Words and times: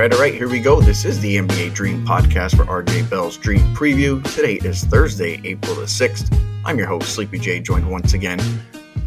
right, 0.00 0.14
all 0.14 0.18
right, 0.18 0.32
here 0.32 0.48
we 0.48 0.60
go. 0.60 0.80
This 0.80 1.04
is 1.04 1.20
the 1.20 1.36
NBA 1.36 1.74
Dream 1.74 2.06
Podcast 2.06 2.56
for 2.56 2.64
RJ 2.64 3.10
Bell's 3.10 3.36
Dream 3.36 3.60
Preview. 3.74 4.24
Today 4.34 4.54
is 4.66 4.82
Thursday, 4.84 5.38
April 5.44 5.74
the 5.74 5.82
6th. 5.82 6.34
I'm 6.64 6.78
your 6.78 6.86
host, 6.86 7.14
Sleepy 7.14 7.38
J, 7.38 7.60
joined 7.60 7.90
once 7.90 8.14
again 8.14 8.40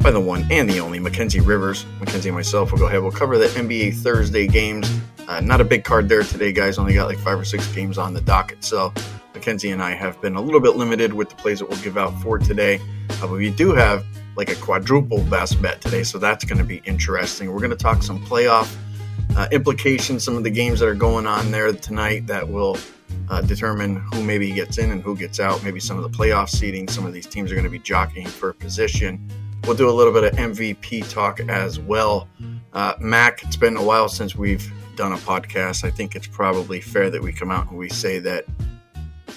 by 0.01 0.11
the 0.11 0.19
one 0.19 0.45
and 0.51 0.69
the 0.69 0.79
only 0.79 0.99
Mackenzie 0.99 1.39
Rivers. 1.39 1.87
Mackenzie 1.99 2.29
and 2.29 2.35
myself 2.35 2.71
will 2.71 2.77
go 2.77 2.85
ahead. 2.85 3.01
We'll 3.01 3.11
cover 3.11 3.39
the 3.39 3.47
NBA 3.47 3.95
Thursday 3.95 4.45
games. 4.45 4.87
Uh, 5.27 5.39
not 5.39 5.61
a 5.61 5.63
big 5.63 5.83
card 5.83 6.07
there 6.07 6.21
today, 6.21 6.51
guys. 6.51 6.77
Only 6.77 6.93
got 6.93 7.07
like 7.07 7.17
five 7.17 7.39
or 7.39 7.45
six 7.45 7.65
games 7.73 7.97
on 7.97 8.13
the 8.13 8.21
docket. 8.21 8.63
So 8.63 8.93
Mackenzie 9.33 9.71
and 9.71 9.81
I 9.81 9.95
have 9.95 10.21
been 10.21 10.35
a 10.35 10.41
little 10.41 10.61
bit 10.61 10.75
limited 10.75 11.11
with 11.11 11.27
the 11.27 11.35
plays 11.35 11.57
that 11.57 11.67
we'll 11.67 11.81
give 11.81 11.97
out 11.97 12.21
for 12.21 12.37
today. 12.37 12.79
Uh, 13.09 13.21
but 13.21 13.31
we 13.31 13.49
do 13.49 13.73
have 13.73 14.05
like 14.35 14.49
a 14.49 14.55
quadruple 14.57 15.23
best 15.23 15.59
bet 15.59 15.81
today. 15.81 16.03
So 16.03 16.19
that's 16.19 16.45
going 16.45 16.59
to 16.59 16.63
be 16.63 16.83
interesting. 16.85 17.51
We're 17.51 17.61
going 17.61 17.71
to 17.71 17.75
talk 17.75 18.03
some 18.03 18.23
playoff 18.23 18.77
uh, 19.35 19.47
implications, 19.51 20.23
some 20.23 20.37
of 20.37 20.43
the 20.43 20.49
games 20.49 20.79
that 20.79 20.87
are 20.87 20.95
going 20.95 21.25
on 21.25 21.51
there 21.51 21.71
tonight 21.73 22.27
that 22.27 22.47
will 22.47 22.77
uh, 23.29 23.41
determine 23.41 23.95
who 23.95 24.23
maybe 24.23 24.51
gets 24.51 24.77
in 24.77 24.91
and 24.91 25.01
who 25.01 25.15
gets 25.15 25.39
out. 25.39 25.63
Maybe 25.63 25.79
some 25.79 25.97
of 25.97 26.03
the 26.03 26.17
playoff 26.17 26.49
seeding. 26.49 26.87
Some 26.87 27.05
of 27.05 27.13
these 27.13 27.25
teams 27.25 27.51
are 27.51 27.55
going 27.55 27.65
to 27.65 27.71
be 27.71 27.79
jockeying 27.79 28.27
for 28.27 28.53
position. 28.53 29.27
We'll 29.65 29.77
do 29.77 29.89
a 29.89 29.91
little 29.91 30.13
bit 30.13 30.25
of 30.25 30.33
MVP 30.33 31.09
talk 31.09 31.39
as 31.41 31.79
well. 31.79 32.27
Uh, 32.73 32.93
Mac, 32.99 33.43
it's 33.43 33.55
been 33.55 33.77
a 33.77 33.83
while 33.83 34.09
since 34.09 34.35
we've 34.35 34.71
done 34.95 35.13
a 35.13 35.17
podcast. 35.17 35.83
I 35.83 35.91
think 35.91 36.15
it's 36.15 36.27
probably 36.27 36.81
fair 36.81 37.09
that 37.09 37.21
we 37.21 37.31
come 37.31 37.49
out 37.49 37.69
and 37.69 37.77
we 37.77 37.89
say 37.89 38.19
that 38.19 38.45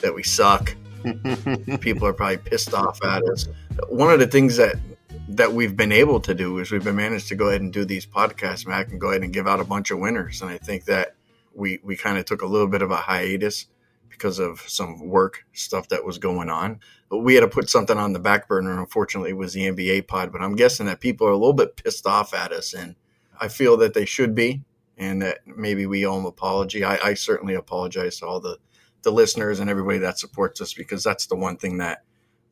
that 0.02 0.14
we 0.14 0.22
suck. 0.22 0.74
People 1.80 2.06
are 2.06 2.12
probably 2.12 2.38
pissed 2.38 2.74
off 2.74 3.02
at 3.04 3.22
us. 3.24 3.48
One 3.88 4.12
of 4.12 4.18
the 4.18 4.26
things 4.26 4.56
that 4.56 4.76
that 5.28 5.52
we've 5.52 5.76
been 5.76 5.92
able 5.92 6.20
to 6.20 6.34
do 6.34 6.58
is 6.58 6.70
we've 6.70 6.84
been 6.84 6.96
managed 6.96 7.28
to 7.28 7.34
go 7.34 7.48
ahead 7.48 7.60
and 7.60 7.72
do 7.72 7.84
these 7.84 8.06
podcasts, 8.06 8.66
Mac, 8.66 8.90
and 8.90 9.00
go 9.00 9.10
ahead 9.10 9.22
and 9.22 9.32
give 9.32 9.46
out 9.46 9.60
a 9.60 9.64
bunch 9.64 9.90
of 9.90 9.98
winners. 9.98 10.42
And 10.42 10.50
I 10.50 10.58
think 10.58 10.84
that 10.84 11.16
we 11.54 11.80
we 11.82 11.96
kind 11.96 12.18
of 12.18 12.24
took 12.24 12.42
a 12.42 12.46
little 12.46 12.68
bit 12.68 12.82
of 12.82 12.90
a 12.90 12.96
hiatus 12.96 13.66
because 14.08 14.38
of 14.38 14.60
some 14.66 15.08
work 15.08 15.44
stuff 15.52 15.88
that 15.88 16.04
was 16.04 16.18
going 16.18 16.48
on. 16.48 16.80
But 17.08 17.18
we 17.18 17.34
had 17.34 17.40
to 17.40 17.48
put 17.48 17.68
something 17.68 17.98
on 17.98 18.12
the 18.12 18.18
back 18.18 18.48
burner, 18.48 18.70
and 18.70 18.80
unfortunately, 18.80 19.30
it 19.30 19.36
was 19.36 19.52
the 19.52 19.68
NBA 19.68 20.06
pod. 20.06 20.32
But 20.32 20.42
I'm 20.42 20.56
guessing 20.56 20.86
that 20.86 21.00
people 21.00 21.26
are 21.26 21.32
a 21.32 21.36
little 21.36 21.52
bit 21.52 21.76
pissed 21.76 22.06
off 22.06 22.32
at 22.32 22.52
us, 22.52 22.72
and 22.72 22.94
I 23.40 23.48
feel 23.48 23.76
that 23.78 23.94
they 23.94 24.04
should 24.04 24.34
be, 24.34 24.62
and 24.96 25.22
that 25.22 25.38
maybe 25.46 25.86
we 25.86 26.06
owe 26.06 26.16
them 26.16 26.26
apology. 26.26 26.84
I, 26.84 26.98
I 27.02 27.14
certainly 27.14 27.54
apologize 27.54 28.18
to 28.18 28.26
all 28.26 28.40
the 28.40 28.58
the 29.02 29.12
listeners 29.12 29.60
and 29.60 29.70
everybody 29.70 29.98
that 29.98 30.18
supports 30.18 30.60
us 30.60 30.74
because 30.74 31.04
that's 31.04 31.26
the 31.26 31.36
one 31.36 31.56
thing 31.56 31.78
that 31.78 32.02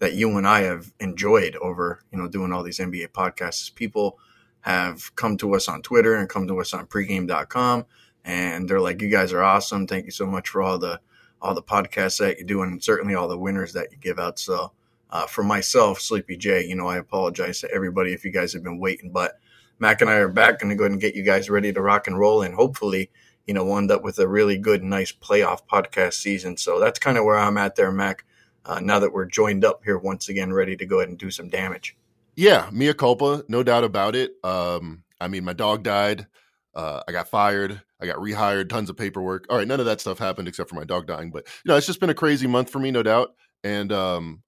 that 0.04 0.12
you 0.12 0.36
and 0.36 0.46
I 0.46 0.60
have 0.64 0.92
enjoyed 1.00 1.56
over, 1.56 2.02
you 2.12 2.18
know, 2.18 2.28
doing 2.28 2.52
all 2.52 2.62
these 2.62 2.78
NBA 2.78 3.08
podcasts. 3.12 3.74
People 3.74 4.18
have 4.60 5.16
come 5.16 5.38
to 5.38 5.54
us 5.54 5.66
on 5.66 5.80
Twitter 5.80 6.14
and 6.14 6.28
come 6.28 6.46
to 6.46 6.60
us 6.60 6.74
on 6.74 6.86
pregame.com 6.86 7.86
and 8.22 8.68
they're 8.68 8.82
like, 8.82 9.00
you 9.00 9.08
guys 9.08 9.32
are 9.32 9.42
awesome. 9.42 9.86
Thank 9.86 10.04
you 10.04 10.10
so 10.10 10.26
much 10.26 10.50
for 10.50 10.60
all 10.60 10.78
the, 10.78 11.00
all 11.40 11.54
the 11.54 11.62
podcasts 11.62 12.18
that 12.18 12.38
you 12.38 12.44
do 12.44 12.60
and 12.60 12.84
certainly 12.84 13.14
all 13.14 13.28
the 13.28 13.38
winners 13.38 13.72
that 13.72 13.92
you 13.92 13.96
give 13.96 14.18
out. 14.18 14.38
So, 14.38 14.72
uh, 15.08 15.26
for 15.26 15.42
myself, 15.42 16.02
Sleepy 16.02 16.36
J, 16.36 16.66
you 16.66 16.76
know, 16.76 16.86
I 16.86 16.98
apologize 16.98 17.60
to 17.60 17.70
everybody 17.72 18.12
if 18.12 18.26
you 18.26 18.30
guys 18.30 18.52
have 18.52 18.62
been 18.62 18.78
waiting, 18.78 19.10
but 19.10 19.38
Mac 19.78 20.02
and 20.02 20.10
I 20.10 20.16
are 20.16 20.28
back. 20.28 20.58
Going 20.58 20.68
to 20.68 20.76
go 20.76 20.84
ahead 20.84 20.92
and 20.92 21.00
get 21.00 21.14
you 21.14 21.22
guys 21.22 21.48
ready 21.48 21.72
to 21.72 21.80
rock 21.80 22.08
and 22.08 22.18
roll, 22.18 22.42
and 22.42 22.54
hopefully, 22.54 23.10
you 23.46 23.54
know, 23.54 23.64
we'll 23.64 23.78
end 23.78 23.90
up 23.90 24.02
with 24.02 24.18
a 24.18 24.28
really 24.28 24.58
good, 24.58 24.82
nice 24.82 25.12
playoff 25.12 25.60
podcast 25.70 26.14
season. 26.14 26.58
So 26.58 26.78
that's 26.78 26.98
kind 26.98 27.16
of 27.16 27.24
where 27.24 27.38
I'm 27.38 27.56
at 27.56 27.76
there, 27.76 27.90
Mac 27.90 28.24
uh, 28.66 28.80
now 28.80 28.98
that 28.98 29.12
we're 29.12 29.26
joined 29.26 29.64
up 29.64 29.82
here 29.84 29.98
once 29.98 30.28
again, 30.28 30.52
ready 30.52 30.76
to 30.76 30.86
go 30.86 30.98
ahead 30.98 31.08
and 31.08 31.18
do 31.18 31.30
some 31.30 31.48
damage. 31.48 31.96
Yeah, 32.36 32.68
mea 32.72 32.94
culpa, 32.94 33.44
no 33.48 33.62
doubt 33.62 33.84
about 33.84 34.16
it. 34.16 34.32
Um, 34.42 35.04
I 35.20 35.28
mean, 35.28 35.44
my 35.44 35.52
dog 35.52 35.82
died. 35.82 36.26
Uh, 36.74 37.02
I 37.06 37.12
got 37.12 37.28
fired. 37.28 37.80
I 38.00 38.06
got 38.06 38.16
rehired. 38.16 38.68
Tons 38.68 38.90
of 38.90 38.96
paperwork. 38.96 39.46
All 39.48 39.56
right, 39.56 39.68
none 39.68 39.80
of 39.80 39.86
that 39.86 40.00
stuff 40.00 40.18
happened 40.18 40.48
except 40.48 40.68
for 40.68 40.76
my 40.76 40.84
dog 40.84 41.06
dying. 41.06 41.30
But 41.30 41.46
you 41.64 41.68
know, 41.68 41.76
it's 41.76 41.86
just 41.86 42.00
been 42.00 42.10
a 42.10 42.14
crazy 42.14 42.46
month 42.46 42.70
for 42.70 42.78
me, 42.78 42.90
no 42.90 43.02
doubt. 43.02 43.34
And 43.62 43.92
um, 43.92 44.42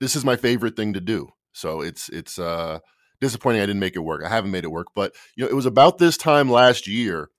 this 0.00 0.16
is 0.16 0.24
my 0.24 0.36
favorite 0.36 0.76
thing 0.76 0.94
to 0.94 1.00
do. 1.00 1.28
So 1.52 1.80
it's 1.80 2.08
it's 2.08 2.38
uh, 2.38 2.80
disappointing 3.20 3.62
I 3.62 3.66
didn't 3.66 3.80
make 3.80 3.96
it 3.96 4.00
work. 4.00 4.22
I 4.24 4.28
haven't 4.28 4.50
made 4.50 4.64
it 4.64 4.70
work. 4.70 4.88
But 4.94 5.14
you 5.36 5.44
know, 5.44 5.50
it 5.50 5.54
was 5.54 5.66
about 5.66 5.98
this 5.98 6.16
time 6.16 6.50
last 6.50 6.86
year, 6.86 7.30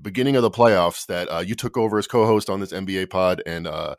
beginning 0.00 0.36
of 0.36 0.42
the 0.42 0.50
playoffs, 0.50 1.06
that 1.06 1.28
uh, 1.28 1.40
you 1.40 1.54
took 1.54 1.76
over 1.76 1.98
as 1.98 2.06
co-host 2.06 2.50
on 2.50 2.60
this 2.60 2.72
NBA 2.72 3.10
pod, 3.10 3.42
and 3.46 3.66
uh, 3.66 3.96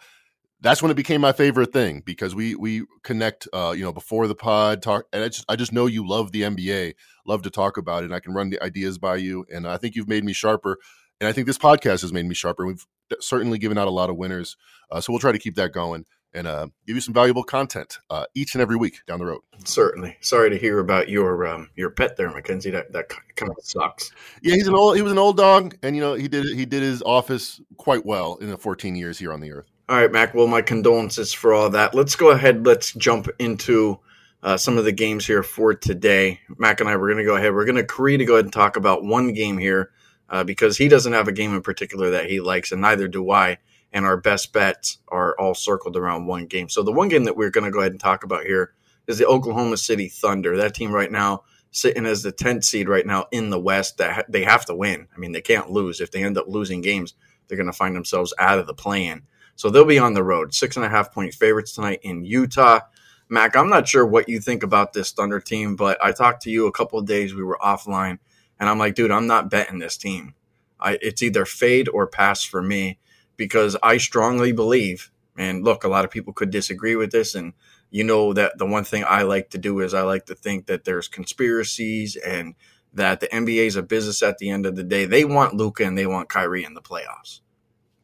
that's 0.62 0.82
when 0.82 0.92
it 0.92 0.96
became 0.96 1.22
my 1.22 1.32
favorite 1.32 1.72
thing 1.72 2.02
because 2.06 2.34
we 2.34 2.56
we 2.56 2.84
connect 3.04 3.48
uh 3.54 3.74
you 3.76 3.84
know 3.84 3.94
before 3.94 4.28
the 4.28 4.36
pod 4.36 4.82
talk 4.82 5.06
and 5.14 5.24
I 5.24 5.28
just 5.28 5.46
I 5.50 5.56
just 5.56 5.72
know 5.72 5.86
you 5.86 6.08
love 6.08 6.32
the 6.32 6.44
NBA 6.44 6.94
love 7.26 7.42
to 7.44 7.50
talk 7.50 7.78
about 7.78 8.04
it 8.04 8.08
and 8.08 8.16
I 8.16 8.20
can 8.20 8.34
run 8.34 8.50
the 8.50 8.62
ideas 8.62 8.98
by 8.98 9.18
you 9.18 9.46
and 9.54 9.68
I 9.68 9.78
think 9.78 9.96
you've 9.96 10.08
made 10.08 10.24
me 10.24 10.34
sharper 10.34 10.78
and 11.20 11.28
I 11.28 11.32
think 11.32 11.48
this 11.48 11.58
podcast 11.58 12.02
has 12.02 12.14
made 12.14 12.26
me 12.26 12.36
sharper 12.36 12.66
we've 12.66 12.86
certainly 13.20 13.58
given 13.58 13.78
out 13.78 13.88
a 13.88 13.92
lot 13.92 14.10
of 14.10 14.18
winners 14.18 14.58
uh, 14.92 15.02
so 15.02 15.14
we'll 15.14 15.20
try 15.20 15.32
to 15.32 15.40
keep 15.40 15.56
that 15.56 15.72
going 15.72 16.06
and 16.34 16.46
uh, 16.46 16.68
give 16.86 16.96
you 16.96 17.02
some 17.02 17.14
valuable 17.14 17.44
content 17.44 18.00
uh, 18.10 18.26
each 18.36 18.54
and 18.54 18.62
every 18.62 18.76
week 18.76 19.00
down 19.08 19.20
the 19.20 19.26
road. 19.26 19.42
Certainly. 19.64 20.18
Sorry 20.22 20.50
to 20.50 20.58
hear 20.58 20.80
about 20.80 21.10
your 21.10 21.48
um, 21.48 21.70
your 21.76 21.90
pet 21.90 22.18
there, 22.18 22.30
Mackenzie. 22.30 22.70
That 22.70 22.92
that 22.94 23.10
kind 23.36 23.50
of 23.50 23.58
sucks. 23.64 24.12
Yeah, 24.42 24.54
he's 24.56 24.68
an 24.68 24.76
old 24.76 24.96
he 24.96 25.02
was 25.02 25.12
an 25.12 25.18
old 25.18 25.38
dog, 25.38 25.78
and 25.82 25.96
you 25.96 26.02
know 26.02 26.14
he 26.14 26.28
did 26.28 26.46
he 26.56 26.66
did 26.66 26.84
his 26.84 27.02
office 27.02 27.62
quite 27.78 28.06
well 28.06 28.36
in 28.36 28.50
the 28.50 28.58
14 28.58 28.96
years 28.96 29.18
here 29.18 29.34
on 29.34 29.40
the 29.40 29.52
earth. 29.52 29.72
All 29.90 29.96
right, 29.96 30.12
Mac. 30.12 30.34
Well, 30.34 30.48
my 30.48 30.62
condolences 30.62 31.32
for 31.32 31.54
all 31.54 31.70
that. 31.70 31.96
Let's 31.96 32.18
go 32.18 32.32
ahead. 32.32 32.66
Let's 32.66 32.94
jump 32.94 33.30
into 33.40 34.00
uh, 34.44 34.58
some 34.58 34.78
of 34.78 34.84
the 34.84 34.92
games 34.92 35.26
here 35.26 35.44
for 35.44 35.74
today. 35.74 36.42
Mac 36.58 36.82
and 36.82 36.90
I, 36.90 36.98
we're 36.98 37.08
going 37.08 37.24
to 37.24 37.24
go 37.24 37.38
ahead. 37.38 37.54
We're 37.54 37.64
going 37.64 37.78
to 37.78 37.84
agree 37.84 38.18
to 38.18 38.26
go 38.26 38.34
ahead 38.34 38.44
and 38.44 38.54
talk 38.54 38.76
about 38.76 39.06
one 39.06 39.32
game 39.32 39.58
here 39.58 39.92
uh, 40.30 40.44
because 40.44 40.76
he 40.78 40.90
doesn't 40.90 41.14
have 41.14 41.30
a 41.30 41.32
game 41.32 41.56
in 41.56 41.62
particular 41.62 42.10
that 42.10 42.30
he 42.30 42.42
likes, 42.42 42.74
and 42.74 42.82
neither 42.82 43.08
do 43.08 43.32
I. 43.32 43.60
And 43.94 44.06
our 44.06 44.18
best 44.18 44.52
bets 44.52 44.98
are 45.08 45.40
all 45.40 45.56
circled 45.56 45.96
around 45.96 46.28
one 46.28 46.48
game. 46.48 46.68
So 46.68 46.84
the 46.84 46.92
one 46.92 47.08
game 47.08 47.24
that 47.24 47.38
we're 47.38 47.50
going 47.50 47.64
to 47.64 47.72
go 47.72 47.80
ahead 47.80 47.94
and 47.94 48.02
talk 48.02 48.26
about 48.26 48.44
here 48.44 48.74
is 49.08 49.18
the 49.18 49.26
Oklahoma 49.26 49.78
City 49.78 50.10
Thunder. 50.10 50.58
That 50.58 50.76
team 50.76 50.92
right 50.92 51.10
now 51.12 51.44
sitting 51.72 52.06
as 52.06 52.24
the 52.24 52.34
10th 52.34 52.66
seed 52.66 52.90
right 52.90 53.06
now 53.06 53.28
in 53.32 53.52
the 53.52 53.60
West 53.60 54.00
that 54.00 54.14
ha- 54.14 54.24
they 54.28 54.44
have 54.44 54.66
to 54.66 54.76
win. 54.76 55.08
I 55.16 55.18
mean, 55.18 55.32
they 55.32 55.42
can't 55.42 55.72
lose. 55.72 56.02
If 56.02 56.12
they 56.12 56.24
end 56.24 56.38
up 56.38 56.50
losing 56.50 56.82
games, 56.82 57.14
they're 57.48 57.58
going 57.58 57.72
to 57.72 57.78
find 57.78 57.96
themselves 57.96 58.34
out 58.38 58.60
of 58.60 58.68
the 58.68 58.74
play-in. 58.74 59.24
So 59.58 59.72
they'll 59.72 59.86
be 59.86 60.00
on 60.00 60.14
the 60.14 60.24
road. 60.24 60.54
Six 60.54 60.78
and 60.78 60.86
a 60.86 60.90
half 60.90 61.12
point 61.12 61.34
favorites 61.34 61.74
tonight 61.74 62.00
in 62.04 62.24
Utah. 62.24 62.82
Mac, 63.28 63.58
I'm 63.58 63.70
not 63.70 63.88
sure 63.88 64.06
what 64.06 64.30
you 64.30 64.40
think 64.40 64.64
about 64.64 64.94
this 64.94 65.12
Thunder 65.12 65.42
team, 65.42 65.76
but 65.76 65.98
I 66.02 66.12
talked 66.12 66.44
to 66.44 66.52
you 66.52 66.68
a 66.68 66.72
couple 66.72 67.00
of 67.00 67.08
days. 67.08 67.34
We 67.34 67.44
were 67.44 67.58
offline, 67.62 68.20
and 68.60 68.70
I'm 68.70 68.78
like, 68.78 68.96
dude, 68.96 69.12
I'm 69.12 69.28
not 69.28 69.50
betting 69.50 69.80
this 69.80 69.98
team. 69.98 70.36
I, 70.80 71.00
it's 71.02 71.24
either 71.24 71.44
fade 71.44 71.90
or 71.90 72.06
pass 72.06 72.44
for 72.44 72.62
me 72.62 73.00
because 73.36 73.76
I 73.82 73.98
strongly 73.98 74.52
believe, 74.52 75.12
and 75.36 75.66
look, 75.66 75.84
a 75.84 75.90
lot 75.90 76.06
of 76.06 76.12
people 76.12 76.34
could 76.34 76.52
disagree 76.52 76.96
with 76.96 77.12
this. 77.12 77.34
And 77.34 77.54
you 77.90 78.04
know 78.04 78.34
that 78.34 78.60
the 78.60 78.66
one 78.66 78.84
thing 78.84 79.04
I 79.08 79.24
like 79.24 79.50
to 79.50 79.58
do 79.58 79.80
is 79.80 79.96
I 79.96 80.04
like 80.04 80.28
to 80.28 80.36
think 80.36 80.68
that 80.68 80.86
there's 80.86 81.08
conspiracies 81.08 82.16
and 82.16 82.54
that 82.94 83.22
the 83.22 83.28
NBA 83.28 83.66
is 83.66 83.76
a 83.76 83.84
business 83.84 84.22
at 84.22 84.38
the 84.38 84.52
end 84.52 84.68
of 84.68 84.76
the 84.76 84.84
day. 84.84 85.06
They 85.06 85.26
want 85.26 85.56
Luka 85.56 85.84
and 85.84 85.98
they 85.98 86.06
want 86.08 86.30
Kyrie 86.30 86.64
in 86.64 86.76
the 86.76 86.82
playoffs. 86.82 87.42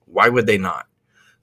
Why 0.05 0.29
would 0.29 0.47
they 0.47 0.57
not? 0.57 0.87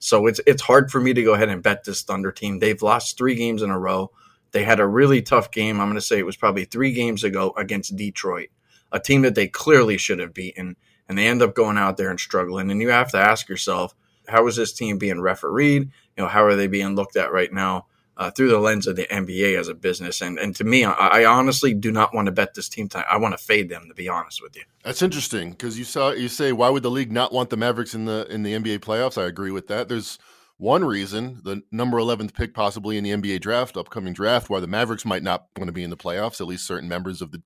So 0.03 0.25
it's 0.25 0.41
it's 0.47 0.63
hard 0.63 0.91
for 0.91 0.99
me 0.99 1.13
to 1.13 1.23
go 1.23 1.35
ahead 1.35 1.49
and 1.49 1.61
bet 1.61 1.83
this 1.83 2.01
Thunder 2.01 2.31
team. 2.31 2.57
They've 2.57 2.81
lost 2.81 3.17
three 3.17 3.35
games 3.35 3.61
in 3.61 3.69
a 3.69 3.79
row. 3.79 4.11
They 4.51 4.63
had 4.63 4.79
a 4.79 4.87
really 4.87 5.21
tough 5.21 5.51
game. 5.51 5.79
I'm 5.79 5.87
going 5.87 5.95
to 5.95 6.01
say 6.01 6.17
it 6.17 6.25
was 6.25 6.35
probably 6.35 6.65
three 6.65 6.91
games 6.91 7.23
ago 7.23 7.53
against 7.55 7.95
Detroit, 7.95 8.49
a 8.91 8.99
team 8.99 9.21
that 9.21 9.35
they 9.35 9.47
clearly 9.47 9.97
should 9.97 10.17
have 10.17 10.33
beaten, 10.33 10.75
and 11.07 11.17
they 11.17 11.27
end 11.27 11.43
up 11.43 11.53
going 11.53 11.77
out 11.77 11.97
there 11.97 12.09
and 12.09 12.19
struggling. 12.19 12.71
And 12.71 12.81
you 12.81 12.89
have 12.89 13.11
to 13.11 13.17
ask 13.19 13.47
yourself, 13.47 13.95
how 14.27 14.47
is 14.47 14.55
this 14.55 14.73
team 14.73 14.97
being 14.97 15.21
refereed? 15.21 15.83
You 15.83 16.23
know, 16.23 16.27
how 16.27 16.43
are 16.45 16.55
they 16.55 16.67
being 16.67 16.95
looked 16.95 17.15
at 17.15 17.31
right 17.31 17.53
now? 17.53 17.85
Uh, 18.17 18.29
through 18.31 18.49
the 18.49 18.59
lens 18.59 18.87
of 18.87 18.95
the 18.95 19.07
NBA 19.11 19.59
as 19.59 19.67
a 19.67 19.73
business. 19.73 20.21
And 20.21 20.37
and 20.37 20.55
to 20.55 20.63
me, 20.63 20.83
I, 20.83 20.93
I 20.93 21.25
honestly 21.25 21.73
do 21.73 21.91
not 21.91 22.13
want 22.13 22.27
to 22.27 22.31
bet 22.31 22.53
this 22.53 22.69
team 22.69 22.87
tonight. 22.87 23.07
I 23.09 23.17
want 23.17 23.37
to 23.37 23.43
fade 23.43 23.69
them, 23.69 23.85
to 23.87 23.93
be 23.93 24.09
honest 24.09 24.41
with 24.41 24.55
you. 24.55 24.63
That's 24.83 25.01
interesting 25.01 25.51
because 25.51 25.77
you 25.77 25.85
saw 25.85 26.11
you 26.11 26.27
say 26.27 26.51
why 26.51 26.69
would 26.69 26.83
the 26.83 26.91
league 26.91 27.11
not 27.11 27.33
want 27.33 27.49
the 27.49 27.57
Mavericks 27.57 27.95
in 27.95 28.05
the 28.05 28.27
in 28.29 28.43
the 28.43 28.53
NBA 28.53 28.79
playoffs? 28.79 29.21
I 29.21 29.25
agree 29.25 29.51
with 29.51 29.67
that. 29.67 29.89
There's 29.89 30.17
one 30.57 30.85
reason, 30.85 31.41
the 31.43 31.63
number 31.71 31.97
11th 31.97 32.35
pick 32.35 32.53
possibly 32.53 32.95
in 32.95 33.03
the 33.03 33.09
NBA 33.09 33.41
draft, 33.41 33.75
upcoming 33.75 34.13
draft, 34.13 34.47
why 34.47 34.59
the 34.59 34.67
Mavericks 34.67 35.05
might 35.05 35.23
not 35.23 35.47
want 35.57 35.67
to 35.67 35.73
be 35.73 35.81
in 35.81 35.89
the 35.89 35.97
playoffs. 35.97 36.39
At 36.39 36.45
least 36.45 36.67
certain 36.67 36.87
members 36.87 37.19
of 37.19 37.31
the 37.31 37.41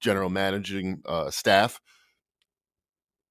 general 0.00 0.30
managing 0.30 1.02
uh, 1.04 1.30
staff. 1.30 1.80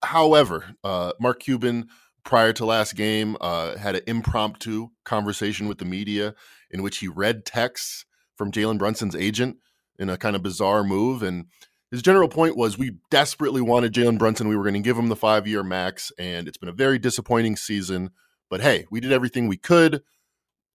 However, 0.03 0.75
uh, 0.83 1.13
Mark 1.19 1.39
Cuban 1.39 1.87
prior 2.23 2.53
to 2.53 2.65
last 2.65 2.95
game 2.95 3.35
uh, 3.41 3.77
had 3.77 3.95
an 3.95 4.03
impromptu 4.07 4.89
conversation 5.03 5.67
with 5.67 5.77
the 5.77 5.85
media 5.85 6.35
in 6.73 6.83
which 6.83 6.97
he 6.97 7.07
read 7.07 7.45
texts 7.45 8.05
from 8.35 8.51
Jalen 8.51 8.77
Brunson's 8.77 9.15
agent 9.15 9.57
in 9.97 10.09
a 10.09 10.17
kind 10.17 10.35
of 10.35 10.43
bizarre 10.43 10.83
move. 10.83 11.23
And 11.23 11.45
his 11.91 12.01
general 12.01 12.27
point 12.27 12.57
was 12.57 12.77
we 12.77 12.97
desperately 13.09 13.61
wanted 13.61 13.93
Jalen 13.93 14.17
Brunson. 14.17 14.49
We 14.49 14.57
were 14.57 14.63
going 14.63 14.73
to 14.73 14.79
give 14.81 14.97
him 14.97 15.07
the 15.07 15.15
five 15.15 15.47
year 15.47 15.63
max, 15.63 16.11
and 16.17 16.47
it's 16.47 16.57
been 16.57 16.69
a 16.69 16.73
very 16.73 16.99
disappointing 16.99 17.55
season. 17.55 18.09
But 18.49 18.61
hey, 18.61 18.85
we 18.91 18.99
did 18.99 19.13
everything 19.13 19.47
we 19.47 19.57
could. 19.57 20.01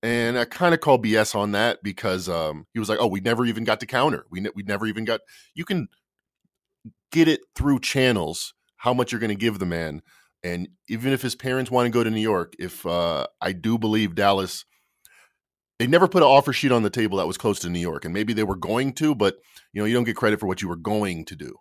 And 0.01 0.39
I 0.39 0.45
kind 0.45 0.75
of 0.75 0.81
call 0.81 0.99
BS 0.99 1.35
on 1.35 1.53
that 1.53 1.81
because 1.83 2.29
um, 2.29 2.67
he 2.73 2.79
was 2.79 2.89
like, 2.89 3.01
"Oh, 3.01 3.09
we 3.09 3.19
never 3.19 3.45
even 3.45 3.65
got 3.65 3.81
to 3.81 3.87
counter. 3.87 4.27
We 4.31 4.41
ne- 4.41 4.53
we 4.55 4.63
never 4.63 4.87
even 4.87 5.05
got. 5.05 5.21
You 5.55 5.65
can 5.65 5.89
get 7.11 7.27
it 7.27 7.41
through 7.57 7.81
channels 7.81 8.55
how 8.77 8.95
much 8.95 9.13
you're 9.13 9.21
going 9.21 9.29
to 9.31 9.35
give 9.35 9.59
the 9.59 9.67
man. 9.67 10.03
And 10.43 10.69
even 10.89 11.13
if 11.13 11.23
his 11.23 11.35
parents 11.35 11.71
want 11.71 11.87
to 11.87 11.91
go 11.91 12.05
to 12.05 12.11
New 12.11 12.21
York, 12.21 12.55
if 12.59 12.87
uh, 12.87 13.27
I 13.41 13.53
do 13.53 13.77
believe 13.77 14.15
Dallas, 14.15 14.65
they 15.79 15.87
never 15.87 16.09
put 16.09 16.23
an 16.23 16.29
offer 16.29 16.53
sheet 16.53 16.73
on 16.73 16.83
the 16.83 16.91
table 16.91 17.19
that 17.19 17.27
was 17.27 17.39
close 17.39 17.59
to 17.61 17.71
New 17.71 17.79
York, 17.79 18.05
and 18.05 18.15
maybe 18.15 18.33
they 18.33 18.45
were 18.45 18.57
going 18.57 18.93
to, 18.95 19.15
but 19.15 19.37
you 19.73 19.81
know 19.81 19.87
you 19.87 19.95
don't 19.95 20.05
get 20.05 20.17
credit 20.17 20.41
for 20.41 20.47
what 20.47 20.63
you 20.63 20.69
were 20.69 20.77
going 20.77 21.25
to 21.27 21.37
do. 21.37 21.55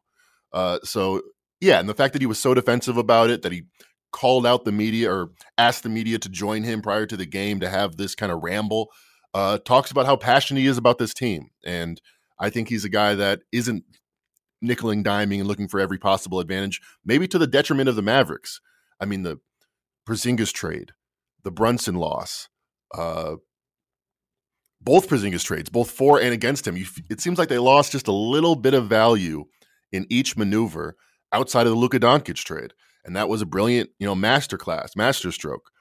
Uh, 0.53 0.79
so 0.83 1.21
yeah, 1.59 1.79
and 1.79 1.89
the 1.89 1.93
fact 1.93 2.13
that 2.13 2.21
he 2.21 2.27
was 2.27 2.39
so 2.39 2.53
defensive 2.53 2.97
about 2.97 3.29
it, 3.29 3.41
that 3.41 3.51
he 3.51 3.63
called 4.11 4.45
out 4.45 4.65
the 4.65 4.71
media 4.71 5.11
or 5.11 5.31
asked 5.57 5.83
the 5.83 5.89
media 5.89 6.17
to 6.19 6.29
join 6.29 6.63
him 6.63 6.81
prior 6.81 7.05
to 7.05 7.17
the 7.17 7.25
game 7.25 7.59
to 7.59 7.69
have 7.69 7.97
this 7.97 8.15
kind 8.15 8.31
of 8.31 8.43
ramble, 8.43 8.89
uh, 9.33 9.57
talks 9.59 9.91
about 9.91 10.05
how 10.05 10.15
passionate 10.15 10.61
he 10.61 10.67
is 10.67 10.77
about 10.77 10.97
this 10.97 11.13
team. 11.13 11.49
And 11.65 12.01
I 12.39 12.49
think 12.49 12.69
he's 12.69 12.85
a 12.85 12.89
guy 12.89 13.15
that 13.15 13.41
isn't 13.51 13.83
nickeling, 14.63 15.03
diming, 15.03 15.39
and 15.39 15.47
looking 15.47 15.67
for 15.67 15.79
every 15.79 15.97
possible 15.97 16.39
advantage, 16.39 16.81
maybe 17.05 17.27
to 17.27 17.37
the 17.37 17.47
detriment 17.47 17.89
of 17.89 17.95
the 17.95 18.01
Mavericks. 18.01 18.61
I 18.99 19.05
mean, 19.05 19.23
the 19.23 19.39
Porzingis 20.07 20.53
trade, 20.53 20.91
the 21.43 21.51
Brunson 21.51 21.95
loss, 21.95 22.49
uh, 22.95 23.35
both 24.81 25.09
Porzingis 25.09 25.43
trades, 25.43 25.69
both 25.69 25.91
for 25.91 26.19
and 26.19 26.33
against 26.33 26.67
him. 26.67 26.77
You, 26.77 26.85
it 27.09 27.21
seems 27.21 27.37
like 27.37 27.49
they 27.49 27.57
lost 27.57 27.91
just 27.91 28.07
a 28.07 28.13
little 28.13 28.55
bit 28.55 28.73
of 28.73 28.87
value 28.87 29.45
in 29.91 30.05
each 30.09 30.37
maneuver 30.37 30.95
outside 31.33 31.67
of 31.67 31.71
the 31.71 31.79
Luka 31.79 31.99
Doncic 31.99 32.35
trade, 32.35 32.73
and 33.03 33.15
that 33.15 33.29
was 33.29 33.41
a 33.41 33.45
brilliant, 33.45 33.89
you 33.99 34.07
know, 34.07 34.15
masterclass, 34.15 34.95
masterstroke. 34.95 35.71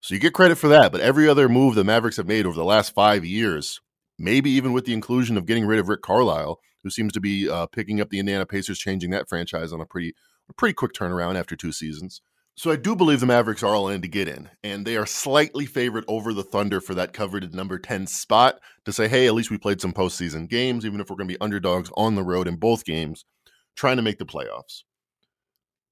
So 0.00 0.14
you 0.14 0.20
get 0.20 0.34
credit 0.34 0.56
for 0.56 0.68
that, 0.68 0.92
but 0.92 1.00
every 1.00 1.28
other 1.28 1.48
move 1.48 1.74
the 1.74 1.84
Mavericks 1.84 2.18
have 2.18 2.28
made 2.28 2.46
over 2.46 2.54
the 2.54 2.64
last 2.64 2.94
five 2.94 3.24
years, 3.24 3.80
maybe 4.18 4.50
even 4.50 4.72
with 4.72 4.84
the 4.84 4.92
inclusion 4.92 5.36
of 5.36 5.46
getting 5.46 5.66
rid 5.66 5.80
of 5.80 5.88
Rick 5.88 6.02
Carlisle, 6.02 6.60
who 6.82 6.90
seems 6.90 7.12
to 7.12 7.20
be 7.20 7.48
uh, 7.48 7.66
picking 7.66 8.00
up 8.00 8.08
the 8.08 8.20
Indiana 8.20 8.46
Pacers, 8.46 8.78
changing 8.78 9.10
that 9.10 9.28
franchise 9.28 9.72
on 9.72 9.80
a 9.80 9.86
pretty, 9.86 10.14
a 10.48 10.52
pretty 10.52 10.74
quick 10.74 10.92
turnaround 10.92 11.36
after 11.36 11.56
two 11.56 11.72
seasons. 11.72 12.22
So 12.58 12.72
I 12.72 12.76
do 12.76 12.96
believe 12.96 13.20
the 13.20 13.26
Mavericks 13.26 13.62
are 13.62 13.72
all 13.72 13.86
in 13.88 14.02
to 14.02 14.08
get 14.08 14.26
in, 14.26 14.50
and 14.64 14.84
they 14.84 14.96
are 14.96 15.06
slightly 15.06 15.64
favored 15.64 16.04
over 16.08 16.34
the 16.34 16.42
Thunder 16.42 16.80
for 16.80 16.92
that 16.96 17.12
coveted 17.12 17.54
number 17.54 17.78
10 17.78 18.08
spot 18.08 18.58
to 18.84 18.92
say, 18.92 19.06
hey, 19.06 19.28
at 19.28 19.34
least 19.34 19.52
we 19.52 19.58
played 19.58 19.80
some 19.80 19.92
postseason 19.92 20.48
games, 20.48 20.84
even 20.84 21.00
if 21.00 21.08
we're 21.08 21.14
going 21.14 21.28
to 21.28 21.34
be 21.34 21.40
underdogs 21.40 21.88
on 21.96 22.16
the 22.16 22.24
road 22.24 22.48
in 22.48 22.56
both 22.56 22.84
games, 22.84 23.24
trying 23.76 23.94
to 23.94 24.02
make 24.02 24.18
the 24.18 24.26
playoffs. 24.26 24.82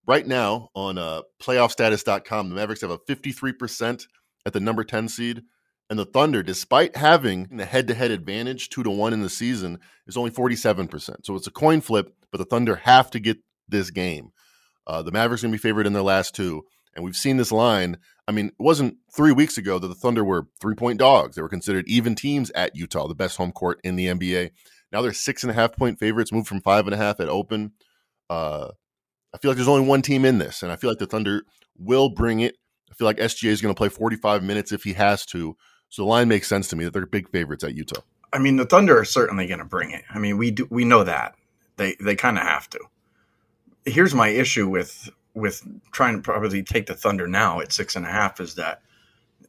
Right 0.09 0.27
now 0.27 0.71
on 0.75 0.99
uh, 0.99 1.23
playoffstatus.com, 1.41 2.49
the 2.49 2.57
Mavericks 2.57 2.81
have 2.81 2.91
a 2.91 2.99
53% 2.99 4.09
at 4.45 4.53
the 4.53 4.59
number 4.59 4.83
10 4.83 5.09
seed, 5.09 5.43
and 5.89 5.97
the 5.97 6.05
Thunder, 6.05 6.43
despite 6.43 6.97
having 6.97 7.47
the 7.57 7.65
head 7.65 7.87
to 7.87 7.95
head 7.95 8.11
advantage, 8.11 8.71
two 8.71 8.83
to 8.83 8.91
one 8.91 9.13
in 9.13 9.23
the 9.23 9.31
season, 9.31 9.79
is 10.09 10.17
only 10.17 10.33
47%. 10.33 11.27
So 11.27 11.37
it's 11.37 11.47
a 11.47 11.53
coin 11.53 11.81
flip, 11.81 12.13
but 12.33 12.39
the 12.39 12.45
Thunder 12.45 12.75
have 12.75 13.09
to 13.13 13.21
get 13.21 13.39
this 13.69 13.91
game. 13.91 14.33
Uh, 14.87 15.03
the 15.03 15.13
Mavericks 15.13 15.43
going 15.43 15.53
to 15.53 15.59
be 15.59 15.63
favored 15.63 15.87
in 15.87 15.93
their 15.93 16.03
last 16.03 16.35
two. 16.35 16.65
And 16.95 17.05
we've 17.05 17.17
seen 17.17 17.37
this 17.37 17.53
line. 17.53 17.99
I 18.27 18.33
mean, 18.33 18.47
it 18.47 18.55
wasn't 18.59 18.97
three 19.15 19.33
weeks 19.33 19.59
ago 19.59 19.79
that 19.79 19.87
the 19.87 19.95
Thunder 19.95 20.25
were 20.25 20.47
three 20.61 20.75
point 20.75 20.99
dogs. 20.99 21.37
They 21.37 21.43
were 21.43 21.49
considered 21.49 21.87
even 21.87 22.15
teams 22.15 22.51
at 22.53 22.75
Utah, 22.75 23.07
the 23.07 23.15
best 23.15 23.37
home 23.37 23.53
court 23.53 23.81
in 23.85 23.97
the 23.97 24.07
NBA. 24.07 24.51
Now 24.93 25.03
they're 25.03 25.13
six 25.13 25.43
and 25.43 25.51
a 25.51 25.55
half 25.55 25.77
point 25.77 25.99
favorites, 25.99 26.33
moved 26.33 26.49
from 26.49 26.61
five 26.61 26.87
and 26.87 26.95
a 26.95 26.99
half 26.99 27.21
at 27.21 27.29
open. 27.29 27.73
Uh, 28.31 28.69
I 29.35 29.39
feel 29.39 29.51
like 29.51 29.57
there's 29.57 29.69
only 29.69 29.87
one 29.87 30.03
team 30.03 30.25
in 30.25 30.39
this, 30.39 30.63
and 30.63 30.73
I 30.73 30.77
feel 30.77 30.91
like 30.91 30.99
the 30.99 31.07
Thunder 31.07 31.43
will 31.77 32.09
bring 32.09 32.41
it. 32.41 32.57
I 32.91 32.95
feel 32.95 33.07
like 33.07 33.19
SGA 33.19 33.51
is 33.51 33.61
going 33.61 33.75
to 33.75 33.79
play 33.79 33.91
45 33.91 34.43
minutes 34.43 34.73
if 34.73 34.85
he 34.85 34.95
has 34.95 35.27
to. 35.27 35.57
So 35.91 36.03
the 36.03 36.09
line 36.09 36.29
makes 36.29 36.49
sense 36.49 36.69
to 36.69 36.77
me 36.77 36.85
that 36.85 36.93
they're 36.93 37.07
big 37.07 37.29
favorites 37.29 37.63
at 37.63 37.75
Utah. 37.75 38.01
I 38.33 38.39
mean, 38.39 38.57
the 38.57 38.65
Thunder 38.65 38.99
are 38.99 39.05
certainly 39.05 39.47
going 39.47 39.59
to 39.59 39.65
bring 39.65 39.91
it. 39.91 40.05
I 40.11 40.19
mean, 40.19 40.39
we 40.39 40.51
do 40.51 40.67
we 40.71 40.85
know 40.85 41.05
that 41.05 41.35
they 41.77 41.97
they 42.01 42.17
kind 42.17 42.39
of 42.39 42.45
have 42.45 42.69
to 42.71 42.81
here's 43.87 44.15
my 44.15 44.29
issue 44.29 44.69
with 44.69 45.09
with 45.35 45.63
trying 45.93 46.17
to 46.17 46.23
probably 46.23 46.63
take 46.63 46.87
the 46.87 46.95
Thunder 46.95 47.27
now 47.27 47.61
at 47.61 47.73
six 47.73 47.95
and 47.95 48.07
a 48.07 48.11
half 48.11 48.41
is 48.41 48.55
that, 48.57 48.81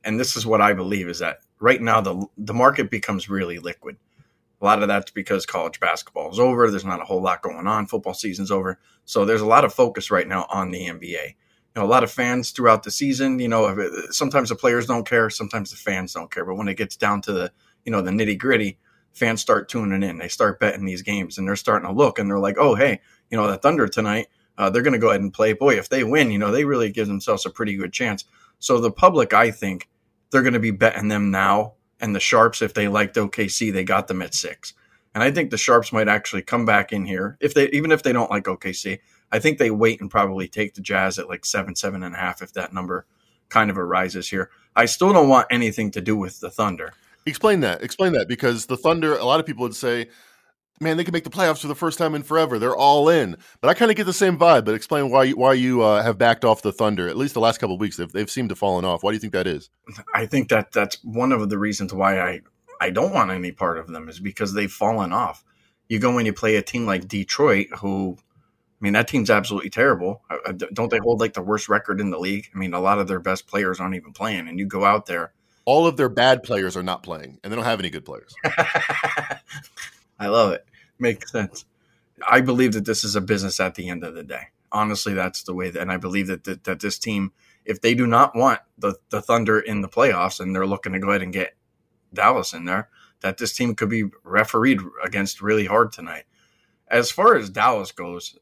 and 0.03 0.19
this 0.19 0.35
is 0.35 0.45
what 0.45 0.61
I 0.61 0.73
believe 0.73 1.07
is 1.07 1.19
that 1.19 1.39
right 1.59 1.81
now 1.81 1.99
the 2.01 2.25
the 2.37 2.53
market 2.53 2.89
becomes 2.89 3.29
really 3.29 3.59
liquid. 3.59 3.97
A 4.61 4.65
lot 4.65 4.81
of 4.81 4.87
that's 4.87 5.11
because 5.11 5.45
college 5.45 5.79
basketball 5.79 6.31
is 6.31 6.39
over. 6.39 6.69
There's 6.69 6.85
not 6.85 7.01
a 7.01 7.05
whole 7.05 7.21
lot 7.21 7.43
going 7.43 7.67
on. 7.67 7.85
Football 7.85 8.13
season's 8.13 8.51
over, 8.51 8.79
so 9.05 9.25
there's 9.25 9.41
a 9.41 9.45
lot 9.45 9.65
of 9.65 9.73
focus 9.73 10.11
right 10.11 10.27
now 10.27 10.45
on 10.49 10.71
the 10.71 10.87
NBA. 10.87 11.27
You 11.27 11.81
know, 11.81 11.85
a 11.85 11.87
lot 11.87 12.03
of 12.03 12.11
fans 12.11 12.51
throughout 12.51 12.83
the 12.83 12.91
season. 12.91 13.39
You 13.39 13.49
know, 13.49 13.89
sometimes 14.09 14.49
the 14.49 14.55
players 14.55 14.87
don't 14.87 15.07
care, 15.07 15.29
sometimes 15.29 15.71
the 15.71 15.77
fans 15.77 16.13
don't 16.13 16.31
care. 16.31 16.45
But 16.45 16.55
when 16.55 16.67
it 16.67 16.77
gets 16.77 16.95
down 16.95 17.21
to 17.23 17.33
the 17.33 17.51
you 17.85 17.91
know 17.91 18.01
the 18.01 18.11
nitty 18.11 18.37
gritty, 18.37 18.77
fans 19.13 19.41
start 19.41 19.69
tuning 19.69 20.03
in. 20.03 20.17
They 20.17 20.27
start 20.27 20.59
betting 20.59 20.85
these 20.85 21.01
games, 21.01 21.37
and 21.37 21.47
they're 21.47 21.55
starting 21.55 21.87
to 21.87 21.95
look, 21.95 22.19
and 22.19 22.29
they're 22.29 22.39
like, 22.39 22.57
oh 22.59 22.75
hey, 22.75 22.99
you 23.29 23.37
know, 23.37 23.47
the 23.47 23.57
Thunder 23.57 23.87
tonight, 23.87 24.27
uh, 24.57 24.69
they're 24.69 24.81
going 24.81 24.93
to 24.93 24.99
go 24.99 25.09
ahead 25.09 25.21
and 25.21 25.33
play. 25.33 25.53
Boy, 25.53 25.77
if 25.77 25.89
they 25.89 26.03
win, 26.03 26.31
you 26.31 26.39
know, 26.39 26.51
they 26.51 26.65
really 26.65 26.91
give 26.91 27.07
themselves 27.07 27.45
a 27.45 27.49
pretty 27.49 27.75
good 27.75 27.93
chance. 27.93 28.25
So 28.59 28.79
the 28.79 28.91
public, 28.91 29.33
I 29.33 29.51
think, 29.51 29.89
they're 30.31 30.41
going 30.41 30.53
to 30.53 30.59
be 30.59 30.71
betting 30.71 31.07
them 31.07 31.31
now. 31.31 31.73
And 31.99 32.15
the 32.15 32.19
Sharps, 32.19 32.61
if 32.61 32.73
they 32.73 32.87
liked 32.87 33.15
OKC, 33.15 33.71
they 33.71 33.83
got 33.83 34.07
them 34.07 34.21
at 34.21 34.33
six. 34.33 34.73
And 35.13 35.23
I 35.23 35.31
think 35.31 35.49
the 35.49 35.57
Sharps 35.57 35.91
might 35.91 36.07
actually 36.07 36.43
come 36.43 36.65
back 36.65 36.91
in 36.91 37.05
here 37.05 37.37
if 37.39 37.53
they, 37.53 37.69
even 37.69 37.91
if 37.91 38.03
they 38.03 38.13
don't 38.13 38.29
like 38.29 38.43
OKC. 38.43 38.99
I 39.31 39.39
think 39.39 39.57
they 39.57 39.71
wait 39.71 39.99
and 39.99 40.09
probably 40.09 40.47
take 40.47 40.73
the 40.73 40.81
Jazz 40.81 41.19
at 41.19 41.27
like 41.27 41.45
seven, 41.45 41.75
seven 41.75 42.03
and 42.03 42.15
a 42.15 42.17
half 42.17 42.41
if 42.41 42.53
that 42.53 42.73
number 42.73 43.05
kind 43.49 43.69
of 43.69 43.77
arises 43.77 44.29
here. 44.29 44.49
I 44.75 44.85
still 44.85 45.11
don't 45.11 45.29
want 45.29 45.47
anything 45.49 45.91
to 45.91 46.01
do 46.01 46.15
with 46.15 46.39
the 46.39 46.49
Thunder. 46.49 46.93
Explain 47.25 47.59
that. 47.61 47.81
Explain 47.81 48.13
that 48.13 48.27
because 48.27 48.67
the 48.67 48.77
Thunder, 48.77 49.17
a 49.17 49.25
lot 49.25 49.39
of 49.39 49.45
people 49.45 49.63
would 49.63 49.75
say 49.75 50.09
man, 50.79 50.97
they 50.97 51.03
can 51.03 51.11
make 51.11 51.23
the 51.23 51.29
playoffs 51.29 51.61
for 51.61 51.67
the 51.67 51.75
first 51.75 51.97
time 51.97 52.15
in 52.15 52.23
forever. 52.23 52.59
They're 52.59 52.75
all 52.75 53.09
in. 53.09 53.37
But 53.61 53.69
I 53.69 53.73
kind 53.73 53.91
of 53.91 53.97
get 53.97 54.05
the 54.05 54.13
same 54.13 54.37
vibe. 54.37 54.65
But 54.65 54.75
explain 54.75 55.09
why 55.09 55.25
you, 55.25 55.37
why 55.37 55.53
you 55.53 55.81
uh, 55.81 56.03
have 56.03 56.17
backed 56.17 56.45
off 56.45 56.61
the 56.61 56.71
Thunder. 56.71 57.07
At 57.07 57.17
least 57.17 57.33
the 57.33 57.39
last 57.39 57.59
couple 57.59 57.75
of 57.75 57.81
weeks, 57.81 57.97
they've, 57.97 58.11
they've 58.11 58.29
seemed 58.29 58.49
to 58.49 58.55
fallen 58.55 58.85
off. 58.85 59.03
Why 59.03 59.11
do 59.11 59.15
you 59.15 59.19
think 59.19 59.33
that 59.33 59.47
is? 59.47 59.69
I 60.13 60.25
think 60.25 60.49
that 60.49 60.71
that's 60.71 61.03
one 61.03 61.31
of 61.31 61.49
the 61.49 61.57
reasons 61.57 61.93
why 61.93 62.19
I 62.19 62.41
I 62.79 62.91
don't 62.91 63.13
want 63.13 63.31
any 63.31 63.51
part 63.51 63.77
of 63.77 63.87
them 63.87 64.07
is 64.07 64.19
because 64.19 64.53
they've 64.53 64.71
fallen 64.71 65.11
off. 65.11 65.43
You 65.89 65.99
go 65.99 66.17
and 66.17 66.27
you 66.27 66.33
play 66.33 66.57
a 66.57 66.61
team 66.61 66.85
like 66.85 67.07
Detroit, 67.07 67.67
who 67.79 68.17
I 68.79 68.83
mean, 68.83 68.93
that 68.93 69.07
team's 69.07 69.31
absolutely 69.31 69.71
terrible. 69.71 70.21
Don't 70.73 70.91
they 70.91 70.99
hold 70.99 71.19
like 71.19 71.33
the 71.33 71.41
worst 71.41 71.67
record 71.67 71.99
in 71.99 72.11
the 72.11 72.19
league? 72.19 72.47
I 72.53 72.57
mean, 72.59 72.75
a 72.75 72.79
lot 72.79 72.99
of 72.99 73.07
their 73.07 73.19
best 73.19 73.47
players 73.47 73.79
aren't 73.79 73.95
even 73.95 74.13
playing, 74.13 74.47
and 74.47 74.59
you 74.59 74.67
go 74.67 74.85
out 74.85 75.07
there. 75.07 75.33
All 75.65 75.87
of 75.87 75.97
their 75.97 76.09
bad 76.09 76.43
players 76.43 76.77
are 76.77 76.83
not 76.83 77.01
playing, 77.01 77.39
and 77.43 77.51
they 77.51 77.55
don't 77.55 77.65
have 77.65 77.79
any 77.79 77.89
good 77.89 78.05
players. 78.05 78.35
I 80.19 80.27
love 80.27 80.53
it 80.53 80.65
makes 80.99 81.31
sense. 81.31 81.65
I 82.27 82.41
believe 82.41 82.73
that 82.73 82.85
this 82.85 83.03
is 83.03 83.15
a 83.15 83.21
business 83.21 83.59
at 83.59 83.75
the 83.75 83.89
end 83.89 84.03
of 84.03 84.15
the 84.15 84.23
day. 84.23 84.47
Honestly, 84.71 85.13
that's 85.13 85.43
the 85.43 85.53
way 85.53 85.69
that, 85.69 85.81
and 85.81 85.91
I 85.91 85.97
believe 85.97 86.27
that, 86.27 86.43
that, 86.45 86.63
that 86.65 86.79
this 86.79 86.97
team, 86.97 87.31
if 87.65 87.81
they 87.81 87.93
do 87.93 88.07
not 88.07 88.35
want 88.35 88.59
the, 88.77 88.95
the 89.09 89.21
Thunder 89.21 89.59
in 89.59 89.81
the 89.81 89.87
playoffs 89.87 90.39
and 90.39 90.55
they're 90.55 90.65
looking 90.65 90.93
to 90.93 90.99
go 90.99 91.09
ahead 91.09 91.21
and 91.21 91.33
get 91.33 91.55
Dallas 92.13 92.53
in 92.53 92.65
there, 92.65 92.89
that 93.21 93.37
this 93.37 93.53
team 93.53 93.75
could 93.75 93.89
be 93.89 94.05
refereed 94.23 94.79
against 95.03 95.41
really 95.41 95.65
hard 95.65 95.91
tonight. 95.91 96.23
As 96.89 97.11
far 97.11 97.35
as 97.35 97.49
Dallas 97.49 97.91
goes, 97.91 98.37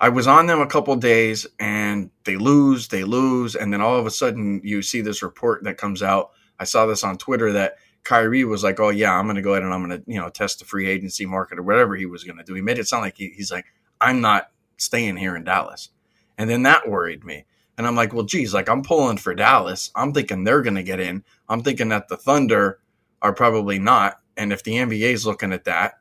I 0.00 0.08
was 0.08 0.26
on 0.26 0.46
them 0.46 0.60
a 0.60 0.66
couple 0.66 0.96
days 0.96 1.46
and 1.58 2.10
they 2.24 2.36
lose, 2.36 2.88
they 2.88 3.04
lose, 3.04 3.54
and 3.54 3.72
then 3.72 3.80
all 3.80 3.98
of 3.98 4.06
a 4.06 4.10
sudden 4.10 4.60
you 4.64 4.82
see 4.82 5.00
this 5.00 5.22
report 5.22 5.64
that 5.64 5.78
comes 5.78 6.02
out. 6.02 6.32
I 6.58 6.64
saw 6.64 6.86
this 6.86 7.04
on 7.04 7.18
Twitter 7.18 7.52
that 7.52 7.76
Kyrie 8.04 8.44
was 8.44 8.62
like, 8.62 8.78
"Oh 8.80 8.90
yeah, 8.90 9.12
I'm 9.12 9.26
going 9.26 9.36
to 9.36 9.42
go 9.42 9.52
ahead 9.52 9.62
and 9.62 9.72
I'm 9.72 9.86
going 9.86 10.02
to 10.02 10.10
you 10.10 10.20
know 10.20 10.28
test 10.28 10.58
the 10.58 10.64
free 10.64 10.88
agency 10.88 11.26
market 11.26 11.58
or 11.58 11.62
whatever 11.62 11.96
he 11.96 12.06
was 12.06 12.24
going 12.24 12.38
to 12.38 12.44
do." 12.44 12.54
He 12.54 12.62
made 12.62 12.78
it 12.78 12.86
sound 12.86 13.02
like 13.02 13.16
he, 13.16 13.30
he's 13.30 13.50
like, 13.50 13.66
"I'm 14.00 14.20
not 14.20 14.50
staying 14.76 15.16
here 15.16 15.36
in 15.36 15.44
Dallas," 15.44 15.90
and 16.38 16.48
then 16.48 16.62
that 16.64 16.88
worried 16.88 17.24
me. 17.24 17.44
And 17.76 17.86
I'm 17.86 17.96
like, 17.96 18.12
"Well, 18.12 18.24
geez, 18.24 18.54
like 18.54 18.68
I'm 18.68 18.82
pulling 18.82 19.16
for 19.16 19.34
Dallas. 19.34 19.90
I'm 19.94 20.12
thinking 20.12 20.44
they're 20.44 20.62
going 20.62 20.76
to 20.76 20.82
get 20.82 21.00
in. 21.00 21.24
I'm 21.48 21.62
thinking 21.62 21.88
that 21.88 22.08
the 22.08 22.16
Thunder 22.16 22.78
are 23.24 23.32
probably 23.32 23.78
not. 23.78 24.20
And 24.36 24.52
if 24.52 24.62
the 24.62 24.74
NBA 24.74 25.12
is 25.12 25.26
looking 25.26 25.52
at 25.52 25.64
that, 25.64 25.94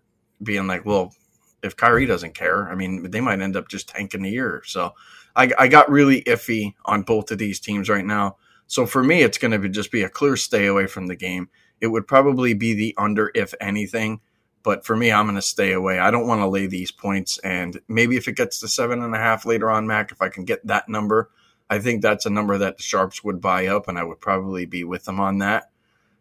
being 0.43 0.67
like, 0.67 0.85
well, 0.85 1.13
if 1.63 1.75
Kyrie 1.75 2.05
doesn't 2.05 2.35
care, 2.35 2.69
I 2.69 2.75
mean, 2.75 3.09
they 3.09 3.21
might 3.21 3.39
end 3.39 3.55
up 3.55 3.69
just 3.69 3.87
tanking 3.87 4.23
the 4.23 4.29
year. 4.29 4.61
So 4.65 4.93
I, 5.35 5.49
I 5.57 5.67
got 5.69 5.89
really 5.89 6.21
iffy 6.23 6.73
on 6.85 7.03
both 7.03 7.31
of 7.31 7.37
these 7.37 7.61
teams 7.61 7.89
right 7.89 8.05
now. 8.05 8.35
So 8.67 8.85
for 8.85 9.03
me, 9.03 9.21
it's 9.21 9.37
going 9.37 9.51
to 9.51 9.59
be 9.59 9.69
just 9.69 9.91
be 9.91 10.03
a 10.03 10.09
clear 10.09 10.35
stay 10.35 10.65
away 10.65 10.87
from 10.87 11.07
the 11.07 11.15
game 11.15 11.49
it 11.83 11.87
would 11.87 12.07
probably 12.07 12.53
be 12.53 12.73
the 12.73 12.95
under 12.97 13.29
if 13.35 13.53
anything. 13.59 14.21
But 14.63 14.85
for 14.85 14.95
me, 14.95 15.11
I'm 15.11 15.25
going 15.25 15.35
to 15.35 15.41
stay 15.41 15.73
away. 15.73 15.99
I 15.99 16.11
don't 16.11 16.27
want 16.27 16.39
to 16.39 16.47
lay 16.47 16.65
these 16.65 16.91
points. 16.91 17.37
And 17.39 17.81
maybe 17.89 18.15
if 18.15 18.29
it 18.29 18.37
gets 18.37 18.61
to 18.61 18.69
seven 18.69 19.03
and 19.03 19.13
a 19.13 19.17
half 19.17 19.45
later 19.45 19.69
on, 19.69 19.85
Mac, 19.85 20.13
if 20.13 20.21
I 20.21 20.29
can 20.29 20.45
get 20.45 20.65
that 20.65 20.87
number, 20.87 21.29
I 21.69 21.79
think 21.79 22.01
that's 22.01 22.25
a 22.25 22.29
number 22.29 22.57
that 22.57 22.77
the 22.77 22.83
Sharps 22.83 23.21
would 23.25 23.41
buy 23.41 23.67
up, 23.67 23.89
and 23.89 23.99
I 23.99 24.05
would 24.05 24.21
probably 24.21 24.65
be 24.65 24.85
with 24.85 25.03
them 25.03 25.19
on 25.19 25.39
that. 25.39 25.71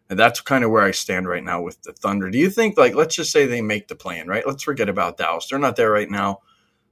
And 0.09 0.19
that's 0.19 0.41
kind 0.41 0.65
of 0.65 0.71
where 0.71 0.83
I 0.83 0.91
stand 0.91 1.29
right 1.29 1.43
now 1.43 1.61
with 1.61 1.81
the 1.83 1.93
Thunder. 1.93 2.29
Do 2.29 2.37
you 2.37 2.49
think, 2.49 2.77
like, 2.77 2.93
let's 2.93 3.15
just 3.15 3.31
say 3.31 3.45
they 3.45 3.61
make 3.61 3.87
the 3.87 3.95
play-in, 3.95 4.27
right? 4.27 4.45
Let's 4.45 4.63
forget 4.63 4.89
about 4.89 5.15
Dallas. 5.15 5.47
They're 5.47 5.57
not 5.57 5.77
there 5.77 5.91
right 5.91 6.11
now. 6.11 6.41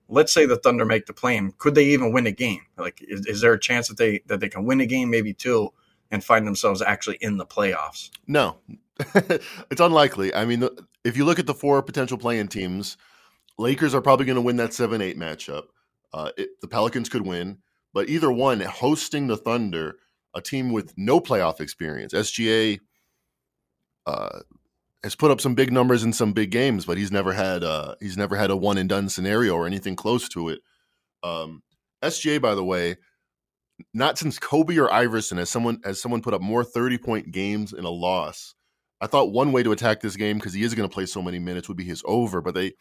Let's 0.07 0.31
say 0.31 0.45
the 0.45 0.55
Thunder 0.55 0.85
make 0.85 1.07
the 1.07 1.13
play-in. 1.13 1.51
Could 1.57 1.75
they 1.75 1.87
even 1.87 2.13
win 2.13 2.27
a 2.27 2.31
game? 2.31 2.61
Like, 2.77 3.03
is, 3.05 3.25
is 3.25 3.41
there 3.41 3.51
a 3.51 3.59
chance 3.59 3.89
that 3.89 3.97
they 3.97 4.21
that 4.27 4.39
they 4.39 4.47
can 4.47 4.63
win 4.63 4.79
a 4.79 4.85
game, 4.85 5.09
maybe 5.09 5.33
two? 5.33 5.73
And 6.11 6.23
find 6.23 6.45
themselves 6.45 6.81
actually 6.81 7.17
in 7.21 7.37
the 7.37 7.45
playoffs? 7.45 8.09
No, 8.27 8.57
it's 8.99 9.79
unlikely. 9.79 10.33
I 10.33 10.45
mean, 10.45 10.67
if 11.05 11.15
you 11.15 11.25
look 11.25 11.39
at 11.39 11.47
the 11.47 11.53
four 11.53 11.81
potential 11.81 12.17
play-in 12.17 12.49
teams, 12.49 12.97
Lakers 13.57 13.95
are 13.95 14.01
probably 14.01 14.25
going 14.25 14.35
to 14.35 14.41
win 14.41 14.57
that 14.57 14.73
seven 14.73 15.01
eight 15.01 15.17
matchup. 15.17 15.63
Uh, 16.13 16.31
it, 16.37 16.59
the 16.61 16.67
Pelicans 16.67 17.07
could 17.07 17.25
win, 17.25 17.59
but 17.93 18.09
either 18.09 18.31
one, 18.31 18.59
hosting 18.59 19.27
the 19.27 19.37
Thunder, 19.37 19.95
a 20.33 20.41
team 20.41 20.71
with 20.71 20.93
no 20.97 21.19
playoff 21.21 21.61
experience, 21.61 22.13
SGA 22.13 22.79
uh, 24.05 24.39
has 25.03 25.15
put 25.15 25.31
up 25.31 25.41
some 25.41 25.55
big 25.55 25.71
numbers 25.71 26.03
in 26.03 26.13
some 26.13 26.33
big 26.33 26.51
games, 26.51 26.85
but 26.85 26.97
he's 26.97 27.11
never 27.11 27.33
had 27.33 27.63
uh, 27.63 27.95
he's 27.99 28.17
never 28.17 28.35
had 28.35 28.51
a 28.51 28.55
one 28.55 28.77
and 28.77 28.89
done 28.89 29.09
scenario 29.09 29.53
or 29.53 29.65
anything 29.65 29.95
close 29.95 30.27
to 30.29 30.49
it. 30.49 30.59
Um, 31.23 31.63
SGA, 32.03 32.41
by 32.41 32.55
the 32.55 32.63
way, 32.63 32.97
not 33.93 34.17
since 34.17 34.39
Kobe 34.39 34.77
or 34.77 34.91
Iverson 34.91 35.39
as 35.39 35.49
someone 35.49 35.79
has 35.83 36.01
someone 36.01 36.21
put 36.21 36.33
up 36.33 36.41
more 36.41 36.63
thirty 36.63 36.97
point 36.97 37.31
games 37.31 37.73
in 37.73 37.85
a 37.85 37.89
loss. 37.89 38.55
I 38.99 39.07
thought 39.07 39.31
one 39.31 39.51
way 39.51 39.63
to 39.63 39.71
attack 39.71 40.01
this 40.01 40.15
game 40.15 40.37
because 40.37 40.53
he 40.53 40.63
is 40.63 40.75
going 40.75 40.87
to 40.87 40.93
play 40.93 41.07
so 41.07 41.21
many 41.21 41.39
minutes 41.39 41.67
would 41.67 41.77
be 41.77 41.83
his 41.83 42.03
over, 42.05 42.41
but 42.41 42.53
they 42.53 42.73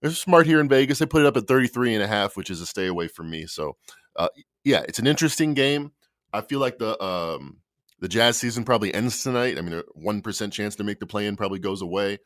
they're 0.00 0.10
smart 0.10 0.46
here 0.46 0.60
in 0.60 0.68
Vegas. 0.68 0.98
They 0.98 1.06
put 1.06 1.22
it 1.22 1.26
up 1.26 1.36
at 1.36 1.46
33 1.46 1.94
and 1.94 2.02
a 2.02 2.08
half, 2.08 2.36
which 2.36 2.50
is 2.50 2.60
a 2.60 2.66
stay 2.66 2.86
away 2.86 3.08
from 3.08 3.30
me. 3.30 3.46
So, 3.46 3.76
uh, 4.16 4.28
yeah, 4.64 4.82
it's 4.88 4.98
an 4.98 5.06
interesting 5.06 5.54
game. 5.54 5.92
I 6.32 6.40
feel 6.40 6.60
like 6.60 6.78
the 6.78 7.02
um, 7.02 7.58
the 8.00 8.08
Jazz 8.08 8.36
season 8.36 8.64
probably 8.64 8.92
ends 8.92 9.22
tonight. 9.22 9.58
I 9.58 9.62
mean, 9.62 9.74
a 9.74 9.82
one 9.94 10.22
percent 10.22 10.52
chance 10.52 10.76
to 10.76 10.84
make 10.84 10.98
the 10.98 11.06
play 11.06 11.26
in 11.26 11.36
probably 11.36 11.58
goes 11.60 11.82
away. 11.82 12.18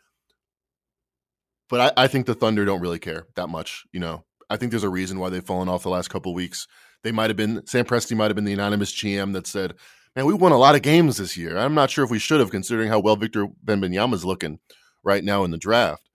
But 1.68 1.98
I, 1.98 2.04
I, 2.04 2.06
think 2.06 2.26
the 2.26 2.34
Thunder 2.34 2.64
don't 2.64 2.80
really 2.80 3.00
care 3.00 3.26
that 3.34 3.48
much. 3.48 3.84
You 3.92 3.98
know, 3.98 4.24
I 4.48 4.56
think 4.56 4.70
there's 4.70 4.84
a 4.84 4.88
reason 4.88 5.18
why 5.18 5.30
they've 5.30 5.44
fallen 5.44 5.68
off 5.68 5.82
the 5.82 5.90
last 5.90 6.08
couple 6.08 6.34
weeks. 6.34 6.66
They 7.02 7.12
might 7.12 7.30
have 7.30 7.36
been 7.36 7.66
Sam 7.66 7.84
Presti 7.84 8.16
might 8.16 8.26
have 8.26 8.36
been 8.36 8.44
the 8.44 8.52
anonymous 8.52 8.92
GM 8.92 9.32
that 9.32 9.46
said, 9.46 9.74
"Man, 10.14 10.26
we 10.26 10.34
won 10.34 10.52
a 10.52 10.58
lot 10.58 10.74
of 10.74 10.82
games 10.82 11.16
this 11.16 11.36
year." 11.36 11.56
I'm 11.56 11.74
not 11.74 11.90
sure 11.90 12.04
if 12.04 12.10
we 12.10 12.18
should 12.18 12.40
have, 12.40 12.50
considering 12.50 12.88
how 12.88 12.98
well 12.98 13.16
Victor 13.16 13.46
Wembanyama 13.64 14.14
is 14.14 14.24
looking 14.24 14.58
right 15.02 15.22
now 15.22 15.44
in 15.44 15.50
the 15.50 15.58
draft. 15.58 16.08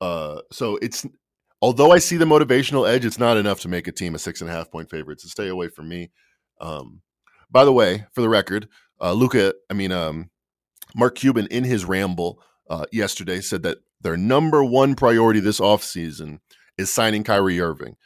Uh, 0.00 0.40
so 0.52 0.76
it's 0.82 1.06
although 1.62 1.92
I 1.92 1.98
see 1.98 2.16
the 2.16 2.24
motivational 2.24 2.88
edge, 2.88 3.04
it's 3.04 3.18
not 3.18 3.36
enough 3.36 3.60
to 3.60 3.68
make 3.68 3.88
a 3.88 3.92
team 3.92 4.14
a 4.14 4.18
six 4.18 4.40
and 4.40 4.50
a 4.50 4.52
half 4.52 4.70
point 4.70 4.90
favorite. 4.90 5.20
So 5.20 5.28
stay 5.28 5.48
away 5.48 5.68
from 5.68 5.88
me. 5.88 6.10
Um, 6.60 7.00
by 7.50 7.64
the 7.64 7.72
way, 7.72 8.04
for 8.12 8.20
the 8.20 8.28
record, 8.28 8.68
uh, 9.00 9.12
Luka, 9.12 9.54
I 9.70 9.74
mean, 9.74 9.92
um, 9.92 10.30
Mark 10.94 11.14
Cuban 11.16 11.46
in 11.48 11.64
his 11.64 11.84
ramble 11.84 12.40
uh, 12.68 12.86
yesterday 12.92 13.40
said 13.40 13.62
that 13.62 13.78
their 14.00 14.16
number 14.16 14.64
one 14.64 14.94
priority 14.94 15.40
this 15.40 15.60
offseason 15.60 16.38
is 16.78 16.92
signing 16.92 17.24
Kyrie 17.24 17.60
Irving. 17.60 17.96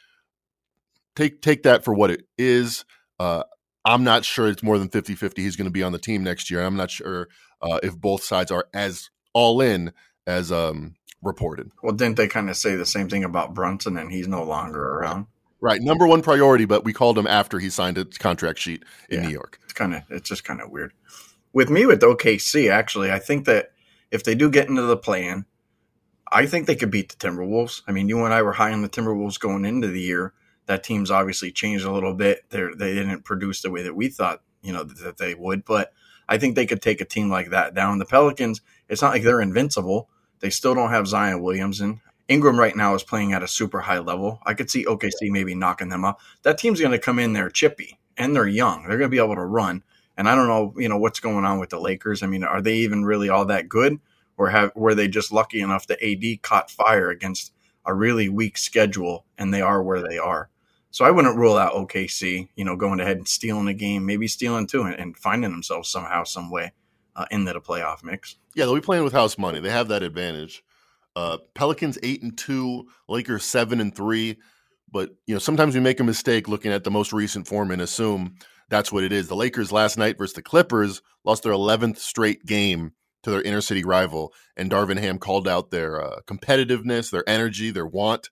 Take 1.15 1.41
take 1.41 1.63
that 1.63 1.83
for 1.83 1.93
what 1.93 2.11
it 2.11 2.23
is. 2.37 2.85
Uh, 3.19 3.43
I'm 3.85 4.03
not 4.03 4.25
sure 4.25 4.47
it's 4.47 4.63
more 4.63 4.77
than 4.77 4.89
50 4.89 5.15
50 5.15 5.41
he's 5.41 5.55
going 5.55 5.65
to 5.65 5.71
be 5.71 5.83
on 5.83 5.91
the 5.91 5.99
team 5.99 6.23
next 6.23 6.51
year. 6.51 6.63
I'm 6.63 6.75
not 6.75 6.91
sure 6.91 7.27
uh, 7.61 7.79
if 7.83 7.97
both 7.97 8.23
sides 8.23 8.51
are 8.51 8.67
as 8.73 9.09
all 9.33 9.61
in 9.61 9.93
as 10.27 10.51
um, 10.51 10.95
reported. 11.21 11.71
Well, 11.83 11.95
didn't 11.95 12.17
they 12.17 12.27
kind 12.27 12.49
of 12.49 12.57
say 12.57 12.75
the 12.75 12.85
same 12.85 13.09
thing 13.09 13.23
about 13.23 13.53
Brunson 13.53 13.97
and 13.97 14.11
he's 14.11 14.27
no 14.27 14.43
longer 14.43 14.81
around? 14.81 15.27
Right, 15.61 15.81
number 15.81 16.07
one 16.07 16.21
priority, 16.21 16.63
but 16.63 16.85
we 16.85 16.93
called 16.93 17.17
him 17.17 17.27
after 17.27 17.59
he 17.59 17.69
signed 17.69 17.97
a 17.97 18.05
contract 18.05 18.59
sheet 18.59 18.83
in 19.09 19.21
yeah, 19.21 19.27
New 19.27 19.33
York. 19.33 19.59
It's 19.63 19.73
kind 19.73 19.93
of 19.93 20.03
it's 20.09 20.29
just 20.29 20.45
kind 20.45 20.61
of 20.61 20.69
weird. 20.69 20.93
With 21.51 21.69
me 21.69 21.85
with 21.85 22.01
OKC, 22.01 22.71
actually, 22.71 23.11
I 23.11 23.19
think 23.19 23.45
that 23.45 23.71
if 24.09 24.23
they 24.23 24.35
do 24.35 24.49
get 24.49 24.69
into 24.69 24.83
the 24.83 24.95
play-in, 24.95 25.45
I 26.31 26.45
think 26.45 26.67
they 26.67 26.75
could 26.75 26.91
beat 26.91 27.09
the 27.09 27.27
Timberwolves. 27.27 27.81
I 27.87 27.91
mean, 27.91 28.07
you 28.07 28.23
and 28.23 28.33
I 28.33 28.41
were 28.41 28.53
high 28.53 28.71
on 28.71 28.81
the 28.81 28.89
Timberwolves 28.89 29.39
going 29.39 29.65
into 29.65 29.87
the 29.87 30.01
year. 30.01 30.33
That 30.67 30.83
team's 30.83 31.09
obviously 31.09 31.51
changed 31.51 31.85
a 31.85 31.91
little 31.91 32.13
bit. 32.13 32.43
They 32.49 32.61
they 32.75 32.93
didn't 32.93 33.23
produce 33.23 33.61
the 33.61 33.71
way 33.71 33.81
that 33.83 33.95
we 33.95 34.09
thought, 34.09 34.41
you 34.61 34.71
know, 34.71 34.83
that 34.83 35.17
they 35.17 35.33
would. 35.33 35.65
But 35.65 35.91
I 36.27 36.37
think 36.37 36.55
they 36.55 36.67
could 36.67 36.81
take 36.81 37.01
a 37.01 37.05
team 37.05 37.29
like 37.29 37.49
that 37.49 37.73
down. 37.73 37.97
The 37.97 38.05
Pelicans, 38.05 38.61
it's 38.87 39.01
not 39.01 39.11
like 39.11 39.23
they're 39.23 39.41
invincible. 39.41 40.09
They 40.39 40.51
still 40.51 40.75
don't 40.75 40.91
have 40.91 41.07
Zion 41.07 41.41
Williamson. 41.41 42.01
Ingram 42.27 42.59
right 42.59 42.75
now 42.75 42.93
is 42.93 43.01
playing 43.01 43.33
at 43.33 43.41
a 43.41 43.47
super 43.47 43.81
high 43.81 43.97
level. 43.97 44.39
I 44.45 44.53
could 44.53 44.69
see 44.69 44.85
OKC 44.85 45.31
maybe 45.31 45.55
knocking 45.55 45.89
them 45.89 46.05
up. 46.05 46.19
That 46.43 46.59
team's 46.59 46.79
going 46.79 46.91
to 46.91 46.99
come 46.99 47.17
in 47.17 47.33
there 47.33 47.49
chippy 47.49 47.97
and 48.15 48.35
they're 48.35 48.47
young. 48.47 48.83
They're 48.83 48.99
going 48.99 49.09
to 49.09 49.15
be 49.15 49.17
able 49.17 49.35
to 49.35 49.45
run. 49.45 49.83
And 50.15 50.29
I 50.29 50.35
don't 50.35 50.47
know, 50.47 50.73
you 50.77 50.87
know, 50.87 50.97
what's 50.97 51.19
going 51.19 51.45
on 51.45 51.57
with 51.57 51.71
the 51.71 51.79
Lakers. 51.79 52.21
I 52.21 52.27
mean, 52.27 52.43
are 52.43 52.61
they 52.61 52.75
even 52.75 53.03
really 53.03 53.29
all 53.29 53.45
that 53.45 53.67
good, 53.67 53.99
or 54.39 54.49
have 54.49 54.71
were 54.73 54.95
they 54.95 55.07
just 55.07 55.31
lucky 55.31 55.59
enough 55.59 55.85
that 55.87 56.01
AD 56.01 56.41
caught 56.41 56.71
fire 56.71 57.11
against 57.11 57.51
a 57.85 57.93
really 57.93 58.29
weak 58.29 58.57
schedule 58.57 59.25
and 59.37 59.53
they 59.53 59.61
are 59.61 59.83
where 59.83 60.01
they 60.01 60.17
are? 60.17 60.49
So 60.91 61.05
I 61.05 61.11
wouldn't 61.11 61.37
rule 61.37 61.57
out 61.57 61.73
OKC, 61.73 62.47
you 62.55 62.65
know, 62.65 62.75
going 62.75 62.99
ahead 62.99 63.17
and 63.17 63.27
stealing 63.27 63.67
a 63.67 63.73
game, 63.75 64.05
maybe 64.07 64.27
stealing 64.27 64.65
two, 64.65 64.83
and, 64.83 64.95
and 64.95 65.15
finding 65.15 65.51
themselves 65.51 65.89
somehow, 65.89 66.23
some 66.23 66.49
way 66.49 66.71
uh, 67.15 67.25
into 67.29 67.53
the 67.53 67.61
playoff 67.61 68.01
mix. 68.01 68.37
Yeah, 68.55 68.65
they'll 68.65 68.75
be 68.75 68.81
playing 68.81 69.03
with 69.03 69.13
house 69.13 69.37
money. 69.37 69.59
They 69.59 69.69
have 69.69 69.89
that 69.89 70.01
advantage. 70.01 70.63
Uh, 71.15 71.37
Pelicans 71.53 71.99
eight 72.01 72.23
and 72.23 72.35
two, 72.35 72.87
Lakers 73.07 73.43
seven 73.43 73.81
and 73.81 73.93
three. 73.93 74.37
But 74.91 75.11
you 75.27 75.35
know, 75.35 75.39
sometimes 75.39 75.75
we 75.75 75.81
make 75.81 75.99
a 75.99 76.05
mistake 76.05 76.47
looking 76.47 76.71
at 76.71 76.85
the 76.85 76.91
most 76.91 77.11
recent 77.11 77.45
form 77.45 77.71
and 77.71 77.81
assume 77.81 78.35
that's 78.69 78.91
what 78.91 79.03
it 79.03 79.11
is. 79.11 79.27
The 79.27 79.35
Lakers 79.35 79.71
last 79.71 79.97
night 79.97 80.17
versus 80.17 80.33
the 80.33 80.41
Clippers 80.41 81.01
lost 81.25 81.43
their 81.43 81.51
11th 81.51 81.97
straight 81.97 82.45
game 82.45 82.93
to 83.23 83.31
their 83.31 83.41
inner 83.41 83.61
city 83.61 83.83
rival, 83.83 84.33
and 84.55 84.71
Darvin 84.71 84.99
Ham 84.99 85.17
called 85.19 85.47
out 85.47 85.71
their 85.71 86.01
uh, 86.01 86.19
competitiveness, 86.25 87.11
their 87.11 87.27
energy, 87.27 87.71
their 87.71 87.87
want 87.87 88.29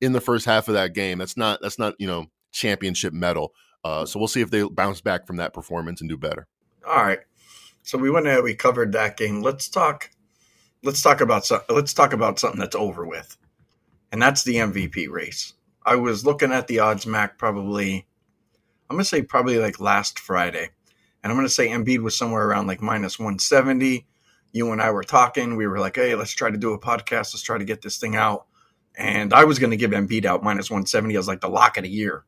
in 0.00 0.12
the 0.12 0.20
first 0.20 0.46
half 0.46 0.68
of 0.68 0.74
that 0.74 0.94
game. 0.94 1.18
That's 1.18 1.36
not 1.36 1.60
that's 1.60 1.78
not 1.78 1.94
you 1.98 2.06
know 2.06 2.26
championship 2.52 3.12
mettle. 3.12 3.52
Uh, 3.84 4.06
so 4.06 4.18
we'll 4.18 4.28
see 4.28 4.40
if 4.40 4.50
they 4.50 4.62
bounce 4.62 5.00
back 5.00 5.26
from 5.26 5.36
that 5.36 5.52
performance 5.52 6.00
and 6.00 6.08
do 6.08 6.16
better. 6.16 6.46
All 6.86 7.04
right. 7.04 7.20
So 7.82 7.98
we 7.98 8.10
went 8.10 8.26
ahead, 8.26 8.42
we 8.42 8.54
covered 8.54 8.92
that 8.92 9.18
game. 9.18 9.42
Let's 9.42 9.68
talk 9.68 10.10
let's 10.82 11.02
talk 11.02 11.20
about 11.20 11.50
let's 11.68 11.92
talk 11.94 12.12
about 12.12 12.38
something 12.38 12.60
that's 12.60 12.76
over 12.76 13.04
with, 13.04 13.36
and 14.12 14.22
that's 14.22 14.44
the 14.44 14.56
MVP 14.56 15.08
race. 15.08 15.54
I 15.84 15.96
was 15.96 16.24
looking 16.24 16.52
at 16.52 16.66
the 16.66 16.78
odds, 16.78 17.06
Mac, 17.06 17.36
probably. 17.38 18.06
I'm 18.88 18.96
gonna 18.96 19.04
say 19.04 19.22
probably 19.22 19.58
like 19.58 19.80
last 19.80 20.18
Friday, 20.18 20.70
and 21.22 21.30
I'm 21.30 21.36
gonna 21.36 21.48
say 21.48 21.68
Embiid 21.68 22.00
was 22.00 22.16
somewhere 22.16 22.46
around 22.46 22.66
like 22.66 22.80
minus 22.80 23.18
170. 23.18 24.06
You 24.54 24.72
and 24.72 24.80
I 24.80 24.90
were 24.90 25.04
talking. 25.04 25.56
We 25.56 25.66
were 25.66 25.78
like, 25.78 25.96
"Hey, 25.96 26.14
let's 26.14 26.32
try 26.32 26.50
to 26.50 26.56
do 26.56 26.72
a 26.72 26.80
podcast. 26.80 27.34
Let's 27.34 27.42
try 27.42 27.58
to 27.58 27.64
get 27.64 27.82
this 27.82 27.98
thing 27.98 28.16
out." 28.16 28.46
And 28.96 29.34
I 29.34 29.44
was 29.44 29.58
gonna 29.58 29.76
give 29.76 29.90
Embiid 29.90 30.24
out 30.24 30.42
minus 30.42 30.70
170 30.70 31.14
as 31.16 31.28
like 31.28 31.42
the 31.42 31.48
lock 31.50 31.76
of 31.76 31.82
the 31.84 31.90
year. 31.90 32.24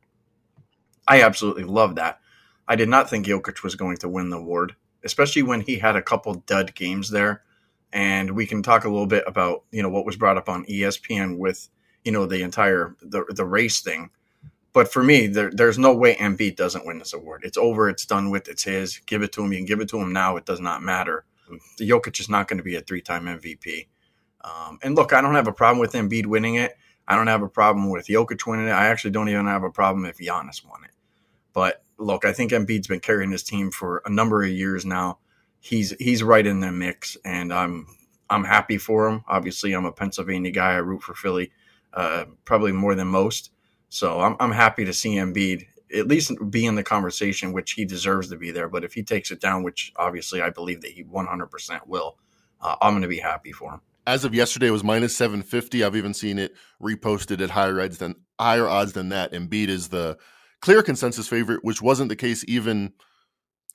I 1.08 1.22
absolutely 1.22 1.64
love 1.64 1.94
that. 1.94 2.20
I 2.68 2.76
did 2.76 2.90
not 2.90 3.08
think 3.08 3.24
Jokic 3.26 3.62
was 3.62 3.76
going 3.76 3.96
to 3.98 4.08
win 4.08 4.28
the 4.28 4.36
award, 4.36 4.76
especially 5.02 5.42
when 5.42 5.62
he 5.62 5.78
had 5.78 5.96
a 5.96 6.02
couple 6.02 6.34
dud 6.34 6.74
games 6.74 7.08
there 7.08 7.44
and 7.92 8.32
we 8.32 8.46
can 8.46 8.62
talk 8.62 8.84
a 8.84 8.88
little 8.90 9.06
bit 9.06 9.24
about 9.26 9.64
you 9.70 9.82
know 9.82 9.88
what 9.88 10.06
was 10.06 10.16
brought 10.16 10.36
up 10.36 10.48
on 10.48 10.66
ESPN 10.66 11.38
with 11.38 11.68
you 12.04 12.12
know 12.12 12.26
the 12.26 12.42
entire 12.42 12.94
the 13.00 13.24
the 13.30 13.44
race 13.44 13.80
thing. 13.80 14.10
But 14.72 14.92
for 14.92 15.02
me, 15.02 15.26
there, 15.26 15.50
there's 15.50 15.78
no 15.78 15.94
way 15.96 16.16
Embiid 16.16 16.56
doesn't 16.56 16.84
win 16.84 16.98
this 16.98 17.14
award. 17.14 17.42
It's 17.44 17.56
over. 17.56 17.88
It's 17.88 18.04
done 18.04 18.28
with. 18.30 18.46
It's 18.46 18.64
his. 18.64 18.98
Give 19.06 19.22
it 19.22 19.32
to 19.32 19.42
him. 19.42 19.52
You 19.52 19.60
can 19.60 19.66
give 19.66 19.80
it 19.80 19.88
to 19.88 19.98
him 19.98 20.12
now. 20.12 20.36
It 20.36 20.44
does 20.44 20.60
not 20.60 20.82
matter. 20.82 21.24
Jokic 21.80 22.20
is 22.20 22.28
not 22.28 22.48
going 22.48 22.58
to 22.58 22.64
be 22.64 22.76
a 22.76 22.80
three-time 22.80 23.24
MVP. 23.24 23.88
Um, 24.42 24.78
and 24.82 24.94
look, 24.94 25.12
I 25.12 25.20
don't 25.20 25.34
have 25.34 25.48
a 25.48 25.52
problem 25.52 25.78
with 25.78 25.92
Embiid 25.92 26.26
winning 26.26 26.56
it. 26.56 26.76
I 27.08 27.16
don't 27.16 27.26
have 27.26 27.42
a 27.42 27.48
problem 27.48 27.90
with 27.90 28.06
Jokic 28.06 28.46
winning 28.46 28.68
it. 28.68 28.72
I 28.72 28.86
actually 28.86 29.12
don't 29.12 29.28
even 29.28 29.46
have 29.46 29.62
a 29.62 29.70
problem 29.70 30.04
if 30.04 30.18
Giannis 30.18 30.64
won 30.64 30.84
it. 30.84 30.90
But 31.52 31.82
look, 31.98 32.24
I 32.24 32.32
think 32.32 32.52
Embiid's 32.52 32.86
been 32.86 33.00
carrying 33.00 33.30
his 33.30 33.42
team 33.42 33.70
for 33.70 34.02
a 34.04 34.10
number 34.10 34.42
of 34.42 34.50
years 34.50 34.84
now 34.84 35.18
he's 35.66 35.94
he's 35.98 36.22
right 36.22 36.46
in 36.46 36.60
the 36.60 36.72
mix, 36.72 37.16
and 37.24 37.52
I'm 37.52 37.86
I'm 38.30 38.44
happy 38.44 38.78
for 38.78 39.08
him. 39.08 39.24
Obviously, 39.26 39.72
I'm 39.72 39.84
a 39.84 39.92
Pennsylvania 39.92 40.50
guy. 40.50 40.72
I 40.72 40.76
root 40.76 41.02
for 41.02 41.14
Philly, 41.14 41.52
uh, 41.92 42.24
probably 42.44 42.72
more 42.72 42.94
than 42.94 43.08
most. 43.08 43.50
So 43.88 44.20
I'm 44.20 44.36
I'm 44.40 44.52
happy 44.52 44.84
to 44.84 44.92
see 44.92 45.16
Embiid 45.16 45.66
at 45.94 46.08
least 46.08 46.32
be 46.50 46.66
in 46.66 46.74
the 46.74 46.82
conversation, 46.82 47.52
which 47.52 47.72
he 47.72 47.84
deserves 47.84 48.28
to 48.30 48.36
be 48.36 48.50
there. 48.50 48.68
But 48.68 48.84
if 48.84 48.94
he 48.94 49.02
takes 49.02 49.30
it 49.30 49.40
down, 49.40 49.62
which 49.62 49.92
obviously 49.96 50.42
I 50.42 50.50
believe 50.50 50.80
that 50.82 50.92
he 50.92 51.04
100% 51.04 51.86
will, 51.86 52.16
uh, 52.60 52.76
I'm 52.80 52.92
going 52.92 53.02
to 53.02 53.08
be 53.08 53.18
happy 53.18 53.52
for 53.52 53.72
him. 53.72 53.80
As 54.06 54.24
of 54.24 54.34
yesterday, 54.34 54.68
it 54.68 54.72
was 54.72 54.84
minus 54.84 55.16
750. 55.16 55.82
I've 55.82 55.96
even 55.96 56.14
seen 56.14 56.38
it 56.38 56.54
reposted 56.80 57.40
at 57.40 57.50
higher 57.50 57.80
odds 57.80 57.98
than 57.98 58.14
higher 58.38 58.68
odds 58.68 58.92
than 58.92 59.08
that. 59.08 59.32
Embiid 59.32 59.68
is 59.68 59.88
the 59.88 60.16
clear 60.60 60.82
consensus 60.82 61.28
favorite, 61.28 61.64
which 61.64 61.82
wasn't 61.82 62.08
the 62.08 62.16
case 62.16 62.44
even 62.46 62.92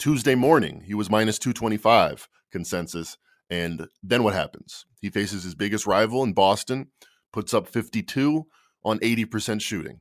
Tuesday 0.02 0.34
morning, 0.34 0.82
he 0.84 0.96
was 0.96 1.12
minus 1.12 1.38
225 1.38 2.28
consensus. 2.52 3.18
And 3.52 3.88
then 4.02 4.24
what 4.24 4.34
happens? 4.34 4.88
He 5.00 5.12
faces 5.12 5.44
his 5.44 5.54
biggest 5.54 5.86
rival 5.86 6.24
in 6.24 6.34
Boston, 6.34 6.88
puts 7.32 7.54
up 7.54 7.68
52 7.68 8.48
on 8.84 8.98
80% 8.98 9.62
shooting. 9.62 10.00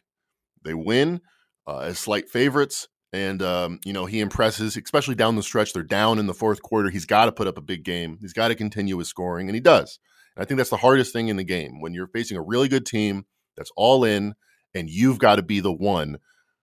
They 0.65 0.73
win 0.73 1.21
uh, 1.67 1.79
as 1.81 1.99
slight 1.99 2.29
favorites. 2.29 2.89
And, 3.13 3.43
um, 3.43 3.81
you 3.85 3.93
know, 3.93 4.07
he 4.07 4.21
impresses, 4.21 4.77
especially 4.77 5.17
down 5.17 5.35
the 5.35 5.43
stretch. 5.43 5.73
They're 5.73 5.83
down 5.83 6.19
in 6.19 6.27
the 6.27 6.35
fourth 6.35 6.63
quarter. 6.63 6.91
He's 6.91 7.07
got 7.07 7.25
to 7.25 7.33
put 7.33 7.49
up 7.49 7.59
a 7.59 7.63
big 7.63 7.83
game. 7.83 8.19
He's 8.21 8.33
got 8.33 8.49
to 8.49 8.55
continue 8.55 8.99
his 8.99 9.09
scoring, 9.09 9.49
and 9.49 9.55
he 9.55 9.61
does. 9.61 9.99
And 10.37 10.43
I 10.43 10.47
think 10.47 10.59
that's 10.59 10.71
the 10.71 10.77
hardest 10.77 11.13
thing 11.13 11.29
in 11.29 11.37
the 11.37 11.45
game 11.45 11.81
when 11.81 11.93
you're 11.93 12.07
facing 12.07 12.37
a 12.37 12.43
really 12.43 12.69
good 12.69 12.87
team 12.87 13.25
that's 13.57 13.73
all 13.77 14.05
in, 14.05 14.35
and 14.75 14.89
you've 14.89 15.19
got 15.19 15.37
to 15.37 15.43
be 15.43 15.59
the 15.59 15.73
one 15.73 16.19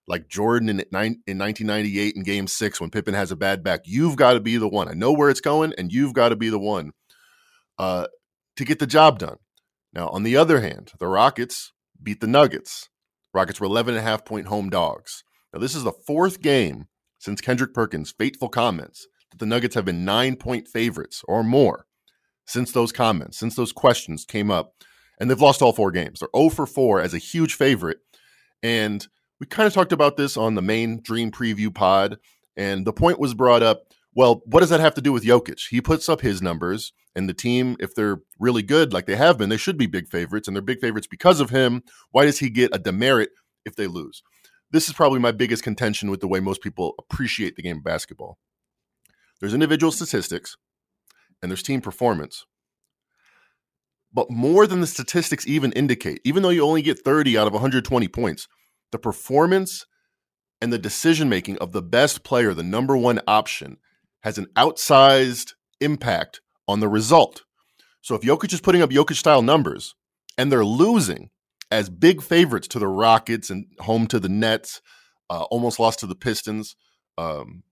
like 0.08 0.30
Jordan 0.30 0.70
in, 0.70 0.80
in 0.80 1.38
1998 1.38 2.16
in 2.16 2.24
game 2.24 2.48
six 2.48 2.80
when 2.80 2.89
Pippen 2.89 3.13
has 3.13 3.32
a 3.32 3.36
bad 3.36 3.63
back. 3.63 3.82
You've 3.86 4.16
got 4.16 4.34
to 4.34 4.39
be 4.39 4.58
the 4.58 4.68
one. 4.68 4.88
I 4.88 4.94
know 4.94 5.12
where 5.12 5.30
it's 5.30 5.42
going, 5.42 5.74
and 5.77 5.92
you've 5.92 6.13
got 6.13 6.30
to 6.30 6.36
be 6.36 6.50
the 6.50 6.60
one 6.60 6.92
uh, 7.77 8.08
to 8.56 8.66
get 8.66 8.80
the 8.80 8.88
job 8.88 9.20
done. 9.20 9.38
Now, 9.94 10.10
on 10.10 10.24
the 10.24 10.38
other 10.38 10.62
hand, 10.62 10.92
the 11.00 11.08
Rockets 11.08 11.74
beat 12.01 12.22
the 12.22 12.27
Nuggets, 12.27 12.89
Rockets 13.38 13.60
were 13.60 13.67
11 13.67 13.94
and 13.94 14.00
a 14.00 14.10
half 14.10 14.25
point 14.25 14.48
home 14.48 14.70
dogs. 14.72 15.24
Now, 15.53 15.60
this 15.60 15.75
is 15.75 15.84
the 15.84 15.91
fourth 15.91 16.41
game 16.41 16.88
since 17.20 17.39
Kendrick 17.39 17.72
Perkins' 17.72 18.12
fateful 18.12 18.50
comments 18.50 19.08
that 19.32 19.38
the 19.38 19.46
Nuggets 19.46 19.75
have 19.75 19.86
been 19.86 20.03
nine 20.03 20.36
point 20.36 20.67
favorites 20.67 21.24
or 21.27 21.44
more 21.44 21.86
since 22.48 22.72
those 22.72 22.91
comments, 22.91 23.38
since 23.38 23.56
those 23.56 23.72
questions 23.72 24.25
came 24.25 24.50
up. 24.50 24.74
And 25.20 25.29
they've 25.29 25.39
lost 25.39 25.62
all 25.62 25.72
four 25.72 25.91
games. 25.91 26.20
They're 26.20 26.29
0 26.36 26.50
for 26.50 26.65
4 26.65 27.00
as 27.01 27.13
a 27.13 27.20
huge 27.20 27.53
favorite. 27.53 28.00
And 28.63 29.08
we 29.39 29.46
kind 29.46 29.67
of 29.67 29.74
talked 29.74 29.91
about 29.91 30.17
this 30.17 30.36
on 30.36 30.56
the 30.56 30.62
main 30.62 31.01
Dream 31.01 31.32
Preview 31.32 31.74
pod. 31.74 32.17
And 32.56 32.86
the 32.86 32.94
point 32.94 33.20
was 33.20 33.36
brought 33.36 33.63
up 33.63 33.94
well, 34.15 34.41
what 34.46 34.62
does 34.62 34.72
that 34.72 34.79
have 34.79 34.96
to 34.96 35.01
do 35.01 35.13
with 35.13 35.24
Jokic? 35.24 35.67
He 35.70 35.79
puts 35.79 36.10
up 36.10 36.22
his 36.22 36.41
numbers, 36.41 36.91
and 37.18 37.28
the 37.28 37.34
team, 37.34 37.76
if 37.80 37.96
they're 37.96 38.20
really 38.40 38.62
good, 38.62 38.94
like 38.94 39.08
they 39.08 39.16
have 39.16 39.40
been, 39.40 39.50
they 39.50 39.58
should 39.58 39.78
be 39.78 39.88
big 39.88 40.08
favorites, 40.08 40.48
and 40.48 40.56
they're 40.56 40.62
big 40.62 40.80
favorites 40.80 41.08
because 41.08 41.40
of 41.42 41.50
him. 41.50 41.82
Why 42.12 42.26
does 42.26 42.38
he 42.38 42.52
get 42.52 42.76
a 42.76 42.80
demerit 42.80 43.32
if 43.66 43.76
they 43.76 43.88
lose? 43.88 44.22
This 44.70 44.88
is 44.88 44.94
probably 44.94 45.20
my 45.20 45.32
biggest 45.32 45.64
contention 45.64 46.12
with 46.12 46.20
the 46.20 46.28
way 46.28 46.40
most 46.40 46.62
people 46.62 46.94
appreciate 47.00 47.56
the 47.56 47.64
game 47.64 47.78
of 47.78 47.84
basketball. 47.84 48.38
There's 49.40 49.56
individual 49.56 49.92
statistics, 49.92 50.58
and 51.42 51.50
there's 51.50 51.64
team 51.64 51.82
performance. 51.82 52.46
But 54.14 54.30
more 54.30 54.68
than 54.68 54.82
the 54.82 54.88
statistics 54.88 55.48
even 55.48 55.72
indicate, 55.72 56.22
even 56.24 56.44
though 56.44 56.50
you 56.50 56.64
only 56.64 56.84
get 56.84 57.00
30 57.00 57.36
out 57.36 57.48
of 57.48 57.54
120 57.54 58.08
points, 58.10 58.48
the 58.92 59.00
performance 59.00 59.88
and 60.62 60.72
the 60.72 60.78
decision 60.78 61.30
making 61.30 61.58
of 61.58 61.72
the 61.72 61.82
best 61.82 62.24
player, 62.24 62.54
the 62.54 62.62
number 62.62 62.96
one 62.96 63.22
option, 63.28 63.78
has 64.22 64.38
an 64.38 64.48
outsized 64.56 65.54
impact 65.82 66.42
on 66.68 66.80
the 66.80 66.88
result. 66.88 67.44
So 68.02 68.16
if 68.16 68.22
Jokic 68.22 68.54
is 68.54 68.62
putting 68.62 68.82
up 68.82 68.90
Jokic 68.90 69.16
style 69.16 69.42
numbers 69.42 69.96
and 70.38 70.52
they're 70.52 70.66
losing 70.66 71.30
as 71.72 71.90
big 71.90 72.22
favorites 72.22 72.68
to 72.70 72.80
the 72.80 72.88
Rockets 72.88 73.50
and 73.50 73.66
home 73.80 74.08
to 74.08 74.20
the 74.20 74.30
Nets, 74.30 74.82
uh, 75.30 75.44
almost 75.44 75.80
lost 75.80 76.00
to 76.00 76.08
the 76.08 76.16
Pistons. 76.16 76.76
Um, 77.18 77.64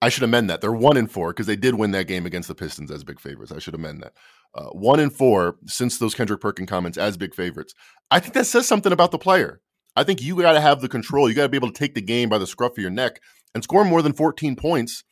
I 0.00 0.10
should 0.10 0.22
amend 0.22 0.50
that. 0.50 0.60
They're 0.60 0.72
one 0.72 0.96
in 0.96 1.06
four 1.06 1.32
because 1.32 1.46
they 1.46 1.56
did 1.56 1.76
win 1.76 1.92
that 1.92 2.06
game 2.06 2.26
against 2.26 2.48
the 2.48 2.54
Pistons 2.54 2.90
as 2.90 3.04
big 3.04 3.18
favorites. 3.18 3.52
I 3.52 3.58
should 3.58 3.74
amend 3.74 4.02
that. 4.02 4.12
Uh, 4.54 4.66
one 4.66 5.00
in 5.00 5.10
four 5.10 5.56
since 5.66 5.98
those 5.98 6.14
Kendrick 6.14 6.40
Perkins 6.40 6.68
comments 6.68 6.98
as 6.98 7.16
big 7.16 7.34
favorites. 7.34 7.74
I 8.10 8.20
think 8.20 8.34
that 8.34 8.46
says 8.46 8.68
something 8.68 8.92
about 8.92 9.10
the 9.10 9.18
player. 9.18 9.60
I 9.96 10.04
think 10.04 10.22
you 10.22 10.36
got 10.36 10.52
to 10.52 10.60
have 10.60 10.80
the 10.80 10.88
control. 10.88 11.28
You 11.28 11.34
got 11.34 11.44
to 11.44 11.48
be 11.48 11.56
able 11.56 11.72
to 11.72 11.78
take 11.78 11.94
the 11.94 12.02
game 12.02 12.28
by 12.28 12.38
the 12.38 12.46
scruff 12.46 12.72
of 12.72 12.82
your 12.82 12.90
neck 12.90 13.20
and 13.54 13.64
score 13.64 13.84
more 13.84 14.02
than 14.02 14.12
14 14.12 14.56
points, 14.56 15.04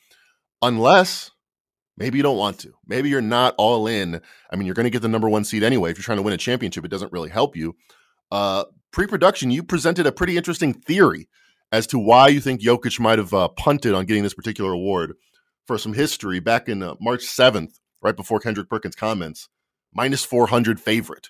unless 0.60 1.30
maybe 1.96 2.18
you 2.18 2.22
don't 2.22 2.38
want 2.38 2.58
to. 2.60 2.72
Maybe 2.86 3.08
you're 3.08 3.20
not 3.20 3.54
all 3.58 3.86
in. 3.86 4.20
I 4.50 4.56
mean, 4.56 4.66
you're 4.66 4.74
going 4.74 4.84
to 4.84 4.90
get 4.90 5.02
the 5.02 5.08
number 5.08 5.28
one 5.28 5.44
seed 5.44 5.62
anyway. 5.62 5.90
If 5.90 5.98
you're 5.98 6.04
trying 6.04 6.18
to 6.18 6.22
win 6.22 6.34
a 6.34 6.38
championship, 6.38 6.84
it 6.84 6.90
doesn't 6.90 7.12
really 7.12 7.30
help 7.30 7.56
you. 7.56 7.74
Uh, 8.30 8.64
Pre 8.92 9.06
production, 9.06 9.50
you 9.50 9.62
presented 9.62 10.06
a 10.06 10.12
pretty 10.12 10.36
interesting 10.36 10.74
theory 10.74 11.28
as 11.72 11.86
to 11.88 11.98
why 11.98 12.28
you 12.28 12.40
think 12.40 12.60
Jokic 12.60 13.00
might 13.00 13.18
have 13.18 13.32
uh, 13.32 13.48
punted 13.48 13.94
on 13.94 14.04
getting 14.04 14.22
this 14.22 14.34
particular 14.34 14.72
award. 14.72 15.14
For 15.66 15.78
some 15.78 15.94
history, 15.94 16.40
back 16.40 16.68
in 16.68 16.82
uh, 16.82 16.94
March 17.00 17.20
7th, 17.20 17.78
right 18.02 18.16
before 18.16 18.40
Kendrick 18.40 18.68
Perkins' 18.68 18.96
comments, 18.96 19.48
minus 19.94 20.24
400 20.24 20.78
favorite. 20.78 21.28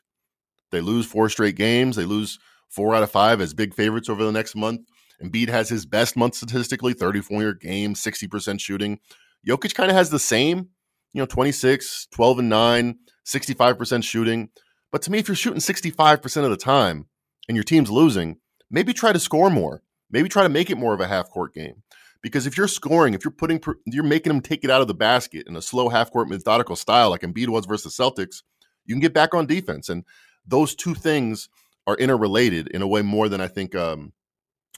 They 0.73 0.81
lose 0.81 1.07
four 1.07 1.29
straight 1.29 1.55
games. 1.55 1.97
They 1.97 2.05
lose 2.05 2.39
four 2.69 2.95
out 2.95 3.03
of 3.03 3.11
five 3.11 3.41
as 3.41 3.55
big 3.55 3.75
favorites 3.75 4.09
over 4.09 4.25
the 4.25 4.33
next 4.33 4.57
month. 4.57 4.81
Embiid 5.23 5.51
has 5.51 5.69
his 5.69 5.87
best 5.87 6.17
month 6.17 6.35
statistically, 6.35 6.95
34 6.95 7.55
game, 7.55 7.95
60% 7.95 8.59
shooting. 8.59 8.99
Jokic 9.47 9.75
kind 9.75 9.91
of 9.91 9.97
has 9.97 10.11
the 10.11 10.19
same, 10.19 10.69
you 11.13 11.21
know, 11.21 11.27
26, 11.27 12.09
12 12.11 12.39
and 12.39 12.49
9, 12.49 12.99
65% 13.27 14.05
shooting. 14.05 14.51
But 14.91 15.03
to 15.03 15.11
me, 15.11 15.19
if 15.19 15.29
you're 15.29 15.35
shooting 15.35 15.61
65% 15.61 16.45
of 16.45 16.51
the 16.51 16.57
time 16.57 17.07
and 17.49 17.57
your 17.57 17.65
team's 17.65 17.91
losing, 17.91 18.39
maybe 18.71 18.93
try 18.93 19.13
to 19.13 19.19
score 19.19 19.51
more. 19.51 19.83
Maybe 20.11 20.29
try 20.29 20.43
to 20.43 20.49
make 20.49 20.71
it 20.71 20.77
more 20.77 20.93
of 20.93 21.01
a 21.01 21.07
half 21.07 21.31
court 21.31 21.55
game. 21.55 21.83
Because 22.23 22.47
if 22.47 22.57
you're 22.57 22.69
scoring, 22.69 23.15
if 23.15 23.25
you're 23.25 23.33
putting, 23.33 23.61
you're 23.87 24.05
making 24.05 24.33
them 24.33 24.43
take 24.43 24.63
it 24.63 24.71
out 24.71 24.83
of 24.83 24.87
the 24.87 24.95
basket 24.95 25.49
in 25.49 25.57
a 25.57 25.63
slow 25.63 25.89
half 25.89 26.13
court 26.13 26.29
methodical 26.29 26.77
style 26.77 27.11
like 27.11 27.23
Embiid 27.23 27.49
was 27.49 27.67
versus 27.67 27.97
Celtics, 27.97 28.43
you 28.85 28.95
can 28.95 29.01
get 29.01 29.15
back 29.15 29.35
on 29.35 29.47
defense. 29.47 29.89
And 29.89 30.05
those 30.47 30.75
two 30.75 30.95
things 30.95 31.49
are 31.87 31.97
interrelated 31.97 32.69
in 32.69 32.83
a 32.83 32.87
way 32.87 33.03
more 33.03 33.29
than 33.29 33.41
I 33.41 33.49
think 33.49 33.75
um, 33.75 34.13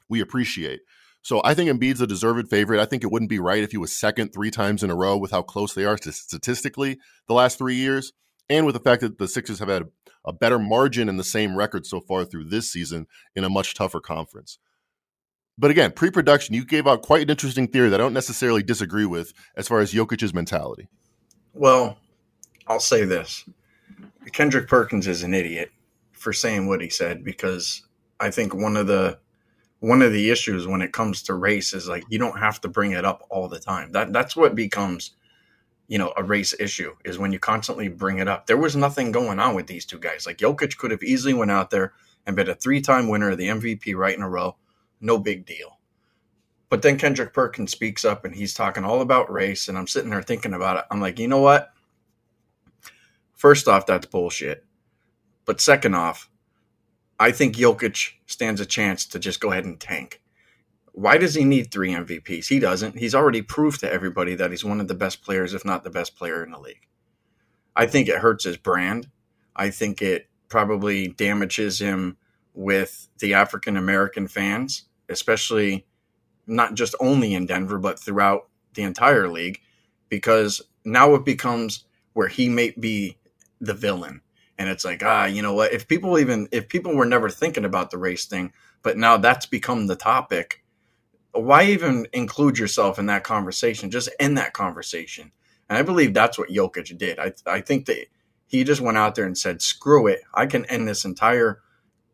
we 0.08 0.20
appreciate. 0.20 0.80
So 1.24 1.40
I 1.42 1.54
think 1.54 1.70
Embiid's 1.70 2.02
a 2.02 2.06
deserved 2.06 2.50
favorite. 2.50 2.80
I 2.80 2.84
think 2.84 3.02
it 3.02 3.10
wouldn't 3.10 3.30
be 3.30 3.38
right 3.38 3.62
if 3.62 3.70
he 3.70 3.78
was 3.78 3.96
second 3.96 4.34
three 4.34 4.50
times 4.50 4.82
in 4.82 4.90
a 4.90 4.94
row 4.94 5.16
with 5.16 5.30
how 5.30 5.40
close 5.40 5.72
they 5.72 5.86
are 5.86 5.96
statistically 5.96 6.98
the 7.28 7.34
last 7.34 7.56
three 7.56 7.76
years, 7.76 8.12
and 8.50 8.66
with 8.66 8.74
the 8.74 8.80
fact 8.80 9.00
that 9.00 9.16
the 9.16 9.26
Sixers 9.26 9.58
have 9.58 9.70
had 9.70 9.84
a 10.26 10.34
better 10.34 10.58
margin 10.58 11.08
and 11.08 11.18
the 11.18 11.24
same 11.24 11.56
record 11.56 11.86
so 11.86 11.98
far 11.98 12.26
through 12.26 12.44
this 12.44 12.70
season 12.70 13.06
in 13.34 13.42
a 13.42 13.48
much 13.48 13.72
tougher 13.72 14.00
conference. 14.00 14.58
But 15.56 15.70
again, 15.70 15.92
pre-production, 15.92 16.54
you 16.54 16.62
gave 16.62 16.86
out 16.86 17.00
quite 17.00 17.22
an 17.22 17.30
interesting 17.30 17.68
theory 17.68 17.88
that 17.88 18.00
I 18.00 18.04
don't 18.04 18.12
necessarily 18.12 18.62
disagree 18.62 19.06
with 19.06 19.32
as 19.56 19.66
far 19.66 19.80
as 19.80 19.94
Jokic's 19.94 20.34
mentality. 20.34 20.88
Well, 21.54 21.96
I'll 22.66 22.80
say 22.80 23.06
this: 23.06 23.48
Kendrick 24.32 24.68
Perkins 24.68 25.06
is 25.06 25.22
an 25.22 25.32
idiot 25.32 25.72
for 26.12 26.34
saying 26.34 26.68
what 26.68 26.82
he 26.82 26.90
said 26.90 27.24
because 27.24 27.82
I 28.20 28.30
think 28.30 28.54
one 28.54 28.76
of 28.76 28.88
the 28.88 29.20
one 29.84 30.00
of 30.00 30.12
the 30.14 30.30
issues 30.30 30.66
when 30.66 30.80
it 30.80 30.94
comes 30.94 31.22
to 31.22 31.34
race 31.34 31.74
is 31.74 31.86
like 31.86 32.04
you 32.08 32.18
don't 32.18 32.38
have 32.38 32.58
to 32.58 32.68
bring 32.68 32.92
it 32.92 33.04
up 33.04 33.22
all 33.28 33.48
the 33.48 33.58
time. 33.60 33.92
That 33.92 34.14
that's 34.14 34.34
what 34.34 34.54
becomes 34.54 35.10
you 35.88 35.98
know 35.98 36.14
a 36.16 36.24
race 36.24 36.54
issue 36.58 36.92
is 37.04 37.18
when 37.18 37.32
you 37.32 37.38
constantly 37.38 37.88
bring 37.88 38.18
it 38.18 38.26
up. 38.26 38.46
There 38.46 38.56
was 38.56 38.74
nothing 38.74 39.12
going 39.12 39.38
on 39.38 39.54
with 39.54 39.66
these 39.66 39.84
two 39.84 39.98
guys. 39.98 40.24
Like 40.24 40.38
Jokic 40.38 40.78
could 40.78 40.90
have 40.90 41.02
easily 41.02 41.34
went 41.34 41.50
out 41.50 41.68
there 41.68 41.92
and 42.24 42.34
been 42.34 42.48
a 42.48 42.54
three-time 42.54 43.08
winner 43.08 43.32
of 43.32 43.36
the 43.36 43.48
MVP 43.48 43.94
right 43.94 44.16
in 44.16 44.22
a 44.22 44.28
row. 44.28 44.56
No 45.02 45.18
big 45.18 45.44
deal. 45.44 45.78
But 46.70 46.80
then 46.80 46.96
Kendrick 46.96 47.34
Perkins 47.34 47.70
speaks 47.70 48.06
up 48.06 48.24
and 48.24 48.34
he's 48.34 48.54
talking 48.54 48.84
all 48.84 49.02
about 49.02 49.30
race 49.30 49.68
and 49.68 49.76
I'm 49.76 49.86
sitting 49.86 50.08
there 50.08 50.22
thinking 50.22 50.54
about 50.54 50.78
it. 50.78 50.84
I'm 50.90 51.02
like, 51.02 51.18
"You 51.18 51.28
know 51.28 51.40
what? 51.42 51.74
First 53.34 53.68
off, 53.68 53.84
that's 53.84 54.06
bullshit. 54.06 54.64
But 55.44 55.60
second 55.60 55.94
off, 55.94 56.30
I 57.18 57.30
think 57.30 57.56
Jokic 57.56 58.12
stands 58.26 58.60
a 58.60 58.66
chance 58.66 59.06
to 59.06 59.18
just 59.18 59.40
go 59.40 59.52
ahead 59.52 59.64
and 59.64 59.78
tank. 59.78 60.20
Why 60.92 61.16
does 61.16 61.34
he 61.34 61.44
need 61.44 61.70
three 61.70 61.92
MVPs? 61.92 62.48
He 62.48 62.58
doesn't. 62.58 62.98
He's 62.98 63.14
already 63.14 63.42
proved 63.42 63.80
to 63.80 63.92
everybody 63.92 64.34
that 64.34 64.50
he's 64.50 64.64
one 64.64 64.80
of 64.80 64.88
the 64.88 64.94
best 64.94 65.22
players, 65.22 65.54
if 65.54 65.64
not 65.64 65.84
the 65.84 65.90
best 65.90 66.16
player 66.16 66.42
in 66.44 66.50
the 66.50 66.58
league. 66.58 66.86
I 67.76 67.86
think 67.86 68.08
it 68.08 68.18
hurts 68.18 68.44
his 68.44 68.56
brand. 68.56 69.08
I 69.56 69.70
think 69.70 70.02
it 70.02 70.28
probably 70.48 71.08
damages 71.08 71.80
him 71.80 72.16
with 72.54 73.08
the 73.18 73.34
African 73.34 73.76
American 73.76 74.28
fans, 74.28 74.84
especially 75.08 75.86
not 76.46 76.74
just 76.74 76.94
only 77.00 77.34
in 77.34 77.46
Denver, 77.46 77.78
but 77.78 77.98
throughout 77.98 78.48
the 78.74 78.82
entire 78.82 79.28
league, 79.28 79.60
because 80.08 80.62
now 80.84 81.14
it 81.14 81.24
becomes 81.24 81.84
where 82.12 82.28
he 82.28 82.48
may 82.48 82.70
be 82.78 83.18
the 83.60 83.74
villain 83.74 84.20
and 84.58 84.68
it's 84.68 84.84
like 84.84 85.02
ah 85.04 85.26
you 85.26 85.42
know 85.42 85.54
what? 85.54 85.72
If 85.72 85.88
people 85.88 86.18
even 86.18 86.48
if 86.52 86.68
people 86.68 86.94
were 86.94 87.06
never 87.06 87.28
thinking 87.28 87.64
about 87.64 87.90
the 87.90 87.98
race 87.98 88.26
thing 88.26 88.52
but 88.82 88.96
now 88.98 89.16
that's 89.16 89.46
become 89.46 89.86
the 89.86 89.96
topic 89.96 90.64
why 91.34 91.64
even 91.64 92.06
include 92.12 92.58
yourself 92.58 92.98
in 92.98 93.06
that 93.06 93.24
conversation? 93.24 93.90
Just 93.90 94.08
end 94.20 94.38
that 94.38 94.52
conversation. 94.52 95.32
And 95.68 95.78
i 95.78 95.82
believe 95.82 96.14
that's 96.14 96.38
what 96.38 96.50
Jokic 96.50 96.96
did. 96.96 97.18
I, 97.18 97.32
I 97.46 97.60
think 97.60 97.86
that 97.86 98.06
he 98.46 98.64
just 98.64 98.80
went 98.80 98.98
out 98.98 99.14
there 99.14 99.26
and 99.26 99.36
said 99.36 99.62
screw 99.62 100.06
it. 100.06 100.20
I 100.32 100.46
can 100.46 100.64
end 100.66 100.86
this 100.86 101.04
entire 101.04 101.60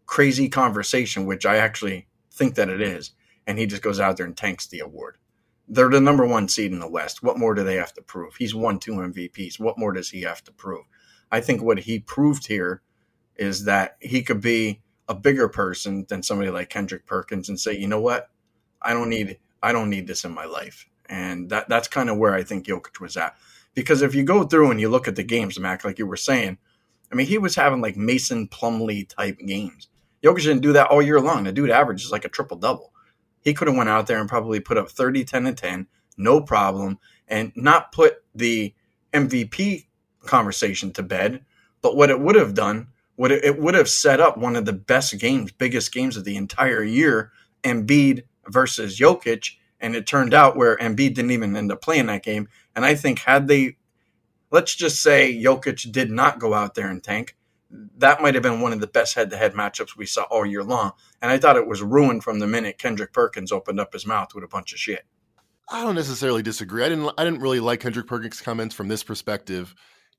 crazy 0.06 0.48
conversation 0.48 1.24
which 1.24 1.46
i 1.46 1.56
actually 1.56 2.08
think 2.32 2.54
that 2.56 2.68
it 2.68 2.80
is. 2.80 3.12
And 3.46 3.58
he 3.58 3.66
just 3.66 3.82
goes 3.82 4.00
out 4.00 4.16
there 4.16 4.26
and 4.26 4.36
tanks 4.36 4.66
the 4.66 4.80
award. 4.80 5.18
They're 5.68 5.88
the 5.88 6.00
number 6.00 6.26
one 6.26 6.48
seed 6.48 6.72
in 6.72 6.80
the 6.80 6.88
west. 6.88 7.22
What 7.22 7.38
more 7.38 7.54
do 7.54 7.62
they 7.62 7.76
have 7.76 7.92
to 7.94 8.02
prove? 8.02 8.36
He's 8.36 8.54
won 8.54 8.78
two 8.78 8.92
mvps 8.92 9.60
what 9.60 9.78
more 9.78 9.92
does 9.92 10.10
he 10.10 10.22
have 10.22 10.42
to 10.44 10.52
prove 10.52 10.84
I 11.30 11.40
think 11.40 11.62
what 11.62 11.80
he 11.80 11.98
proved 11.98 12.46
here 12.46 12.82
is 13.36 13.64
that 13.64 13.96
he 14.00 14.22
could 14.22 14.40
be 14.40 14.80
a 15.08 15.14
bigger 15.14 15.48
person 15.48 16.06
than 16.08 16.22
somebody 16.22 16.50
like 16.50 16.68
Kendrick 16.68 17.06
Perkins 17.06 17.48
and 17.48 17.58
say, 17.58 17.76
you 17.76 17.88
know 17.88 18.00
what, 18.00 18.30
I 18.80 18.92
don't 18.92 19.08
need 19.08 19.38
I 19.62 19.72
don't 19.72 19.90
need 19.90 20.06
this 20.06 20.24
in 20.24 20.32
my 20.32 20.44
life, 20.44 20.88
and 21.06 21.50
that 21.50 21.68
that's 21.68 21.88
kind 21.88 22.08
of 22.08 22.16
where 22.16 22.34
I 22.34 22.42
think 22.42 22.66
Jokic 22.66 23.00
was 23.00 23.16
at. 23.16 23.36
Because 23.74 24.02
if 24.02 24.14
you 24.14 24.22
go 24.22 24.44
through 24.44 24.70
and 24.70 24.80
you 24.80 24.88
look 24.88 25.06
at 25.06 25.16
the 25.16 25.22
games, 25.22 25.58
Mac, 25.58 25.84
like 25.84 25.98
you 25.98 26.06
were 26.06 26.16
saying, 26.16 26.58
I 27.10 27.14
mean, 27.14 27.26
he 27.26 27.38
was 27.38 27.54
having 27.54 27.80
like 27.80 27.96
Mason 27.96 28.48
Plumlee 28.48 29.08
type 29.08 29.38
games. 29.38 29.88
Jokic 30.22 30.42
didn't 30.42 30.62
do 30.62 30.72
that 30.72 30.88
all 30.88 31.02
year 31.02 31.20
long. 31.20 31.44
The 31.44 31.52
dude 31.52 31.70
averages 31.70 32.10
like 32.10 32.24
a 32.24 32.28
triple 32.28 32.56
double. 32.56 32.92
He 33.42 33.54
could 33.54 33.68
have 33.68 33.76
went 33.76 33.88
out 33.88 34.06
there 34.06 34.18
and 34.18 34.28
probably 34.28 34.60
put 34.60 34.76
up 34.76 34.90
30, 34.90 35.24
10, 35.24 35.46
and 35.46 35.56
10, 35.56 35.86
no 36.18 36.40
problem, 36.40 36.98
and 37.26 37.52
not 37.56 37.92
put 37.92 38.22
the 38.34 38.74
MVP 39.12 39.86
conversation 40.24 40.92
to 40.92 41.02
bed. 41.02 41.44
But 41.82 41.96
what 41.96 42.10
it 42.10 42.20
would 42.20 42.36
have 42.36 42.54
done, 42.54 42.88
what 43.16 43.32
it, 43.32 43.44
it 43.44 43.58
would 43.58 43.74
have 43.74 43.88
set 43.88 44.20
up 44.20 44.36
one 44.36 44.56
of 44.56 44.64
the 44.64 44.72
best 44.72 45.18
games, 45.18 45.52
biggest 45.52 45.92
games 45.92 46.16
of 46.16 46.24
the 46.24 46.36
entire 46.36 46.82
year, 46.82 47.32
Embiid 47.62 48.24
versus 48.48 48.98
Jokic. 48.98 49.56
And 49.80 49.96
it 49.96 50.06
turned 50.06 50.34
out 50.34 50.56
where 50.56 50.76
Embiid 50.76 51.14
didn't 51.14 51.30
even 51.30 51.56
end 51.56 51.72
up 51.72 51.80
playing 51.80 52.06
that 52.06 52.22
game. 52.22 52.48
And 52.76 52.84
I 52.84 52.94
think 52.94 53.20
had 53.20 53.48
they, 53.48 53.76
let's 54.50 54.74
just 54.74 55.02
say 55.02 55.34
Jokic 55.34 55.90
did 55.90 56.10
not 56.10 56.38
go 56.38 56.52
out 56.52 56.74
there 56.74 56.90
and 56.90 57.02
tank, 57.02 57.36
that 57.98 58.20
might 58.20 58.34
have 58.34 58.42
been 58.42 58.60
one 58.60 58.72
of 58.72 58.80
the 58.80 58.86
best 58.86 59.14
head-to-head 59.14 59.54
matchups 59.54 59.96
we 59.96 60.04
saw 60.04 60.24
all 60.24 60.44
year 60.44 60.64
long. 60.64 60.90
And 61.22 61.30
I 61.30 61.38
thought 61.38 61.56
it 61.56 61.68
was 61.68 61.82
ruined 61.82 62.24
from 62.24 62.40
the 62.40 62.46
minute 62.46 62.78
Kendrick 62.78 63.12
Perkins 63.12 63.52
opened 63.52 63.78
up 63.78 63.92
his 63.92 64.04
mouth 64.04 64.34
with 64.34 64.44
a 64.44 64.48
bunch 64.48 64.72
of 64.72 64.78
shit. 64.80 65.04
I 65.68 65.82
don't 65.84 65.94
necessarily 65.94 66.42
disagree. 66.42 66.84
I 66.84 66.88
didn't. 66.88 67.12
I 67.16 67.22
didn't 67.22 67.38
really 67.38 67.60
like 67.60 67.78
Kendrick 67.78 68.08
Perkins' 68.08 68.40
comments 68.40 68.74
from 68.74 68.88
this 68.88 69.04
perspective. 69.04 69.72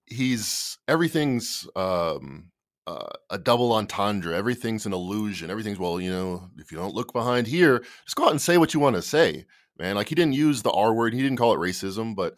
He's 0.05 0.77
everything's 0.87 1.67
um, 1.75 2.51
uh, 2.87 3.07
a 3.29 3.37
double 3.37 3.71
entendre. 3.73 4.35
Everything's 4.35 4.85
an 4.85 4.93
illusion. 4.93 5.49
Everything's 5.49 5.79
well, 5.79 5.99
you 5.99 6.11
know, 6.11 6.49
if 6.57 6.71
you 6.71 6.77
don't 6.77 6.95
look 6.95 7.13
behind 7.13 7.47
here, 7.47 7.83
just 8.05 8.15
go 8.15 8.25
out 8.25 8.31
and 8.31 8.41
say 8.41 8.57
what 8.57 8.73
you 8.73 8.79
want 8.79 8.95
to 8.95 9.01
say, 9.01 9.45
man. 9.77 9.95
Like 9.95 10.09
he 10.09 10.15
didn't 10.15 10.33
use 10.33 10.61
the 10.61 10.71
R 10.71 10.93
word. 10.93 11.13
He 11.13 11.21
didn't 11.21 11.37
call 11.37 11.53
it 11.53 11.59
racism, 11.59 12.15
but 12.15 12.35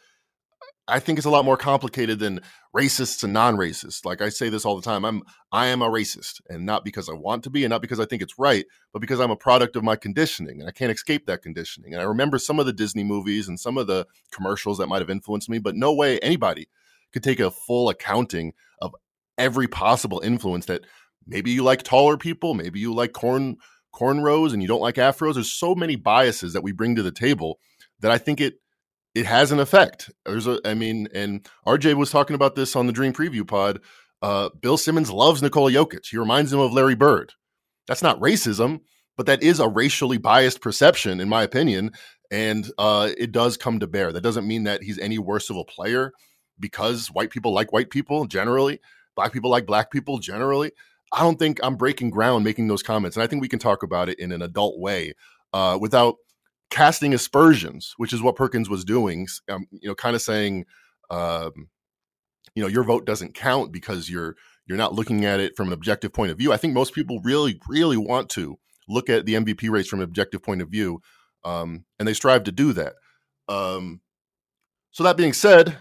I 0.85 0.99
think 0.99 1.17
it's 1.17 1.25
a 1.25 1.31
lot 1.31 1.45
more 1.45 1.55
complicated 1.55 2.19
than 2.19 2.41
racists 2.75 3.23
and 3.23 3.31
non-racists. 3.31 4.03
Like 4.03 4.21
I 4.21 4.27
say 4.27 4.49
this 4.49 4.65
all 4.65 4.75
the 4.75 4.81
time. 4.81 5.05
I'm 5.05 5.23
I 5.51 5.67
am 5.67 5.81
a 5.81 5.89
racist, 5.89 6.41
and 6.49 6.65
not 6.65 6.83
because 6.83 7.07
I 7.07 7.13
want 7.13 7.43
to 7.45 7.49
be, 7.49 7.63
and 7.63 7.69
not 7.69 7.81
because 7.81 8.01
I 8.01 8.05
think 8.05 8.21
it's 8.21 8.37
right, 8.37 8.65
but 8.91 8.99
because 8.99 9.21
I'm 9.21 9.31
a 9.31 9.37
product 9.37 9.77
of 9.77 9.83
my 9.83 9.95
conditioning, 9.95 10.59
and 10.59 10.67
I 10.67 10.73
can't 10.73 10.91
escape 10.91 11.25
that 11.27 11.41
conditioning. 11.41 11.93
And 11.93 12.01
I 12.01 12.05
remember 12.05 12.37
some 12.37 12.59
of 12.59 12.65
the 12.65 12.73
Disney 12.73 13.05
movies 13.05 13.47
and 13.47 13.57
some 13.57 13.77
of 13.77 13.87
the 13.87 14.05
commercials 14.31 14.77
that 14.79 14.87
might 14.87 15.01
have 15.01 15.09
influenced 15.09 15.49
me, 15.49 15.57
but 15.57 15.75
no 15.75 15.93
way 15.93 16.19
anybody 16.19 16.67
could 17.13 17.23
take 17.23 17.39
a 17.39 17.51
full 17.51 17.89
accounting 17.89 18.53
of 18.81 18.95
every 19.37 19.67
possible 19.67 20.19
influence 20.19 20.65
that 20.65 20.85
maybe 21.25 21.51
you 21.51 21.63
like 21.63 21.83
taller 21.83 22.17
people, 22.17 22.53
maybe 22.53 22.79
you 22.79 22.93
like 22.93 23.13
corn 23.13 23.57
cornrows, 23.95 24.53
and 24.53 24.61
you 24.61 24.67
don't 24.67 24.81
like 24.81 24.95
afros. 24.95 25.35
There's 25.35 25.51
so 25.51 25.75
many 25.75 25.95
biases 25.95 26.53
that 26.53 26.63
we 26.63 26.71
bring 26.71 26.95
to 26.95 27.03
the 27.03 27.11
table 27.11 27.59
that 27.99 28.11
I 28.11 28.17
think 28.17 28.41
it 28.41 28.55
it 29.15 29.25
has 29.25 29.51
an 29.51 29.59
effect. 29.59 30.09
There's 30.25 30.47
a, 30.47 30.59
I 30.65 30.73
mean, 30.73 31.07
and 31.13 31.47
RJ 31.67 31.93
was 31.95 32.09
talking 32.09 32.35
about 32.35 32.55
this 32.55 32.75
on 32.75 32.87
the 32.87 32.93
Dream 32.93 33.13
Preview 33.13 33.47
Pod. 33.47 33.79
Uh, 34.23 34.49
Bill 34.59 34.77
Simmons 34.77 35.11
loves 35.11 35.41
Nikola 35.41 35.71
Jokic. 35.71 36.07
He 36.09 36.17
reminds 36.17 36.51
him 36.51 36.59
of 36.59 36.73
Larry 36.73 36.95
Bird. 36.95 37.33
That's 37.87 38.01
not 38.01 38.19
racism, 38.19 38.79
but 39.17 39.25
that 39.27 39.43
is 39.43 39.59
a 39.59 39.67
racially 39.67 40.17
biased 40.17 40.61
perception, 40.61 41.19
in 41.19 41.29
my 41.29 41.43
opinion, 41.43 41.91
and 42.31 42.71
uh, 42.77 43.09
it 43.17 43.31
does 43.31 43.57
come 43.57 43.79
to 43.79 43.87
bear. 43.87 44.11
That 44.11 44.21
doesn't 44.21 44.47
mean 44.47 44.63
that 44.63 44.81
he's 44.81 44.97
any 44.97 45.19
worse 45.19 45.49
of 45.49 45.57
a 45.57 45.65
player 45.65 46.13
because 46.59 47.07
white 47.07 47.29
people 47.29 47.53
like 47.53 47.71
white 47.73 47.89
people 47.89 48.25
generally, 48.25 48.79
black 49.15 49.33
people 49.33 49.49
like 49.49 49.65
black 49.65 49.91
people 49.91 50.19
generally. 50.19 50.71
I 51.11 51.21
don't 51.21 51.37
think 51.37 51.59
I'm 51.61 51.75
breaking 51.75 52.09
ground 52.09 52.43
making 52.43 52.67
those 52.67 52.83
comments, 52.83 53.15
and 53.15 53.23
I 53.23 53.27
think 53.27 53.41
we 53.41 53.49
can 53.49 53.59
talk 53.59 53.83
about 53.83 54.09
it 54.09 54.19
in 54.19 54.31
an 54.31 54.41
adult 54.41 54.79
way 54.79 55.13
uh, 55.53 55.77
without 55.79 56.15
casting 56.69 57.13
aspersions, 57.13 57.93
which 57.97 58.13
is 58.13 58.21
what 58.21 58.35
Perkins 58.35 58.67
was 58.69 58.83
doing. 58.83 59.27
Um, 59.47 59.67
you 59.71 59.87
know, 59.87 59.95
kind 59.95 60.15
of 60.15 60.23
saying, 60.23 60.65
um, 61.11 61.69
you 62.55 62.63
know, 62.63 62.67
your 62.67 62.83
vote 62.83 63.05
doesn't 63.05 63.35
count 63.35 63.71
because 63.71 64.09
you're 64.09 64.35
you're 64.65 64.77
not 64.77 64.93
looking 64.93 65.25
at 65.25 65.39
it 65.39 65.55
from 65.55 65.67
an 65.67 65.73
objective 65.73 66.13
point 66.13 66.31
of 66.31 66.37
view. 66.37 66.51
I 66.51 66.57
think 66.57 66.73
most 66.73 66.93
people 66.93 67.19
really, 67.23 67.59
really 67.67 67.97
want 67.97 68.29
to 68.29 68.57
look 68.87 69.09
at 69.09 69.25
the 69.25 69.35
MVP 69.35 69.69
race 69.69 69.87
from 69.87 69.99
an 69.99 70.05
objective 70.05 70.41
point 70.41 70.61
of 70.61 70.69
view, 70.69 71.01
um, 71.43 71.85
and 71.99 72.07
they 72.07 72.13
strive 72.13 72.43
to 72.45 72.51
do 72.51 72.73
that. 72.73 72.93
Um, 73.47 74.01
so 74.91 75.03
that 75.03 75.17
being 75.17 75.33
said, 75.33 75.77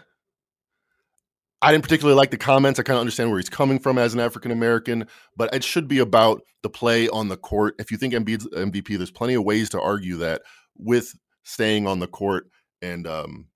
I 1.62 1.70
didn't 1.70 1.85
particularly 1.85 2.16
like 2.16 2.33
the 2.33 2.37
comments. 2.37 2.81
I 2.81 2.83
kind 2.83 2.96
of 2.96 3.01
understand 3.01 3.31
where 3.31 3.38
he's 3.38 3.48
coming 3.48 3.79
from 3.79 3.96
as 3.96 4.14
an 4.14 4.20
African 4.20 4.51
American, 4.51 5.07
but 5.37 5.55
it 5.55 5.62
should 5.62 5.87
be 5.87 6.01
about 6.01 6.42
the 6.62 6.68
play 6.68 7.09
on 7.09 7.29
the 7.29 7.37
court. 7.37 7.77
If 7.79 7.92
you 7.92 7.96
think 7.96 8.14
Embiid's 8.14 8.48
MVP, 8.48 8.96
there's 8.96 9.12
plenty 9.12 9.35
of 9.35 9.44
ways 9.44 9.70
to 9.70 9.81
argue 9.81 10.16
that 10.16 10.42
with 10.77 11.14
staying 11.44 11.87
on 11.87 12.01
the 12.01 12.09
court. 12.09 12.48
And 12.83 13.07
um, 13.07 13.46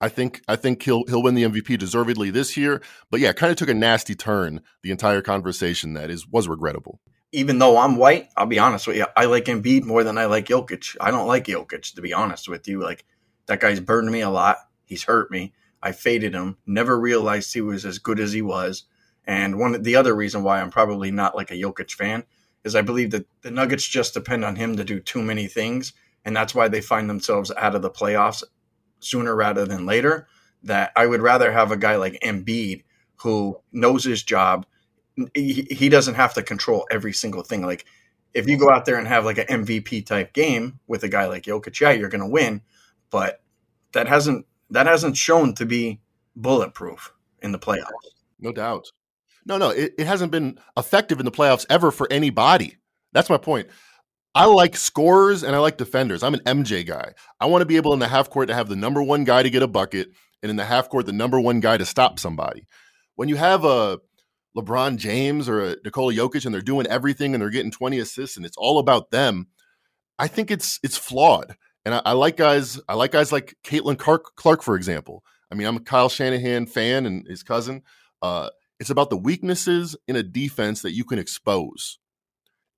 I 0.00 0.08
think 0.08 0.42
I 0.48 0.56
think 0.56 0.82
he'll 0.82 1.04
he'll 1.06 1.22
win 1.22 1.36
the 1.36 1.44
MVP 1.44 1.78
deservedly 1.78 2.30
this 2.30 2.56
year. 2.56 2.82
But 3.10 3.20
yeah, 3.20 3.30
it 3.30 3.36
kind 3.36 3.52
of 3.52 3.56
took 3.56 3.68
a 3.68 3.74
nasty 3.74 4.16
turn. 4.16 4.60
The 4.82 4.90
entire 4.90 5.22
conversation 5.22 5.94
that 5.94 6.10
is 6.10 6.26
was 6.26 6.48
regrettable. 6.48 7.00
Even 7.30 7.60
though 7.60 7.76
I'm 7.78 7.96
white, 7.96 8.28
I'll 8.36 8.46
be 8.46 8.58
honest 8.58 8.86
with 8.86 8.96
you. 8.96 9.06
I 9.16 9.26
like 9.26 9.44
Embiid 9.44 9.84
more 9.84 10.02
than 10.02 10.18
I 10.18 10.24
like 10.24 10.46
Jokic. 10.46 10.96
I 11.00 11.10
don't 11.12 11.28
like 11.28 11.46
Jokic 11.46 11.94
to 11.94 12.02
be 12.02 12.12
honest 12.12 12.48
with 12.48 12.66
you. 12.66 12.80
Like 12.80 13.04
that 13.46 13.60
guy's 13.60 13.78
burned 13.78 14.10
me 14.10 14.22
a 14.22 14.30
lot. 14.30 14.56
He's 14.84 15.04
hurt 15.04 15.30
me. 15.30 15.52
I 15.86 15.92
faded 15.92 16.34
him. 16.34 16.56
Never 16.66 16.98
realized 16.98 17.54
he 17.54 17.60
was 17.60 17.86
as 17.86 18.00
good 18.00 18.18
as 18.18 18.32
he 18.32 18.42
was. 18.42 18.84
And 19.24 19.56
one 19.56 19.80
the 19.82 19.94
other 19.94 20.16
reason 20.16 20.42
why 20.42 20.60
I'm 20.60 20.70
probably 20.70 21.12
not 21.12 21.36
like 21.36 21.52
a 21.52 21.54
Jokic 21.54 21.92
fan 21.92 22.24
is 22.64 22.74
I 22.74 22.82
believe 22.82 23.12
that 23.12 23.26
the 23.42 23.52
Nuggets 23.52 23.86
just 23.86 24.14
depend 24.14 24.44
on 24.44 24.56
him 24.56 24.76
to 24.76 24.84
do 24.84 24.98
too 24.98 25.22
many 25.22 25.46
things 25.46 25.92
and 26.24 26.34
that's 26.34 26.56
why 26.56 26.66
they 26.66 26.80
find 26.80 27.08
themselves 27.08 27.52
out 27.56 27.76
of 27.76 27.82
the 27.82 27.90
playoffs 27.90 28.42
sooner 28.98 29.34
rather 29.36 29.64
than 29.64 29.86
later. 29.86 30.26
That 30.64 30.90
I 30.96 31.06
would 31.06 31.20
rather 31.20 31.52
have 31.52 31.70
a 31.70 31.76
guy 31.76 31.94
like 31.94 32.18
Embiid 32.20 32.82
who 33.22 33.60
knows 33.70 34.02
his 34.02 34.24
job. 34.24 34.66
He, 35.34 35.68
he 35.70 35.88
doesn't 35.88 36.16
have 36.16 36.34
to 36.34 36.42
control 36.42 36.88
every 36.90 37.12
single 37.12 37.44
thing. 37.44 37.64
Like 37.64 37.84
if 38.34 38.48
you 38.48 38.58
go 38.58 38.70
out 38.70 38.86
there 38.86 38.98
and 38.98 39.06
have 39.06 39.24
like 39.24 39.38
an 39.38 39.46
MVP 39.46 40.04
type 40.04 40.32
game 40.32 40.80
with 40.88 41.04
a 41.04 41.08
guy 41.08 41.26
like 41.26 41.44
Jokic, 41.44 41.78
yeah, 41.78 41.92
you're 41.92 42.08
going 42.08 42.20
to 42.20 42.26
win, 42.26 42.62
but 43.10 43.40
that 43.92 44.08
hasn't 44.08 44.46
that 44.70 44.86
hasn't 44.86 45.16
shown 45.16 45.54
to 45.54 45.66
be 45.66 46.00
bulletproof 46.34 47.12
in 47.42 47.52
the 47.52 47.58
playoffs. 47.58 47.90
No 48.40 48.52
doubt. 48.52 48.90
No, 49.44 49.58
no, 49.58 49.70
it, 49.70 49.94
it 49.98 50.06
hasn't 50.06 50.32
been 50.32 50.58
effective 50.76 51.20
in 51.20 51.24
the 51.24 51.32
playoffs 51.32 51.66
ever 51.70 51.90
for 51.90 52.08
anybody. 52.10 52.76
That's 53.12 53.30
my 53.30 53.38
point. 53.38 53.68
I 54.34 54.44
like 54.44 54.76
scorers 54.76 55.42
and 55.42 55.56
I 55.56 55.60
like 55.60 55.78
defenders. 55.78 56.22
I'm 56.22 56.34
an 56.34 56.40
MJ 56.40 56.84
guy. 56.86 57.14
I 57.40 57.46
want 57.46 57.62
to 57.62 57.66
be 57.66 57.76
able 57.76 57.94
in 57.94 58.00
the 58.00 58.08
half 58.08 58.28
court 58.28 58.48
to 58.48 58.54
have 58.54 58.68
the 58.68 58.76
number 58.76 59.02
one 59.02 59.24
guy 59.24 59.42
to 59.42 59.48
get 59.48 59.62
a 59.62 59.68
bucket, 59.68 60.08
and 60.42 60.50
in 60.50 60.56
the 60.56 60.64
half 60.64 60.90
court, 60.90 61.06
the 61.06 61.12
number 61.12 61.40
one 61.40 61.60
guy 61.60 61.78
to 61.78 61.86
stop 61.86 62.18
somebody. 62.18 62.66
When 63.14 63.28
you 63.30 63.36
have 63.36 63.64
a 63.64 63.98
LeBron 64.56 64.96
James 64.98 65.48
or 65.48 65.64
a 65.64 65.76
Nikola 65.84 66.12
Jokic 66.12 66.44
and 66.44 66.52
they're 66.52 66.60
doing 66.60 66.86
everything 66.86 67.34
and 67.34 67.40
they're 67.40 67.50
getting 67.50 67.70
20 67.70 67.98
assists 67.98 68.36
and 68.36 68.44
it's 68.44 68.56
all 68.58 68.78
about 68.78 69.10
them, 69.10 69.46
I 70.18 70.28
think 70.28 70.50
it's 70.50 70.80
it's 70.82 70.96
flawed. 70.96 71.56
And 71.86 71.94
I, 71.94 72.02
I 72.04 72.12
like 72.12 72.36
guys, 72.36 72.78
I 72.86 72.94
like 72.94 73.12
guys 73.12 73.32
like 73.32 73.56
Caitlin 73.64 73.98
Clark, 73.98 74.36
Clark, 74.36 74.62
for 74.62 74.76
example. 74.76 75.24
I 75.50 75.54
mean, 75.54 75.66
I'm 75.66 75.76
a 75.76 75.80
Kyle 75.80 76.10
Shanahan 76.10 76.66
fan 76.66 77.06
and 77.06 77.26
his 77.26 77.42
cousin. 77.42 77.82
Uh, 78.20 78.50
it's 78.78 78.90
about 78.90 79.08
the 79.08 79.16
weaknesses 79.16 79.96
in 80.06 80.16
a 80.16 80.22
defense 80.22 80.82
that 80.82 80.92
you 80.92 81.04
can 81.04 81.18
expose 81.18 81.98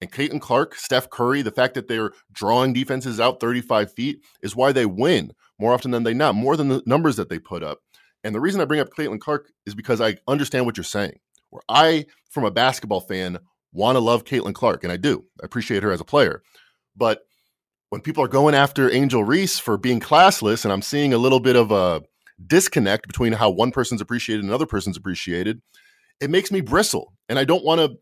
and 0.01 0.13
Caitlin 0.13 0.41
Clark, 0.41 0.75
Steph 0.77 1.11
Curry, 1.11 1.43
the 1.43 1.51
fact 1.51 1.75
that 1.75 1.89
they're 1.89 2.13
drawing 2.33 2.73
defenses 2.73 3.19
out 3.19 3.41
35 3.41 3.93
feet 3.93 4.21
is 4.43 4.55
why 4.55 4.73
they 4.73 4.87
win 4.87 5.33
more 5.59 5.75
often 5.75 5.91
than 5.91 6.05
they 6.05 6.15
not, 6.15 6.35
more 6.35 6.57
than 6.57 6.69
the 6.69 6.83
numbers 6.87 7.17
that 7.17 7.29
they 7.29 7.39
put 7.39 7.63
up. 7.63 7.81
And 8.23 8.35
the 8.35 8.41
reason 8.41 8.61
I 8.61 8.65
bring 8.65 8.81
up 8.81 8.91
Caitlin 8.91 9.21
Clark 9.21 9.51
is 9.67 9.75
because 9.75 10.01
I 10.01 10.17
understand 10.29 10.67
what 10.67 10.77
you're 10.77 10.85
saying. 10.85 11.19
Where 11.51 11.63
I, 11.69 12.07
from 12.31 12.45
a 12.45 12.51
basketball 12.51 13.01
fan, 13.01 13.39
want 13.73 13.97
to 13.97 14.01
love 14.01 14.25
Caitlin 14.25 14.55
Clark, 14.55 14.85
and 14.85 14.93
I 14.93 14.97
do. 14.97 15.25
I 15.43 15.47
appreciate 15.47 15.83
her 15.83 15.93
as 15.93 16.01
a 16.01 16.05
player. 16.05 16.43
But 16.97 17.23
when 17.91 18.01
people 18.01 18.23
are 18.23 18.29
going 18.29 18.55
after 18.55 18.91
Angel 18.91 19.25
Reese 19.25 19.59
for 19.59 19.77
being 19.77 20.01
classless, 20.01 20.65
and 20.65 20.73
I'm 20.73 20.83
seeing 20.83 21.13
a 21.13 21.19
little 21.19 21.41
bit 21.41 21.57
of 21.57 21.71
a 21.71 22.03
disconnect 22.47 23.07
between 23.07 23.33
how 23.33 23.51
one 23.51 23.71
person's 23.71 24.01
appreciated 24.01 24.41
and 24.41 24.51
another 24.51 24.67
person's 24.67 24.97
appreciated, 24.97 25.61
it 26.21 26.31
makes 26.31 26.53
me 26.53 26.61
bristle. 26.61 27.15
And 27.29 27.39
I 27.39 27.45
don't 27.45 27.65
want 27.65 27.81
to 27.81 27.99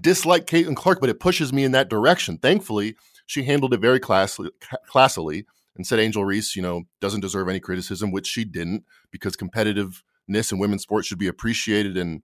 dislike 0.00 0.46
Caitlin 0.46 0.76
Clark, 0.76 1.00
but 1.00 1.10
it 1.10 1.20
pushes 1.20 1.52
me 1.52 1.64
in 1.64 1.72
that 1.72 1.88
direction. 1.88 2.38
Thankfully, 2.38 2.96
she 3.26 3.42
handled 3.42 3.74
it 3.74 3.80
very 3.80 4.00
classily, 4.00 4.50
classily 4.90 5.44
and 5.76 5.86
said 5.86 6.00
Angel 6.00 6.24
Reese, 6.24 6.56
you 6.56 6.62
know, 6.62 6.82
doesn't 7.00 7.20
deserve 7.20 7.48
any 7.48 7.60
criticism, 7.60 8.10
which 8.10 8.26
she 8.26 8.44
didn't, 8.44 8.84
because 9.10 9.36
competitiveness 9.36 10.52
in 10.52 10.58
women's 10.58 10.82
sports 10.82 11.06
should 11.06 11.18
be 11.18 11.28
appreciated 11.28 11.96
and 11.96 12.22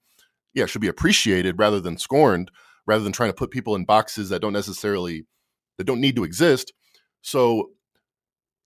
yeah, 0.54 0.66
should 0.66 0.80
be 0.80 0.88
appreciated 0.88 1.58
rather 1.58 1.80
than 1.80 1.98
scorned, 1.98 2.50
rather 2.86 3.04
than 3.04 3.12
trying 3.12 3.30
to 3.30 3.34
put 3.34 3.50
people 3.50 3.74
in 3.74 3.84
boxes 3.84 4.28
that 4.28 4.40
don't 4.40 4.52
necessarily 4.52 5.26
that 5.78 5.84
don't 5.84 6.00
need 6.00 6.16
to 6.16 6.24
exist. 6.24 6.72
So 7.24 7.70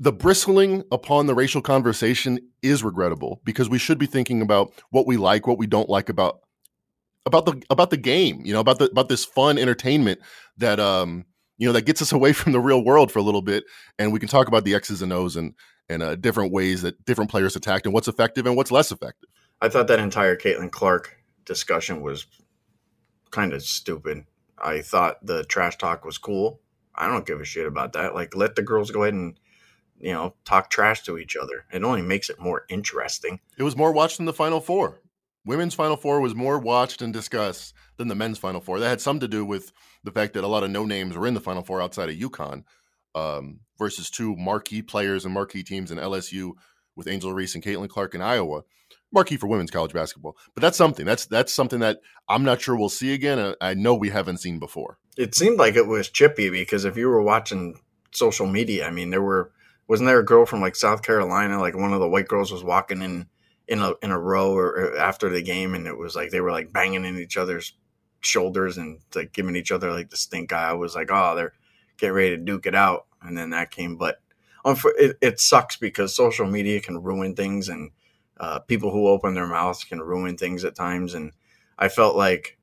the 0.01 0.13
bristling 0.13 0.83
upon 0.91 1.27
the 1.27 1.35
racial 1.35 1.63
conversation 1.63 2.41
is 2.61 2.83
regrettable 2.83 3.41
because 3.45 3.69
we 3.69 3.79
should 3.79 3.99
be 3.99 4.07
thinking 4.07 4.43
about 4.43 4.73
what 4.91 5.07
we 5.07 5.17
like, 5.17 5.47
what 5.47 5.59
we 5.59 5.69
don't 5.69 5.89
like 5.89 6.09
about 6.09 6.41
about 7.25 7.47
the 7.47 7.63
about 7.71 7.91
the 7.91 7.97
game, 7.97 8.43
you 8.45 8.53
know, 8.53 8.59
about 8.59 8.81
the 8.81 8.91
about 8.91 9.09
this 9.09 9.25
fun 9.25 9.59
entertainment 9.59 10.19
that 10.57 10.81
um 10.81 11.25
you 11.57 11.69
know 11.69 11.73
that 11.73 11.87
gets 11.87 12.03
us 12.03 12.13
away 12.19 12.33
from 12.33 12.51
the 12.51 12.61
real 12.61 12.85
world 12.85 13.13
for 13.13 13.21
a 13.21 13.23
little 13.23 13.43
bit, 13.43 13.63
and 13.97 14.13
we 14.13 14.19
can 14.19 14.29
talk 14.29 14.49
about 14.49 14.65
the 14.65 14.75
X's 14.75 15.03
and 15.03 15.13
O's 15.13 15.37
and 15.37 15.55
and 15.89 16.03
uh, 16.03 16.17
different 16.17 16.53
ways 16.53 16.83
that 16.83 17.03
different 17.05 17.31
players 17.31 17.55
attacked 17.55 17.87
and 17.87 17.95
what's 17.95 18.09
effective 18.09 18.45
and 18.45 18.57
what's 18.57 18.73
less 18.73 18.91
effective. 18.91 19.31
I 19.61 19.69
thought 19.69 19.87
that 19.87 20.01
entire 20.01 20.37
Caitlin 20.37 20.73
Clark 20.73 21.17
discussion 21.45 22.03
was 22.03 22.27
kind 23.31 23.53
of 23.53 23.63
stupid. 23.63 24.25
I 24.59 24.83
thought 24.83 25.25
the 25.25 25.45
trash 25.45 25.77
talk 25.79 26.05
was 26.05 26.19
cool. 26.19 26.61
I 26.99 27.07
don't 27.07 27.27
give 27.27 27.41
a 27.41 27.45
shit 27.45 27.67
about 27.67 27.95
that. 27.95 28.15
Like, 28.15 28.37
let 28.37 28.57
the 28.57 28.63
girls 28.63 28.91
go 28.91 29.05
ahead 29.05 29.15
and 29.15 29.39
you 29.99 30.13
know 30.13 30.35
talk 30.45 30.71
trash 30.71 31.03
to 31.05 31.19
each 31.19 31.37
other. 31.37 31.65
It 31.73 31.85
only 31.85 32.03
makes 32.03 32.29
it 32.29 32.41
more 32.41 32.65
interesting. 32.69 33.41
It 33.57 33.63
was 33.63 33.77
more 33.77 33.93
watched 33.93 34.19
than 34.19 34.27
the 34.27 34.33
Final 34.33 34.61
Four 34.61 35.01
women's 35.49 35.75
Final 35.75 35.97
Four 35.97 36.21
was 36.21 36.35
more 36.35 36.59
watched 36.59 37.01
and 37.01 37.13
discussed 37.13 37.73
than 37.97 38.09
the 38.09 38.15
men's 38.15 38.39
Final 38.39 38.61
Four. 38.61 38.79
That 38.79 38.89
had 38.89 39.01
some 39.01 39.19
to 39.21 39.27
do 39.27 39.45
with 39.45 39.73
the 40.05 40.13
fact 40.13 40.35
that 40.35 40.45
a 40.45 40.49
lot 40.49 40.63
of 40.63 40.71
no 40.71 40.85
names 40.85 41.17
were 41.17 41.27
in 41.27 41.35
the 41.35 41.41
Final 41.41 41.63
Four 41.63 41.81
outside 41.81 42.11
of 42.11 42.17
UConn 42.17 42.65
um, 43.15 43.61
versus 43.79 44.11
two 44.11 44.37
marquee 44.37 44.83
players 44.83 45.25
and 45.25 45.33
marquee 45.33 45.63
teams 45.63 45.91
in 45.91 45.99
LSU 45.99 46.53
with 46.95 47.09
Angel 47.09 47.33
Reese 47.33 47.55
and 47.55 47.65
Caitlin 47.65 47.89
Clark 47.89 48.15
in 48.15 48.21
Iowa. 48.21 48.63
Marquee 49.13 49.37
for 49.37 49.47
women's 49.47 49.71
college 49.71 49.93
basketball. 49.93 50.37
But 50.55 50.63
that's 50.63 50.77
something. 50.77 51.07
That's 51.07 51.27
that's 51.27 51.53
something 51.53 51.81
that 51.81 52.01
I'm 52.29 52.45
not 52.45 52.61
sure 52.61 52.77
we'll 52.77 52.89
see 52.89 53.13
again. 53.13 53.55
I, 53.61 53.75
know 53.75 53.95
we 53.95 54.11
haven't 54.11 54.39
seen 54.39 54.59
before. 54.59 54.99
It 55.17 55.35
seemed 55.35 55.59
like 55.59 55.77
it 55.77 55.87
was 55.87 56.09
chippy 56.09 56.51
because 56.51 56.85
if 56.85 56.97
you 56.97 57.09
were 57.09 57.23
watching 57.23 57.81
social 58.13 58.47
media, 58.47 58.87
I 58.87 58.91
mean, 58.91 59.11
there 59.11 59.23
were 59.23 59.53
wasn't 59.87 60.09
there 60.09 60.21
a 60.21 60.25
girl 60.25 60.47
from 60.47 60.61
like 60.61 60.77
South 60.77 61.03
Carolina, 61.03 61.61
like 61.61 61.77
one 61.77 61.93
of 61.93 62.01
the 62.01 62.09
white 62.09 62.29
girls 62.29 62.53
was 62.53 62.65
walking 62.65 63.03
in 63.03 63.27
in 63.67 63.81
a 63.81 63.95
in 64.03 64.11
a 64.11 64.19
row 64.19 64.53
or, 64.53 64.69
or 64.69 64.99
after 64.99 65.29
the 65.29 65.43
game, 65.43 65.75
and 65.75 65.87
it 65.87 65.97
was 65.97 66.15
like 66.15 66.31
they 66.31 66.41
were 66.41 66.53
like 66.53 66.73
banging 66.73 67.05
in 67.05 67.19
each 67.19 67.37
other's 67.37 67.75
shoulders 68.21 68.77
and 68.77 68.99
like 69.15 69.33
giving 69.33 69.57
each 69.57 69.73
other 69.73 69.93
like 69.93 70.11
the 70.11 70.17
stink 70.17 70.53
eye. 70.53 70.71
I 70.71 70.75
was 70.75 70.95
like, 70.95 71.09
oh, 71.11 71.35
they're 71.35 71.55
getting 71.97 72.15
ready 72.15 72.31
to 72.31 72.43
duke 72.43 72.67
it 72.67 72.75
out, 72.75 73.07
and 73.23 73.37
then 73.37 73.51
that 73.51 73.71
came, 73.71 73.97
but. 73.97 74.21
It, 74.71 75.17
it 75.23 75.41
sucks 75.41 75.77
because 75.77 76.15
social 76.15 76.47
media 76.47 76.83
can 76.83 77.03
ruin 77.03 77.35
things 77.35 77.71
and 77.71 77.91
uh, 78.41 78.61
people 78.61 78.91
who 78.91 79.09
open 79.09 79.35
their 79.35 79.47
mouths 79.47 79.85
can 79.85 80.01
ruin 80.01 80.37
things 80.37 80.65
at 80.65 80.75
times. 80.75 81.15
And 81.15 81.33
I 81.79 81.89
felt 81.89 82.17
like 82.17 82.59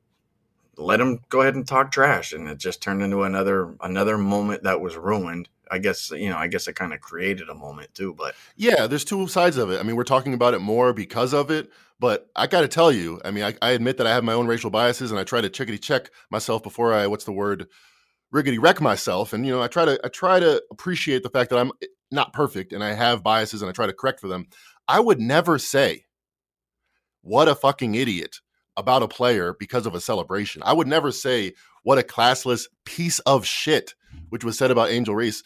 let 0.78 0.98
them 0.98 1.20
go 1.30 1.42
ahead 1.42 1.56
and 1.56 1.68
talk 1.68 1.92
trash, 1.92 2.34
and 2.34 2.48
it 2.48 2.58
just 2.58 2.82
turned 2.82 3.02
into 3.02 3.24
another 3.24 3.76
another 3.82 4.18
moment 4.18 4.64
that 4.64 4.82
was 4.82 4.96
ruined. 4.96 5.50
I 5.72 5.80
guess 5.80 6.12
you 6.12 6.30
know, 6.30 6.38
I 6.38 6.48
guess 6.48 6.68
it 6.68 6.76
kind 6.76 6.94
of 6.94 7.02
created 7.02 7.50
a 7.50 7.56
moment 7.56 7.94
too. 7.94 8.14
But 8.14 8.36
yeah, 8.56 8.88
there's 8.88 9.06
two 9.06 9.28
sides 9.28 9.58
of 9.58 9.72
it. 9.72 9.80
I 9.80 9.84
mean, 9.84 9.96
we're 9.96 10.04
talking 10.04 10.34
about 10.34 10.54
it 10.54 10.60
more 10.60 10.94
because 10.94 11.34
of 11.34 11.50
it, 11.50 11.72
but 12.00 12.30
I 12.36 12.48
got 12.48 12.62
to 12.62 12.68
tell 12.68 12.92
you, 12.92 13.22
I 13.24 13.32
mean, 13.32 13.44
I, 13.44 13.56
I, 13.62 13.72
admit 13.72 13.98
that 13.98 14.08
I 14.08 14.12
have 14.12 14.24
my 14.24 14.34
own 14.34 14.48
racial 14.48 14.70
biases, 14.70 15.12
and 15.12 15.20
I 15.20 15.24
try 15.24 15.42
to 15.42 15.50
chickity 15.50 15.82
check 15.82 16.12
myself 16.30 16.62
before 16.62 16.94
I 16.94 17.08
what's 17.08 17.26
the 17.26 17.32
word 17.32 17.68
riggedy 18.34 18.62
wreck 18.62 18.82
myself. 18.82 19.34
And 19.34 19.46
you 19.46 19.52
know, 19.52 19.62
I 19.62 19.68
try 19.68 19.86
to 19.86 20.00
I 20.04 20.10
try 20.10 20.40
to 20.40 20.62
appreciate 20.72 21.24
the 21.24 21.30
fact 21.30 21.50
that 21.52 21.60
I'm 21.60 21.72
eh, 21.82 21.88
not 22.12 22.34
perfect 22.34 22.74
and 22.74 22.84
I 22.84 22.94
have 22.94 23.24
biases, 23.24 23.62
and 23.62 23.70
I 23.70 23.72
try 23.72 23.88
to 23.88 23.94
correct 23.94 24.20
for 24.20 24.28
them. 24.28 24.48
I 24.88 25.00
would 25.00 25.20
never 25.20 25.58
say, 25.58 26.06
what 27.22 27.48
a 27.48 27.56
fucking 27.56 27.96
idiot 27.96 28.40
about 28.78 29.04
a 29.04 29.08
player 29.08 29.56
because 29.58 29.86
of 29.86 29.96
a 29.96 30.02
celebration. 30.02 30.62
I 30.66 30.74
would 30.74 30.88
never 30.88 31.12
say, 31.12 31.54
what 31.84 31.98
a 31.98 32.04
classless 32.04 32.68
piece 32.86 33.20
of 33.20 33.46
shit, 33.46 33.96
which 34.30 34.44
was 34.44 34.58
said 34.58 34.72
about 34.72 34.90
Angel 34.90 35.16
Reese. 35.16 35.44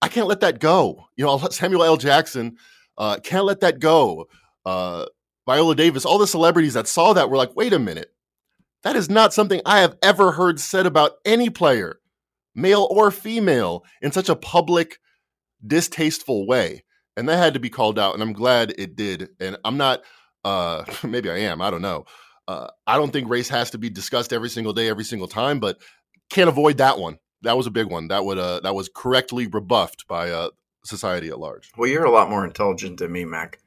I 0.00 0.08
can't 0.08 0.26
let 0.26 0.40
that 0.40 0.58
go. 0.58 1.06
You 1.16 1.24
know, 1.24 1.38
Samuel 1.50 1.84
L. 1.84 1.96
Jackson 1.96 2.56
uh, 2.96 3.18
can't 3.22 3.44
let 3.44 3.60
that 3.60 3.78
go. 3.78 4.28
Uh, 4.64 5.06
Viola 5.46 5.74
Davis, 5.74 6.04
all 6.04 6.18
the 6.18 6.26
celebrities 6.26 6.74
that 6.74 6.88
saw 6.88 7.12
that 7.12 7.28
were 7.28 7.36
like, 7.36 7.54
wait 7.56 7.72
a 7.72 7.78
minute. 7.78 8.12
That 8.84 8.96
is 8.96 9.08
not 9.08 9.32
something 9.32 9.60
I 9.64 9.80
have 9.80 9.96
ever 10.02 10.32
heard 10.32 10.58
said 10.58 10.86
about 10.86 11.12
any 11.24 11.50
player, 11.50 12.00
male 12.54 12.88
or 12.90 13.10
female, 13.10 13.84
in 14.00 14.10
such 14.12 14.28
a 14.28 14.34
public, 14.36 14.98
distasteful 15.64 16.46
way 16.46 16.82
and 17.16 17.28
that 17.28 17.36
had 17.36 17.54
to 17.54 17.60
be 17.60 17.70
called 17.70 17.98
out 17.98 18.14
and 18.14 18.22
i'm 18.22 18.32
glad 18.32 18.74
it 18.78 18.96
did 18.96 19.30
and 19.40 19.56
i'm 19.64 19.76
not 19.76 20.02
uh 20.44 20.84
maybe 21.02 21.30
i 21.30 21.38
am 21.38 21.60
i 21.60 21.70
don't 21.70 21.82
know 21.82 22.04
uh, 22.48 22.68
i 22.86 22.96
don't 22.96 23.12
think 23.12 23.30
race 23.30 23.48
has 23.48 23.70
to 23.70 23.78
be 23.78 23.88
discussed 23.88 24.32
every 24.32 24.48
single 24.50 24.72
day 24.72 24.88
every 24.88 25.04
single 25.04 25.28
time 25.28 25.60
but 25.60 25.78
can't 26.32 26.48
avoid 26.48 26.78
that 26.78 26.98
one. 26.98 27.18
That 27.42 27.56
was 27.56 27.66
a 27.66 27.70
big 27.70 27.86
one. 27.88 28.08
That 28.08 28.24
would 28.24 28.38
uh 28.38 28.60
that 28.60 28.74
was 28.74 28.88
correctly 28.88 29.46
rebuffed 29.46 30.08
by 30.08 30.30
uh 30.30 30.50
society 30.84 31.28
at 31.28 31.38
large. 31.38 31.70
Well 31.76 31.88
you're 31.88 32.04
a 32.04 32.10
lot 32.10 32.30
more 32.30 32.44
intelligent 32.44 32.98
than 32.98 33.12
me 33.12 33.24
mac. 33.24 33.60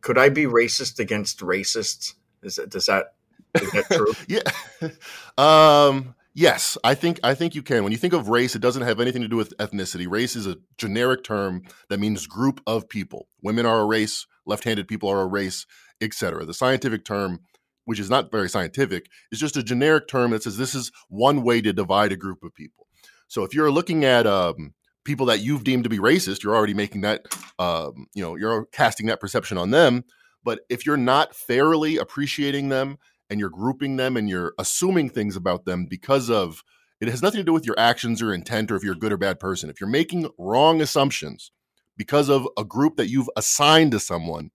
Could 0.00 0.18
i 0.18 0.28
be 0.28 0.44
racist 0.44 0.98
against 0.98 1.40
racists? 1.40 2.14
Is 2.42 2.56
that 2.56 2.70
does 2.70 2.86
that 2.86 3.14
is 3.60 3.70
that 3.72 3.84
true? 3.90 4.12
Yeah. 4.28 4.88
Um 5.38 6.14
Yes, 6.34 6.78
I 6.82 6.94
think 6.94 7.20
I 7.22 7.34
think 7.34 7.54
you 7.54 7.62
can. 7.62 7.82
When 7.82 7.92
you 7.92 7.98
think 7.98 8.14
of 8.14 8.28
race, 8.28 8.56
it 8.56 8.62
doesn't 8.62 8.82
have 8.82 9.00
anything 9.00 9.20
to 9.20 9.28
do 9.28 9.36
with 9.36 9.56
ethnicity. 9.58 10.10
Race 10.10 10.34
is 10.34 10.46
a 10.46 10.56
generic 10.78 11.24
term 11.24 11.62
that 11.90 12.00
means 12.00 12.26
group 12.26 12.62
of 12.66 12.88
people. 12.88 13.28
Women 13.42 13.66
are 13.66 13.80
a 13.80 13.86
race, 13.86 14.26
left-handed 14.46 14.88
people 14.88 15.10
are 15.10 15.20
a 15.20 15.26
race, 15.26 15.66
etc. 16.00 16.46
The 16.46 16.54
scientific 16.54 17.04
term, 17.04 17.40
which 17.84 18.00
is 18.00 18.08
not 18.08 18.30
very 18.30 18.48
scientific, 18.48 19.10
is 19.30 19.40
just 19.40 19.58
a 19.58 19.62
generic 19.62 20.08
term 20.08 20.30
that 20.30 20.42
says 20.42 20.56
this 20.56 20.74
is 20.74 20.90
one 21.08 21.42
way 21.42 21.60
to 21.60 21.72
divide 21.72 22.12
a 22.12 22.16
group 22.16 22.42
of 22.42 22.54
people. 22.54 22.86
So 23.28 23.44
if 23.44 23.54
you're 23.54 23.70
looking 23.70 24.06
at 24.06 24.26
um, 24.26 24.72
people 25.04 25.26
that 25.26 25.40
you've 25.40 25.64
deemed 25.64 25.84
to 25.84 25.90
be 25.90 25.98
racist, 25.98 26.42
you're 26.42 26.56
already 26.56 26.74
making 26.74 27.02
that, 27.02 27.26
um, 27.58 28.06
you 28.14 28.22
know, 28.22 28.36
you're 28.36 28.66
casting 28.72 29.06
that 29.06 29.20
perception 29.20 29.58
on 29.58 29.70
them. 29.70 30.04
But 30.44 30.60
if 30.70 30.86
you're 30.86 30.96
not 30.96 31.34
fairly 31.34 31.98
appreciating 31.98 32.70
them 32.70 32.98
and 33.32 33.40
you're 33.40 33.48
grouping 33.48 33.96
them 33.96 34.18
and 34.18 34.28
you're 34.28 34.52
assuming 34.58 35.08
things 35.08 35.36
about 35.36 35.64
them 35.64 35.86
because 35.86 36.28
of 36.28 36.62
it 37.00 37.08
has 37.08 37.22
nothing 37.22 37.38
to 37.38 37.44
do 37.44 37.52
with 37.54 37.64
your 37.64 37.78
actions 37.78 38.20
or 38.20 38.34
intent 38.34 38.70
or 38.70 38.76
if 38.76 38.84
you're 38.84 38.92
a 38.92 38.98
good 38.98 39.10
or 39.10 39.16
bad 39.16 39.40
person. 39.40 39.70
If 39.70 39.80
you're 39.80 39.88
making 39.88 40.28
wrong 40.38 40.82
assumptions 40.82 41.50
because 41.96 42.28
of 42.28 42.46
a 42.58 42.64
group 42.64 42.96
that 42.96 43.08
you've 43.08 43.30
assigned 43.34 43.92
to 43.92 44.00
someone, 44.00 44.50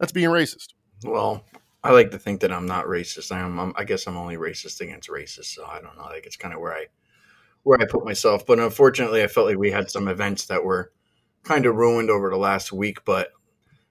that's 0.00 0.12
being 0.12 0.30
racist. 0.30 0.68
Well, 1.04 1.44
I 1.84 1.92
like 1.92 2.10
to 2.12 2.18
think 2.18 2.40
that 2.40 2.50
I'm 2.50 2.64
not 2.64 2.86
racist. 2.86 3.30
I 3.32 3.40
am. 3.40 3.60
I'm, 3.60 3.74
i 3.76 3.84
guess 3.84 4.06
I'm 4.06 4.16
only 4.16 4.36
racist 4.36 4.80
against 4.80 5.10
racists. 5.10 5.54
So 5.54 5.66
I 5.66 5.80
don't 5.82 5.96
know. 5.96 6.04
Like 6.04 6.24
it's 6.24 6.36
kind 6.36 6.54
of 6.54 6.60
where 6.60 6.72
I 6.72 6.86
where 7.64 7.80
I 7.80 7.84
put 7.84 8.04
myself. 8.04 8.46
But 8.46 8.58
unfortunately, 8.58 9.22
I 9.22 9.26
felt 9.26 9.46
like 9.46 9.58
we 9.58 9.70
had 9.70 9.90
some 9.90 10.08
events 10.08 10.46
that 10.46 10.64
were 10.64 10.90
kind 11.44 11.66
of 11.66 11.76
ruined 11.76 12.08
over 12.08 12.30
the 12.30 12.36
last 12.38 12.72
week. 12.72 13.04
But 13.04 13.28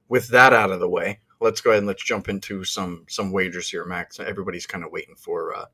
with 0.10 0.30
that 0.30 0.52
out 0.52 0.72
of 0.72 0.80
the 0.80 0.90
way, 0.90 1.20
let's 1.42 1.60
go 1.60 1.72
ahead 1.72 1.80
and 1.80 1.88
let's 1.88 2.04
jump 2.04 2.30
into 2.30 2.64
some 2.64 3.06
some 3.10 3.32
wagers 3.32 3.70
here, 3.70 3.84
Max. 3.86 4.20
Everybody's 4.20 4.66
kind 4.66 4.84
of 4.84 4.92
waiting 4.92 5.16
for 5.16 5.56
uh, 5.56 5.66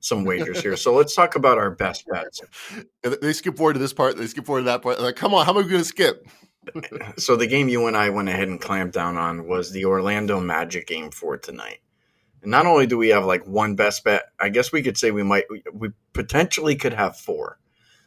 some 0.00 0.24
wagers 0.24 0.60
here. 0.60 0.76
So 0.76 0.94
let's 0.94 1.14
talk 1.14 1.34
about 1.34 1.58
our 1.58 1.70
best 1.70 2.06
bets. 2.06 2.42
They 3.02 3.32
skip 3.32 3.56
forward 3.56 3.72
to 3.72 3.78
this 3.78 3.92
part. 3.92 4.16
They 4.16 4.26
skip 4.26 4.44
forward 4.44 4.60
to 4.60 4.66
that 4.66 4.82
part. 4.82 5.00
Like, 5.00 5.16
come 5.16 5.34
on, 5.34 5.46
how 5.46 5.52
am 5.52 5.58
I 5.58 5.62
going 5.62 5.78
to 5.78 5.84
skip? 5.84 6.26
so 7.16 7.36
the 7.36 7.46
game 7.46 7.68
you 7.68 7.86
and 7.86 7.96
I 7.96 8.10
went 8.10 8.28
ahead 8.28 8.48
and 8.48 8.60
clamped 8.60 8.94
down 8.94 9.16
on 9.16 9.46
was 9.46 9.72
the 9.72 9.86
Orlando 9.86 10.40
Magic 10.40 10.86
game 10.86 11.10
for 11.10 11.36
tonight. 11.36 11.78
And 12.42 12.50
not 12.50 12.66
only 12.66 12.86
do 12.86 12.98
we 12.98 13.08
have 13.08 13.24
like 13.24 13.46
one 13.46 13.74
best 13.74 14.04
bet, 14.04 14.24
I 14.38 14.50
guess 14.50 14.72
we 14.72 14.82
could 14.82 14.98
say 14.98 15.10
we 15.10 15.22
might 15.22 15.44
we 15.72 15.90
potentially 16.12 16.76
could 16.76 16.92
have 16.92 17.16
four. 17.16 17.58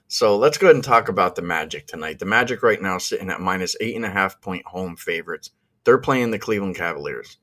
So 0.07 0.37
let's 0.37 0.57
go 0.57 0.67
ahead 0.67 0.75
and 0.75 0.83
talk 0.83 1.09
about 1.09 1.35
the 1.35 1.41
Magic 1.41 1.87
tonight. 1.87 2.19
The 2.19 2.25
Magic 2.25 2.63
right 2.63 2.81
now 2.81 2.97
sitting 2.97 3.29
at 3.29 3.41
minus 3.41 3.75
eight 3.81 3.95
and 3.95 4.05
a 4.05 4.09
half 4.09 4.39
point 4.39 4.65
home 4.65 4.95
favorites. 4.95 5.51
They're 5.87 5.97
playing 5.97 6.31
the 6.31 6.37
Cleveland 6.37 6.75
Cavaliers. 6.75 7.37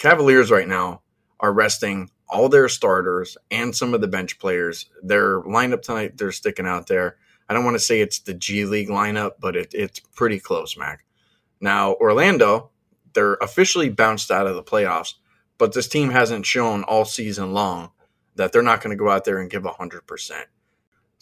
Cavaliers 0.00 0.50
right 0.50 0.66
now 0.66 1.02
are 1.38 1.52
resting 1.52 2.10
all 2.28 2.48
their 2.48 2.68
starters 2.68 3.36
and 3.52 3.72
some 3.72 3.94
of 3.94 4.00
the 4.00 4.08
bench 4.08 4.40
players. 4.40 4.86
Their 5.00 5.40
lineup 5.42 5.82
tonight, 5.82 6.18
they're 6.18 6.32
sticking 6.32 6.66
out 6.66 6.88
there. 6.88 7.18
I 7.48 7.54
don't 7.54 7.64
want 7.64 7.76
to 7.76 7.78
say 7.78 8.00
it's 8.00 8.18
the 8.18 8.34
G 8.34 8.64
League 8.64 8.88
lineup, 8.88 9.34
but 9.38 9.54
it, 9.54 9.72
it's 9.72 10.00
pretty 10.00 10.40
close, 10.40 10.76
Mac. 10.76 11.04
Now, 11.60 11.94
Orlando, 11.94 12.70
they're 13.12 13.34
officially 13.34 13.90
bounced 13.90 14.32
out 14.32 14.48
of 14.48 14.56
the 14.56 14.64
playoffs, 14.64 15.14
but 15.56 15.72
this 15.72 15.86
team 15.86 16.10
hasn't 16.10 16.46
shown 16.46 16.82
all 16.82 17.04
season 17.04 17.52
long 17.52 17.92
that 18.34 18.50
they're 18.50 18.60
not 18.60 18.82
going 18.82 18.90
to 18.90 19.00
go 19.00 19.08
out 19.08 19.24
there 19.24 19.38
and 19.38 19.48
give 19.48 19.62
100%. 19.62 20.32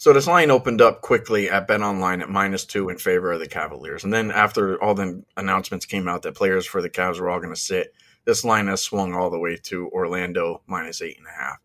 So 0.03 0.11
this 0.11 0.27
line 0.27 0.51
opened 0.51 0.81
up 0.81 0.99
quickly 0.99 1.49
at 1.49 1.65
Bet 1.65 1.79
Online 1.79 2.21
at 2.21 2.29
minus 2.29 2.65
two 2.65 2.89
in 2.89 2.97
favor 2.97 3.31
of 3.31 3.39
the 3.39 3.47
Cavaliers. 3.47 4.03
And 4.03 4.11
then 4.11 4.31
after 4.31 4.77
all 4.83 4.93
the 4.93 5.23
announcements 5.37 5.85
came 5.85 6.09
out 6.09 6.23
that 6.23 6.35
players 6.35 6.65
for 6.65 6.81
the 6.81 6.89
Cavs 6.89 7.21
were 7.21 7.29
all 7.29 7.39
going 7.39 7.53
to 7.53 7.55
sit, 7.55 7.95
this 8.25 8.43
line 8.43 8.67
has 8.67 8.81
swung 8.81 9.13
all 9.13 9.29
the 9.29 9.39
way 9.39 9.55
to 9.55 9.87
Orlando 9.91 10.61
minus 10.67 11.01
eight 11.01 11.17
and 11.17 11.25
a 11.25 11.41
half. 11.41 11.59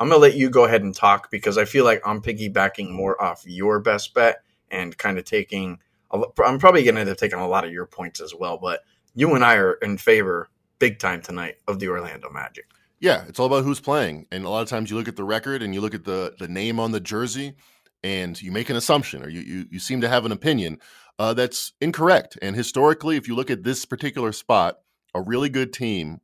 I'm 0.00 0.08
going 0.08 0.18
to 0.18 0.20
let 0.20 0.34
you 0.34 0.50
go 0.50 0.64
ahead 0.64 0.82
and 0.82 0.92
talk 0.92 1.30
because 1.30 1.56
I 1.56 1.64
feel 1.64 1.84
like 1.84 2.02
I'm 2.04 2.20
piggybacking 2.20 2.90
more 2.90 3.22
off 3.22 3.44
your 3.46 3.78
best 3.78 4.12
bet 4.14 4.38
and 4.68 4.98
kind 4.98 5.16
of 5.16 5.24
taking. 5.24 5.78
I'm 6.10 6.58
probably 6.58 6.82
going 6.82 6.96
to 6.96 7.02
end 7.02 7.10
up 7.10 7.18
taking 7.18 7.38
a 7.38 7.46
lot 7.46 7.64
of 7.64 7.70
your 7.70 7.86
points 7.86 8.20
as 8.20 8.34
well, 8.34 8.58
but 8.58 8.80
you 9.14 9.32
and 9.36 9.44
I 9.44 9.54
are 9.58 9.74
in 9.74 9.96
favor 9.96 10.50
big 10.80 10.98
time 10.98 11.22
tonight 11.22 11.58
of 11.68 11.78
the 11.78 11.86
Orlando 11.86 12.30
Magic. 12.30 12.64
Yeah, 12.98 13.26
it's 13.28 13.38
all 13.38 13.46
about 13.46 13.62
who's 13.62 13.78
playing, 13.78 14.26
and 14.32 14.44
a 14.44 14.48
lot 14.48 14.62
of 14.62 14.68
times 14.68 14.90
you 14.90 14.96
look 14.96 15.06
at 15.06 15.16
the 15.16 15.22
record 15.22 15.62
and 15.62 15.72
you 15.72 15.80
look 15.80 15.94
at 15.94 16.04
the 16.04 16.34
the 16.38 16.48
name 16.48 16.80
on 16.80 16.92
the 16.92 17.00
jersey, 17.00 17.54
and 18.02 18.40
you 18.40 18.52
make 18.52 18.70
an 18.70 18.76
assumption 18.76 19.22
or 19.22 19.28
you 19.28 19.40
you, 19.40 19.66
you 19.70 19.78
seem 19.78 20.00
to 20.00 20.08
have 20.08 20.24
an 20.24 20.32
opinion 20.32 20.78
uh, 21.18 21.34
that's 21.34 21.72
incorrect. 21.80 22.38
And 22.42 22.54
historically, 22.54 23.16
if 23.16 23.26
you 23.28 23.34
look 23.34 23.50
at 23.50 23.64
this 23.64 23.84
particular 23.84 24.32
spot, 24.32 24.78
a 25.14 25.20
really 25.20 25.48
good 25.48 25.72
team, 25.72 26.20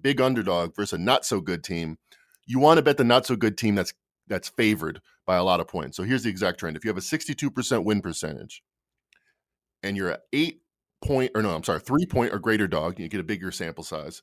big 0.00 0.20
underdog 0.20 0.74
versus 0.76 0.92
a 0.92 0.98
not 0.98 1.24
so 1.24 1.40
good 1.40 1.64
team, 1.64 1.98
you 2.46 2.58
want 2.58 2.78
to 2.78 2.82
bet 2.82 2.96
the 2.96 3.04
not 3.04 3.26
so 3.26 3.36
good 3.36 3.56
team 3.56 3.74
that's 3.74 3.94
that's 4.26 4.48
favored 4.48 5.00
by 5.26 5.36
a 5.36 5.44
lot 5.44 5.60
of 5.60 5.68
points. 5.68 5.96
So 5.96 6.02
here's 6.02 6.22
the 6.22 6.30
exact 6.30 6.60
trend: 6.60 6.76
if 6.76 6.84
you 6.84 6.90
have 6.90 6.98
a 6.98 7.00
62% 7.00 7.84
win 7.84 8.00
percentage, 8.00 8.62
and 9.82 9.96
you're 9.96 10.10
at 10.10 10.22
eight 10.32 10.60
point 11.02 11.32
or 11.34 11.42
no, 11.42 11.54
I'm 11.54 11.64
sorry, 11.64 11.80
three 11.80 12.06
point 12.06 12.32
or 12.32 12.38
greater 12.38 12.66
dog, 12.66 12.98
you 12.98 13.08
get 13.08 13.20
a 13.20 13.24
bigger 13.24 13.50
sample 13.50 13.84
size 13.84 14.22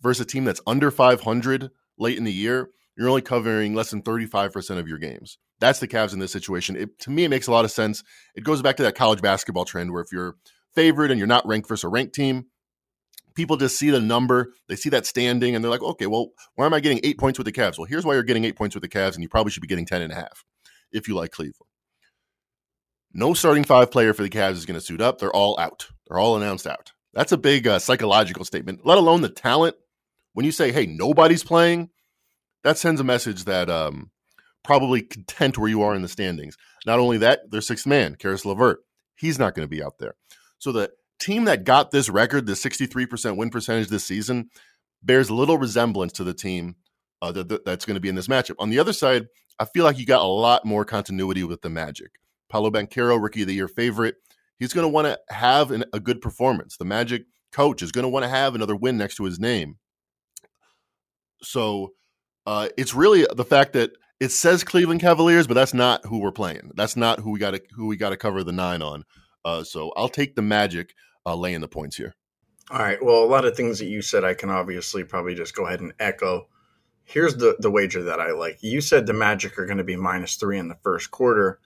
versus 0.00 0.22
a 0.22 0.26
team 0.26 0.44
that's 0.44 0.60
under 0.66 0.90
500 0.90 1.70
late 1.98 2.18
in 2.18 2.24
the 2.24 2.32
year, 2.32 2.70
you're 2.96 3.08
only 3.08 3.22
covering 3.22 3.74
less 3.74 3.90
than 3.90 4.02
35% 4.02 4.78
of 4.78 4.88
your 4.88 4.98
games. 4.98 5.38
That's 5.60 5.78
the 5.78 5.88
Cavs 5.88 6.12
in 6.12 6.18
this 6.18 6.32
situation. 6.32 6.76
It, 6.76 6.98
to 7.00 7.10
me, 7.10 7.24
it 7.24 7.28
makes 7.28 7.46
a 7.46 7.52
lot 7.52 7.64
of 7.64 7.70
sense. 7.70 8.02
It 8.34 8.44
goes 8.44 8.62
back 8.62 8.76
to 8.76 8.82
that 8.82 8.94
college 8.94 9.22
basketball 9.22 9.64
trend 9.64 9.92
where 9.92 10.02
if 10.02 10.12
you're 10.12 10.36
favored 10.74 11.10
and 11.10 11.18
you're 11.18 11.26
not 11.26 11.46
ranked 11.46 11.68
versus 11.68 11.84
a 11.84 11.88
ranked 11.88 12.14
team, 12.14 12.46
people 13.34 13.56
just 13.56 13.78
see 13.78 13.90
the 13.90 14.00
number, 14.00 14.52
they 14.68 14.76
see 14.76 14.90
that 14.90 15.06
standing, 15.06 15.54
and 15.54 15.64
they're 15.64 15.70
like, 15.70 15.82
okay, 15.82 16.06
well, 16.06 16.28
why 16.56 16.66
am 16.66 16.74
I 16.74 16.80
getting 16.80 17.00
eight 17.02 17.18
points 17.18 17.38
with 17.38 17.46
the 17.46 17.52
Cavs? 17.52 17.78
Well, 17.78 17.86
here's 17.86 18.04
why 18.04 18.14
you're 18.14 18.22
getting 18.22 18.44
eight 18.44 18.56
points 18.56 18.74
with 18.74 18.82
the 18.82 18.88
Cavs, 18.88 19.14
and 19.14 19.22
you 19.22 19.28
probably 19.28 19.52
should 19.52 19.62
be 19.62 19.68
getting 19.68 19.86
10 19.86 20.02
and 20.02 20.12
a 20.12 20.16
half 20.16 20.44
if 20.92 21.08
you 21.08 21.14
like 21.14 21.30
Cleveland. 21.30 21.68
No 23.14 23.34
starting 23.34 23.64
five 23.64 23.90
player 23.90 24.14
for 24.14 24.22
the 24.22 24.30
Cavs 24.30 24.52
is 24.52 24.66
going 24.66 24.78
to 24.78 24.84
suit 24.84 25.00
up. 25.00 25.18
They're 25.18 25.34
all 25.34 25.58
out. 25.58 25.88
They're 26.06 26.18
all 26.18 26.36
announced 26.36 26.66
out. 26.66 26.92
That's 27.12 27.32
a 27.32 27.36
big 27.36 27.66
uh, 27.66 27.78
psychological 27.78 28.44
statement, 28.44 28.86
let 28.86 28.96
alone 28.96 29.20
the 29.20 29.28
talent 29.28 29.76
when 30.32 30.46
you 30.46 30.52
say, 30.52 30.72
"Hey, 30.72 30.86
nobody's 30.86 31.44
playing," 31.44 31.90
that 32.64 32.78
sends 32.78 33.00
a 33.00 33.04
message 33.04 33.44
that 33.44 33.68
um, 33.68 34.10
probably 34.62 35.02
content 35.02 35.58
where 35.58 35.68
you 35.68 35.82
are 35.82 35.94
in 35.94 36.02
the 36.02 36.08
standings. 36.08 36.56
Not 36.86 36.98
only 36.98 37.18
that, 37.18 37.50
their 37.50 37.60
sixth 37.60 37.86
man, 37.86 38.16
Caris 38.16 38.44
LeVert, 38.44 38.78
he's 39.16 39.38
not 39.38 39.54
going 39.54 39.64
to 39.64 39.70
be 39.70 39.82
out 39.82 39.98
there. 39.98 40.14
So 40.58 40.72
the 40.72 40.90
team 41.18 41.44
that 41.44 41.64
got 41.64 41.90
this 41.90 42.08
record, 42.08 42.46
the 42.46 42.52
63% 42.52 43.36
win 43.36 43.50
percentage 43.50 43.88
this 43.88 44.04
season, 44.04 44.50
bears 45.02 45.30
little 45.30 45.58
resemblance 45.58 46.12
to 46.14 46.24
the 46.24 46.34
team 46.34 46.76
uh, 47.20 47.32
that, 47.32 47.64
that's 47.64 47.84
going 47.84 47.94
to 47.94 48.00
be 48.00 48.08
in 48.08 48.14
this 48.14 48.28
matchup. 48.28 48.56
On 48.58 48.70
the 48.70 48.78
other 48.78 48.92
side, 48.92 49.26
I 49.58 49.64
feel 49.64 49.84
like 49.84 49.98
you 49.98 50.06
got 50.06 50.22
a 50.22 50.26
lot 50.26 50.64
more 50.64 50.84
continuity 50.84 51.44
with 51.44 51.62
the 51.62 51.70
Magic. 51.70 52.12
Paolo 52.48 52.70
Banchero, 52.70 53.20
rookie 53.22 53.42
of 53.42 53.48
the 53.48 53.54
year 53.54 53.68
favorite, 53.68 54.16
he's 54.58 54.72
going 54.72 54.84
to 54.84 54.88
want 54.88 55.06
to 55.06 55.18
have 55.34 55.70
an, 55.70 55.84
a 55.92 56.00
good 56.00 56.20
performance. 56.20 56.76
The 56.76 56.84
Magic 56.84 57.22
coach 57.52 57.82
is 57.82 57.92
going 57.92 58.02
to 58.02 58.08
want 58.08 58.24
to 58.24 58.28
have 58.28 58.54
another 58.54 58.76
win 58.76 58.96
next 58.96 59.16
to 59.16 59.24
his 59.24 59.38
name. 59.38 59.76
So 61.42 61.92
uh, 62.46 62.68
it's 62.76 62.94
really 62.94 63.26
the 63.34 63.44
fact 63.44 63.72
that 63.74 63.92
it 64.20 64.30
says 64.30 64.64
Cleveland 64.64 65.00
Cavaliers, 65.00 65.46
but 65.46 65.54
that's 65.54 65.74
not 65.74 66.06
who 66.06 66.18
we're 66.18 66.32
playing. 66.32 66.70
That's 66.74 66.96
not 66.96 67.20
who 67.20 67.30
we 67.30 67.38
got 67.38 67.52
to 67.52 67.62
who 67.72 67.86
we 67.86 67.96
got 67.96 68.10
to 68.10 68.16
cover 68.16 68.44
the 68.44 68.52
nine 68.52 68.82
on. 68.82 69.04
Uh, 69.44 69.64
so 69.64 69.92
I'll 69.96 70.08
take 70.08 70.36
the 70.36 70.42
Magic 70.42 70.94
uh, 71.26 71.34
laying 71.34 71.60
the 71.60 71.68
points 71.68 71.96
here. 71.96 72.14
All 72.70 72.78
right. 72.78 73.02
Well, 73.04 73.24
a 73.24 73.26
lot 73.26 73.44
of 73.44 73.56
things 73.56 73.80
that 73.80 73.86
you 73.86 74.00
said, 74.00 74.24
I 74.24 74.34
can 74.34 74.48
obviously 74.48 75.04
probably 75.04 75.34
just 75.34 75.54
go 75.54 75.66
ahead 75.66 75.80
and 75.80 75.92
echo. 75.98 76.48
Here's 77.04 77.36
the 77.36 77.56
the 77.58 77.70
wager 77.70 78.04
that 78.04 78.20
I 78.20 78.32
like. 78.32 78.62
You 78.62 78.80
said 78.80 79.06
the 79.06 79.12
Magic 79.12 79.58
are 79.58 79.66
going 79.66 79.78
to 79.78 79.84
be 79.84 79.96
minus 79.96 80.36
three 80.36 80.58
in 80.58 80.68
the 80.68 80.78
first 80.82 81.10
quarter, 81.10 81.58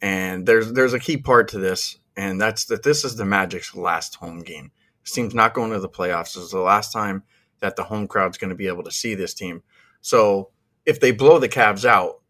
and 0.00 0.46
there's 0.46 0.72
there's 0.72 0.94
a 0.94 1.00
key 1.00 1.16
part 1.16 1.48
to 1.48 1.58
this, 1.58 1.98
and 2.16 2.40
that's 2.40 2.66
that 2.66 2.84
this 2.84 3.04
is 3.04 3.16
the 3.16 3.24
Magic's 3.24 3.74
last 3.74 4.14
home 4.16 4.42
game. 4.42 4.70
Team's 5.04 5.34
not 5.34 5.54
going 5.54 5.72
to 5.72 5.80
the 5.80 5.88
playoffs. 5.88 6.34
This 6.34 6.44
is 6.44 6.50
the 6.50 6.60
last 6.60 6.92
time 6.92 7.24
that 7.60 7.76
the 7.76 7.84
home 7.84 8.06
crowd's 8.08 8.38
going 8.38 8.50
to 8.50 8.56
be 8.56 8.68
able 8.68 8.84
to 8.84 8.90
see 8.90 9.14
this 9.14 9.34
team. 9.34 9.62
So 10.06 10.50
if 10.84 11.00
they 11.00 11.10
blow 11.10 11.40
the 11.40 11.48
Cavs 11.48 11.84
out, 11.84 12.22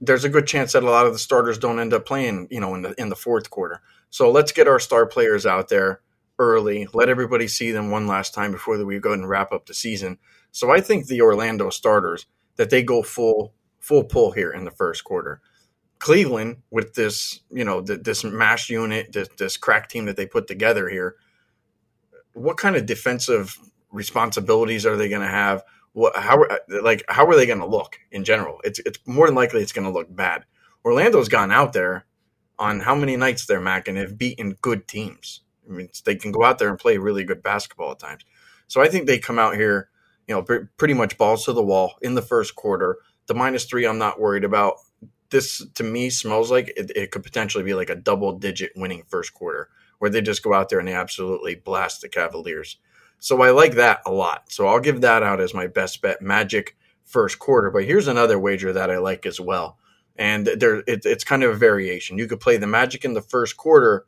there's 0.00 0.24
a 0.24 0.30
good 0.30 0.46
chance 0.46 0.72
that 0.72 0.82
a 0.82 0.90
lot 0.90 1.04
of 1.04 1.12
the 1.12 1.18
starters 1.18 1.58
don't 1.58 1.78
end 1.78 1.92
up 1.92 2.06
playing, 2.06 2.48
you 2.50 2.60
know, 2.60 2.74
in 2.74 2.80
the 2.80 2.94
in 2.98 3.10
the 3.10 3.14
fourth 3.14 3.50
quarter. 3.50 3.82
So 4.08 4.30
let's 4.30 4.52
get 4.52 4.66
our 4.66 4.80
star 4.80 5.04
players 5.04 5.44
out 5.44 5.68
there 5.68 6.00
early. 6.38 6.88
Let 6.94 7.10
everybody 7.10 7.46
see 7.46 7.72
them 7.72 7.90
one 7.90 8.06
last 8.06 8.32
time 8.32 8.52
before 8.52 8.82
we 8.82 8.98
go 9.00 9.12
and 9.12 9.28
wrap 9.28 9.52
up 9.52 9.66
the 9.66 9.74
season. 9.74 10.16
So 10.50 10.70
I 10.70 10.80
think 10.80 11.08
the 11.08 11.20
Orlando 11.20 11.68
starters 11.68 12.24
that 12.56 12.70
they 12.70 12.82
go 12.82 13.02
full 13.02 13.52
full 13.80 14.04
pull 14.04 14.30
here 14.30 14.50
in 14.50 14.64
the 14.64 14.70
first 14.70 15.04
quarter. 15.04 15.42
Cleveland 15.98 16.62
with 16.70 16.94
this, 16.94 17.40
you 17.50 17.66
know, 17.66 17.82
this 17.82 18.24
mash 18.24 18.70
unit, 18.70 19.12
this, 19.12 19.28
this 19.36 19.58
crack 19.58 19.90
team 19.90 20.06
that 20.06 20.16
they 20.16 20.24
put 20.24 20.46
together 20.46 20.88
here. 20.88 21.16
What 22.32 22.56
kind 22.56 22.76
of 22.76 22.86
defensive 22.86 23.58
responsibilities 23.92 24.86
are 24.86 24.96
they 24.96 25.10
going 25.10 25.20
to 25.20 25.28
have? 25.28 25.62
What 25.92 26.16
how 26.16 26.42
uh, 26.44 26.56
like 26.82 27.04
how 27.08 27.26
are 27.26 27.36
they 27.36 27.46
going 27.46 27.58
to 27.58 27.66
look 27.66 27.98
in 28.10 28.24
general? 28.24 28.60
It's 28.64 28.78
it's 28.80 28.98
more 29.06 29.26
than 29.26 29.34
likely 29.34 29.62
it's 29.62 29.72
going 29.72 29.86
to 29.86 29.92
look 29.92 30.14
bad. 30.14 30.44
Orlando's 30.84 31.28
gone 31.28 31.50
out 31.50 31.72
there 31.72 32.06
on 32.58 32.80
how 32.80 32.94
many 32.94 33.16
nights 33.16 33.46
they're 33.46 33.60
Mac 33.60 33.88
and 33.88 33.98
have 33.98 34.18
beaten 34.18 34.56
good 34.60 34.86
teams. 34.86 35.42
I 35.68 35.72
mean, 35.72 35.88
they 36.04 36.14
can 36.14 36.32
go 36.32 36.44
out 36.44 36.58
there 36.58 36.68
and 36.68 36.78
play 36.78 36.98
really 36.98 37.24
good 37.24 37.42
basketball 37.42 37.92
at 37.92 37.98
times. 37.98 38.24
So 38.66 38.80
I 38.80 38.88
think 38.88 39.06
they 39.06 39.18
come 39.18 39.38
out 39.38 39.56
here, 39.56 39.88
you 40.26 40.34
know, 40.34 40.42
pretty 40.76 40.94
much 40.94 41.18
balls 41.18 41.44
to 41.44 41.52
the 41.52 41.62
wall 41.62 41.94
in 42.02 42.14
the 42.14 42.22
first 42.22 42.54
quarter. 42.54 42.98
The 43.26 43.34
minus 43.34 43.64
three, 43.64 43.86
I'm 43.86 43.98
not 43.98 44.20
worried 44.20 44.44
about. 44.44 44.76
This 45.30 45.64
to 45.74 45.84
me 45.84 46.10
smells 46.10 46.50
like 46.50 46.72
it, 46.76 46.90
it 46.96 47.10
could 47.12 47.22
potentially 47.22 47.62
be 47.62 47.74
like 47.74 47.90
a 47.90 47.94
double 47.94 48.38
digit 48.38 48.72
winning 48.74 49.04
first 49.08 49.32
quarter 49.32 49.68
where 49.98 50.10
they 50.10 50.20
just 50.20 50.42
go 50.42 50.52
out 50.52 50.68
there 50.68 50.80
and 50.80 50.88
they 50.88 50.94
absolutely 50.94 51.54
blast 51.54 52.00
the 52.00 52.08
Cavaliers. 52.08 52.78
So 53.20 53.42
I 53.42 53.50
like 53.50 53.74
that 53.74 54.00
a 54.06 54.10
lot. 54.10 54.50
So 54.50 54.66
I'll 54.66 54.80
give 54.80 55.02
that 55.02 55.22
out 55.22 55.40
as 55.40 55.54
my 55.54 55.66
best 55.66 56.00
bet. 56.02 56.22
Magic 56.22 56.76
first 57.04 57.38
quarter. 57.38 57.70
But 57.70 57.84
here's 57.84 58.08
another 58.08 58.38
wager 58.38 58.72
that 58.72 58.90
I 58.90 58.98
like 58.98 59.26
as 59.26 59.38
well. 59.38 59.78
And 60.16 60.46
there, 60.46 60.78
it, 60.86 61.04
it's 61.04 61.24
kind 61.24 61.42
of 61.42 61.52
a 61.52 61.56
variation. 61.56 62.18
You 62.18 62.26
could 62.26 62.40
play 62.40 62.56
the 62.56 62.66
Magic 62.66 63.04
in 63.04 63.14
the 63.14 63.22
first 63.22 63.56
quarter, 63.56 64.06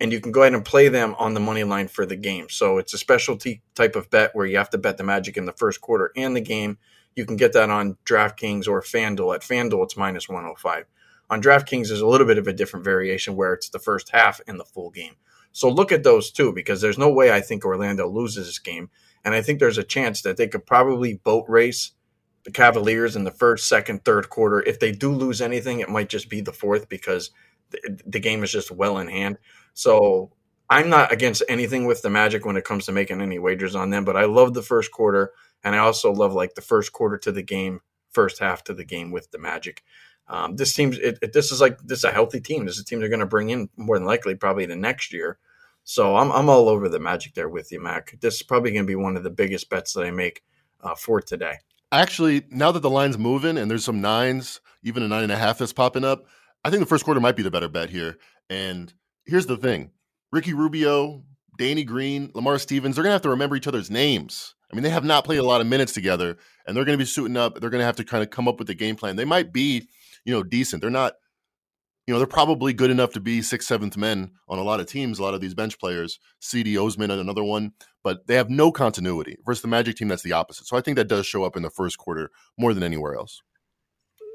and 0.00 0.12
you 0.12 0.20
can 0.20 0.32
go 0.32 0.42
ahead 0.42 0.54
and 0.54 0.64
play 0.64 0.88
them 0.88 1.14
on 1.18 1.34
the 1.34 1.40
money 1.40 1.64
line 1.64 1.88
for 1.88 2.06
the 2.06 2.16
game. 2.16 2.48
So 2.48 2.78
it's 2.78 2.94
a 2.94 2.98
specialty 2.98 3.62
type 3.74 3.94
of 3.94 4.10
bet 4.10 4.34
where 4.34 4.46
you 4.46 4.56
have 4.56 4.70
to 4.70 4.78
bet 4.78 4.96
the 4.96 5.04
Magic 5.04 5.36
in 5.36 5.44
the 5.44 5.52
first 5.52 5.80
quarter 5.80 6.10
and 6.16 6.34
the 6.34 6.40
game. 6.40 6.78
You 7.16 7.26
can 7.26 7.36
get 7.36 7.52
that 7.52 7.70
on 7.70 7.96
DraftKings 8.06 8.68
or 8.68 8.80
FanDuel. 8.80 9.34
At 9.34 9.42
FanDuel, 9.42 9.84
it's 9.84 9.96
minus 9.96 10.28
105. 10.28 10.86
On 11.28 11.42
DraftKings, 11.42 11.88
there's 11.88 12.00
a 12.00 12.06
little 12.06 12.26
bit 12.26 12.38
of 12.38 12.46
a 12.46 12.52
different 12.52 12.84
variation 12.84 13.36
where 13.36 13.52
it's 13.52 13.68
the 13.68 13.78
first 13.78 14.10
half 14.10 14.40
and 14.46 14.58
the 14.58 14.64
full 14.64 14.90
game. 14.90 15.16
So 15.52 15.68
look 15.68 15.92
at 15.92 16.04
those 16.04 16.30
two 16.30 16.52
because 16.52 16.80
there's 16.80 16.98
no 16.98 17.10
way 17.10 17.32
I 17.32 17.40
think 17.40 17.64
Orlando 17.64 18.08
loses 18.08 18.46
this 18.46 18.58
game. 18.58 18.90
And 19.24 19.34
I 19.34 19.42
think 19.42 19.58
there's 19.58 19.78
a 19.78 19.84
chance 19.84 20.22
that 20.22 20.36
they 20.36 20.48
could 20.48 20.66
probably 20.66 21.14
boat 21.14 21.44
race 21.48 21.92
the 22.44 22.50
Cavaliers 22.50 23.16
in 23.16 23.24
the 23.24 23.30
first, 23.30 23.68
second, 23.68 24.04
third 24.04 24.30
quarter. 24.30 24.62
If 24.62 24.80
they 24.80 24.92
do 24.92 25.12
lose 25.12 25.40
anything, 25.40 25.80
it 25.80 25.88
might 25.88 26.08
just 26.08 26.30
be 26.30 26.40
the 26.40 26.52
fourth 26.52 26.88
because 26.88 27.30
the, 27.70 28.00
the 28.06 28.20
game 28.20 28.42
is 28.42 28.52
just 28.52 28.70
well 28.70 28.98
in 28.98 29.08
hand. 29.08 29.38
So 29.74 30.32
I'm 30.68 30.88
not 30.88 31.12
against 31.12 31.42
anything 31.48 31.86
with 31.86 32.02
the 32.02 32.10
Magic 32.10 32.44
when 32.44 32.56
it 32.56 32.64
comes 32.64 32.86
to 32.86 32.92
making 32.92 33.20
any 33.20 33.38
wagers 33.38 33.74
on 33.74 33.90
them, 33.90 34.04
but 34.04 34.16
I 34.16 34.24
love 34.24 34.54
the 34.54 34.62
first 34.62 34.90
quarter. 34.90 35.32
And 35.62 35.74
I 35.74 35.78
also 35.78 36.12
love 36.12 36.32
like 36.32 36.54
the 36.54 36.62
first 36.62 36.92
quarter 36.92 37.18
to 37.18 37.32
the 37.32 37.42
game, 37.42 37.80
first 38.10 38.38
half 38.38 38.64
to 38.64 38.74
the 38.74 38.84
game 38.84 39.10
with 39.10 39.30
the 39.30 39.38
Magic. 39.38 39.82
Um, 40.30 40.54
this 40.54 40.72
team, 40.72 40.92
it, 40.92 41.18
it, 41.20 41.32
this 41.32 41.50
is 41.50 41.60
like 41.60 41.78
this 41.80 41.98
is 41.98 42.04
a 42.04 42.12
healthy 42.12 42.40
team. 42.40 42.64
This 42.64 42.76
is 42.76 42.82
a 42.82 42.84
team 42.84 43.00
they're 43.00 43.08
going 43.08 43.18
to 43.18 43.26
bring 43.26 43.50
in 43.50 43.68
more 43.76 43.98
than 43.98 44.06
likely 44.06 44.36
probably 44.36 44.64
the 44.64 44.76
next 44.76 45.12
year. 45.12 45.38
So 45.82 46.16
I'm 46.16 46.30
I'm 46.30 46.48
all 46.48 46.68
over 46.68 46.88
the 46.88 47.00
Magic 47.00 47.34
there 47.34 47.48
with 47.48 47.72
you, 47.72 47.82
Mac. 47.82 48.16
This 48.20 48.36
is 48.36 48.42
probably 48.44 48.70
going 48.70 48.84
to 48.84 48.90
be 48.90 48.94
one 48.94 49.16
of 49.16 49.24
the 49.24 49.30
biggest 49.30 49.68
bets 49.68 49.92
that 49.94 50.04
I 50.04 50.12
make 50.12 50.44
uh, 50.82 50.94
for 50.94 51.20
today. 51.20 51.54
Actually, 51.90 52.44
now 52.48 52.70
that 52.70 52.80
the 52.80 52.88
line's 52.88 53.18
moving 53.18 53.58
and 53.58 53.68
there's 53.68 53.84
some 53.84 54.00
nines, 54.00 54.60
even 54.84 55.02
a 55.02 55.08
nine 55.08 55.24
and 55.24 55.32
a 55.32 55.36
half 55.36 55.58
that's 55.58 55.72
popping 55.72 56.04
up, 56.04 56.26
I 56.64 56.70
think 56.70 56.78
the 56.78 56.86
first 56.86 57.04
quarter 57.04 57.20
might 57.20 57.34
be 57.34 57.42
the 57.42 57.50
better 57.50 57.68
bet 57.68 57.90
here. 57.90 58.16
And 58.48 58.92
here's 59.24 59.46
the 59.46 59.56
thing: 59.56 59.90
Ricky 60.30 60.54
Rubio, 60.54 61.24
Danny 61.58 61.82
Green, 61.82 62.30
Lamar 62.34 62.60
Stevens, 62.60 62.94
they're 62.94 63.02
going 63.02 63.10
to 63.10 63.14
have 63.14 63.22
to 63.22 63.30
remember 63.30 63.56
each 63.56 63.66
other's 63.66 63.90
names. 63.90 64.54
I 64.70 64.76
mean, 64.76 64.84
they 64.84 64.90
have 64.90 65.02
not 65.02 65.24
played 65.24 65.40
a 65.40 65.44
lot 65.44 65.60
of 65.60 65.66
minutes 65.66 65.92
together, 65.92 66.36
and 66.64 66.76
they're 66.76 66.84
going 66.84 66.96
to 66.96 67.02
be 67.02 67.08
suiting 67.08 67.36
up. 67.36 67.58
They're 67.58 67.70
going 67.70 67.80
to 67.80 67.86
have 67.86 67.96
to 67.96 68.04
kind 68.04 68.22
of 68.22 68.30
come 68.30 68.46
up 68.46 68.60
with 68.60 68.70
a 68.70 68.74
game 68.74 68.94
plan. 68.94 69.16
They 69.16 69.24
might 69.24 69.52
be 69.52 69.88
you 70.24 70.34
know, 70.34 70.42
decent. 70.42 70.80
They're 70.80 70.90
not, 70.90 71.14
you 72.06 72.14
know, 72.14 72.18
they're 72.18 72.26
probably 72.26 72.72
good 72.72 72.90
enough 72.90 73.12
to 73.12 73.20
be 73.20 73.42
sixth, 73.42 73.68
seventh 73.68 73.96
men 73.96 74.32
on 74.48 74.58
a 74.58 74.62
lot 74.62 74.80
of 74.80 74.86
teams, 74.86 75.18
a 75.18 75.22
lot 75.22 75.34
of 75.34 75.40
these 75.40 75.54
bench 75.54 75.78
players. 75.78 76.18
Cedi 76.40 76.76
Osman, 76.76 77.10
and 77.10 77.20
another 77.20 77.44
one, 77.44 77.72
but 78.02 78.26
they 78.26 78.34
have 78.34 78.50
no 78.50 78.72
continuity. 78.72 79.36
Versus 79.44 79.62
the 79.62 79.68
Magic 79.68 79.96
team, 79.96 80.08
that's 80.08 80.22
the 80.22 80.32
opposite. 80.32 80.66
So 80.66 80.76
I 80.76 80.80
think 80.80 80.96
that 80.96 81.08
does 81.08 81.26
show 81.26 81.44
up 81.44 81.56
in 81.56 81.62
the 81.62 81.70
first 81.70 81.98
quarter 81.98 82.30
more 82.58 82.74
than 82.74 82.82
anywhere 82.82 83.14
else. 83.14 83.40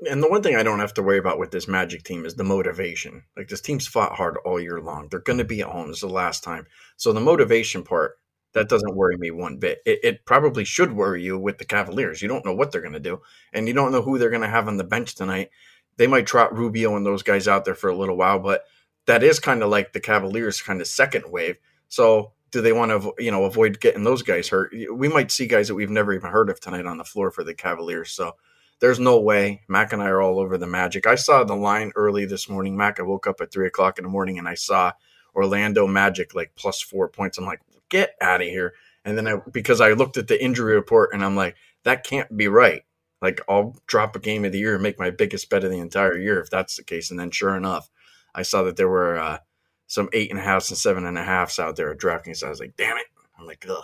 And 0.09 0.21
the 0.21 0.29
one 0.29 0.43
thing 0.43 0.55
I 0.55 0.63
don't 0.63 0.79
have 0.79 0.93
to 0.95 1.03
worry 1.03 1.17
about 1.17 1.39
with 1.39 1.51
this 1.51 1.67
Magic 1.67 2.03
team 2.03 2.25
is 2.25 2.35
the 2.35 2.43
motivation. 2.43 3.23
Like 3.35 3.47
this 3.47 3.61
team's 3.61 3.87
fought 3.87 4.13
hard 4.13 4.37
all 4.45 4.59
year 4.59 4.79
long. 4.81 5.07
They're 5.09 5.19
going 5.19 5.39
to 5.39 5.45
be 5.45 5.61
at 5.61 5.67
home. 5.67 5.89
Is 5.89 6.01
the 6.01 6.07
last 6.07 6.43
time. 6.43 6.67
So 6.97 7.13
the 7.13 7.21
motivation 7.21 7.83
part 7.83 8.17
that 8.55 8.69
doesn't 8.69 8.95
worry 8.95 9.17
me 9.17 9.31
one 9.31 9.57
bit. 9.57 9.79
It, 9.85 9.99
it, 10.01 10.25
probably 10.25 10.63
should 10.63 10.93
worry 10.93 11.21
you 11.21 11.37
with 11.37 11.57
the 11.57 11.65
Cavaliers. 11.65 12.21
You 12.21 12.29
don't 12.29 12.45
know 12.45 12.55
what 12.55 12.71
they're 12.71 12.81
going 12.81 12.93
to 12.93 12.99
do, 12.99 13.21
and 13.51 13.67
you 13.67 13.73
don't 13.73 13.91
know 13.91 14.01
who 14.01 14.17
they're 14.17 14.29
going 14.29 14.41
to 14.41 14.47
have 14.47 14.69
on 14.69 14.77
the 14.77 14.83
bench 14.85 15.13
tonight 15.13 15.49
they 15.97 16.07
might 16.07 16.27
trot 16.27 16.55
Rubio 16.55 16.95
and 16.95 17.05
those 17.05 17.23
guys 17.23 17.47
out 17.47 17.65
there 17.65 17.75
for 17.75 17.89
a 17.89 17.95
little 17.95 18.17
while, 18.17 18.39
but 18.39 18.65
that 19.05 19.23
is 19.23 19.39
kind 19.39 19.63
of 19.63 19.69
like 19.69 19.93
the 19.93 19.99
Cavaliers' 19.99 20.61
kind 20.61 20.81
of 20.81 20.87
second 20.87 21.25
wave. 21.27 21.57
So 21.87 22.33
do 22.51 22.61
they 22.61 22.73
want 22.73 22.91
to 22.91 23.13
you 23.19 23.31
know 23.31 23.45
avoid 23.45 23.79
getting 23.79 24.03
those 24.03 24.21
guys 24.21 24.49
hurt? 24.49 24.73
We 24.91 25.07
might 25.07 25.31
see 25.31 25.47
guys 25.47 25.67
that 25.67 25.75
we've 25.75 25.89
never 25.89 26.13
even 26.13 26.31
heard 26.31 26.49
of 26.49 26.59
tonight 26.59 26.85
on 26.85 26.97
the 26.97 27.03
floor 27.03 27.31
for 27.31 27.43
the 27.43 27.53
Cavaliers. 27.53 28.11
So 28.11 28.33
there's 28.79 28.99
no 28.99 29.19
way. 29.19 29.61
Mac 29.67 29.93
and 29.93 30.01
I 30.01 30.07
are 30.07 30.21
all 30.21 30.39
over 30.39 30.57
the 30.57 30.67
Magic. 30.67 31.07
I 31.07 31.15
saw 31.15 31.43
the 31.43 31.55
line 31.55 31.91
early 31.95 32.25
this 32.25 32.49
morning. 32.49 32.75
Mac, 32.75 32.99
I 32.99 33.03
woke 33.03 33.27
up 33.27 33.41
at 33.41 33.51
three 33.51 33.67
o'clock 33.67 33.97
in 33.97 34.03
the 34.03 34.09
morning 34.09 34.37
and 34.37 34.47
I 34.47 34.55
saw 34.55 34.91
Orlando 35.35 35.87
Magic 35.87 36.35
like 36.35 36.51
plus 36.55 36.81
four 36.81 37.09
points. 37.09 37.37
I'm 37.37 37.45
like, 37.45 37.61
get 37.89 38.15
out 38.21 38.41
of 38.41 38.47
here. 38.47 38.73
And 39.03 39.17
then 39.17 39.27
I 39.27 39.37
because 39.51 39.81
I 39.81 39.91
looked 39.91 40.17
at 40.17 40.27
the 40.27 40.43
injury 40.43 40.75
report 40.75 41.11
and 41.13 41.23
I'm 41.23 41.35
like, 41.35 41.55
that 41.83 42.03
can't 42.03 42.35
be 42.35 42.47
right. 42.47 42.83
Like 43.25 43.41
I'll 43.49 43.75
drop 43.87 44.15
a 44.15 44.19
game 44.19 44.45
of 44.45 44.51
the 44.51 44.59
year 44.59 44.75
and 44.75 44.83
make 44.83 44.99
my 44.99 45.09
biggest 45.09 45.49
bet 45.49 45.63
of 45.63 45.71
the 45.71 45.79
entire 45.79 46.15
year 46.15 46.39
if 46.39 46.51
that's 46.51 46.75
the 46.75 46.83
case. 46.83 47.09
And 47.09 47.19
then 47.19 47.31
sure 47.31 47.55
enough, 47.55 47.89
I 48.35 48.43
saw 48.43 48.61
that 48.63 48.77
there 48.77 48.87
were 48.87 49.17
uh, 49.17 49.39
some 49.87 50.09
eight 50.13 50.29
and 50.29 50.39
a 50.39 50.43
halfs 50.43 50.69
and 50.69 50.77
seven 50.77 51.07
and 51.07 51.17
a 51.17 51.23
halfs 51.23 51.57
out 51.57 51.75
there 51.75 51.91
at 51.91 51.97
DraftKings. 51.97 52.37
So 52.37 52.47
I 52.47 52.51
was 52.51 52.59
like, 52.59 52.75
damn 52.77 52.97
it. 52.97 53.07
I'm 53.39 53.47
like, 53.47 53.65
ugh. 53.67 53.83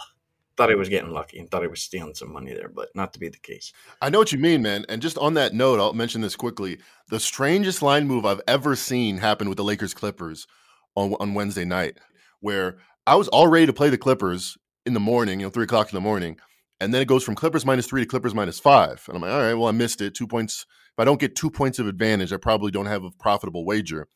Thought 0.57 0.69
I 0.69 0.75
was 0.75 0.89
getting 0.89 1.09
lucky 1.09 1.39
and 1.39 1.49
thought 1.49 1.63
I 1.63 1.67
was 1.67 1.81
stealing 1.81 2.13
some 2.13 2.31
money 2.31 2.53
there, 2.53 2.69
but 2.69 2.89
not 2.93 3.13
to 3.13 3.19
be 3.19 3.29
the 3.29 3.39
case. 3.39 3.73
I 3.99 4.11
know 4.11 4.19
what 4.19 4.31
you 4.31 4.37
mean, 4.37 4.61
man. 4.61 4.85
And 4.89 5.01
just 5.01 5.17
on 5.17 5.33
that 5.33 5.55
note, 5.55 5.79
I'll 5.79 5.93
mention 5.93 6.21
this 6.21 6.35
quickly. 6.35 6.77
The 7.09 7.19
strangest 7.19 7.81
line 7.81 8.05
move 8.05 8.25
I've 8.27 8.41
ever 8.47 8.75
seen 8.75 9.17
happen 9.17 9.49
with 9.49 9.57
the 9.57 9.63
Lakers 9.63 9.95
Clippers 9.95 10.45
on, 10.93 11.15
on 11.19 11.33
Wednesday 11.33 11.65
night, 11.65 11.97
where 12.41 12.77
I 13.07 13.15
was 13.15 13.27
all 13.29 13.47
ready 13.47 13.65
to 13.65 13.73
play 13.73 13.89
the 13.89 13.97
Clippers 13.97 14.55
in 14.85 14.93
the 14.93 14.99
morning, 14.99 15.39
you 15.39 15.47
know, 15.47 15.49
three 15.49 15.63
o'clock 15.63 15.91
in 15.91 15.95
the 15.95 16.01
morning. 16.01 16.37
And 16.81 16.91
then 16.91 17.01
it 17.01 17.07
goes 17.07 17.23
from 17.23 17.35
Clippers 17.35 17.63
minus 17.63 17.85
three 17.85 18.01
to 18.01 18.07
Clippers 18.07 18.33
minus 18.33 18.59
five. 18.59 19.03
And 19.07 19.15
I'm 19.15 19.21
like, 19.21 19.31
all 19.31 19.39
right, 19.39 19.53
well, 19.53 19.67
I 19.67 19.71
missed 19.71 20.01
it. 20.01 20.15
Two 20.15 20.25
points. 20.25 20.65
If 20.87 20.99
I 20.99 21.05
don't 21.05 21.19
get 21.19 21.35
two 21.35 21.51
points 21.51 21.77
of 21.77 21.87
advantage, 21.87 22.33
I 22.33 22.37
probably 22.37 22.71
don't 22.71 22.87
have 22.87 23.03
a 23.03 23.11
profitable 23.11 23.65
wager. 23.65 24.07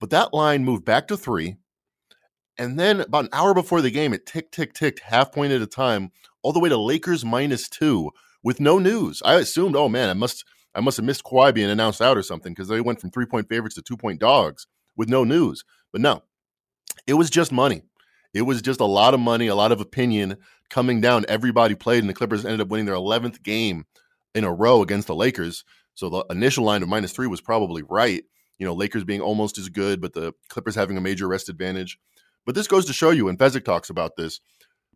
But 0.00 0.08
that 0.10 0.32
line 0.32 0.64
moved 0.64 0.86
back 0.86 1.06
to 1.08 1.18
three. 1.18 1.56
And 2.56 2.80
then 2.80 3.02
about 3.02 3.24
an 3.24 3.30
hour 3.34 3.52
before 3.52 3.82
the 3.82 3.90
game, 3.90 4.14
it 4.14 4.24
tick, 4.24 4.50
tick, 4.50 4.72
ticked 4.72 5.00
half 5.00 5.32
point 5.32 5.52
at 5.52 5.60
a 5.60 5.66
time 5.66 6.10
all 6.42 6.52
the 6.52 6.60
way 6.60 6.70
to 6.70 6.78
Lakers 6.78 7.26
minus 7.26 7.68
two 7.68 8.10
with 8.42 8.58
no 8.58 8.78
news. 8.78 9.20
I 9.22 9.34
assumed, 9.34 9.76
oh 9.76 9.90
man, 9.90 10.08
I 10.08 10.14
must 10.14 10.46
I 10.74 10.80
must 10.80 10.96
have 10.96 11.04
missed 11.04 11.24
Kawhi 11.24 11.52
being 11.52 11.68
announced 11.68 12.00
out 12.00 12.16
or 12.16 12.22
something 12.22 12.54
because 12.54 12.68
they 12.68 12.80
went 12.80 13.02
from 13.02 13.10
three 13.10 13.26
point 13.26 13.50
favorites 13.50 13.74
to 13.74 13.82
two 13.82 13.98
point 13.98 14.18
dogs 14.18 14.66
with 14.96 15.10
no 15.10 15.24
news. 15.24 15.62
But 15.92 16.00
no, 16.00 16.22
it 17.06 17.14
was 17.14 17.28
just 17.28 17.52
money. 17.52 17.82
It 18.38 18.42
was 18.42 18.62
just 18.62 18.78
a 18.78 18.84
lot 18.84 19.14
of 19.14 19.20
money, 19.20 19.48
a 19.48 19.56
lot 19.56 19.72
of 19.72 19.80
opinion 19.80 20.36
coming 20.70 21.00
down. 21.00 21.24
Everybody 21.28 21.74
played, 21.74 22.04
and 22.04 22.08
the 22.08 22.14
Clippers 22.14 22.44
ended 22.44 22.60
up 22.60 22.68
winning 22.68 22.86
their 22.86 22.94
11th 22.94 23.42
game 23.42 23.84
in 24.32 24.44
a 24.44 24.52
row 24.52 24.80
against 24.80 25.08
the 25.08 25.14
Lakers. 25.16 25.64
So 25.94 26.08
the 26.08 26.24
initial 26.30 26.64
line 26.64 26.84
of 26.84 26.88
minus 26.88 27.10
three 27.10 27.26
was 27.26 27.40
probably 27.40 27.82
right. 27.82 28.22
You 28.56 28.64
know, 28.64 28.74
Lakers 28.74 29.02
being 29.02 29.20
almost 29.20 29.58
as 29.58 29.68
good, 29.68 30.00
but 30.00 30.12
the 30.12 30.34
Clippers 30.48 30.76
having 30.76 30.96
a 30.96 31.00
major 31.00 31.26
rest 31.26 31.48
advantage. 31.48 31.98
But 32.46 32.54
this 32.54 32.68
goes 32.68 32.86
to 32.86 32.92
show 32.92 33.10
you, 33.10 33.28
and 33.28 33.36
Fezzik 33.36 33.64
talks 33.64 33.90
about 33.90 34.14
this. 34.16 34.40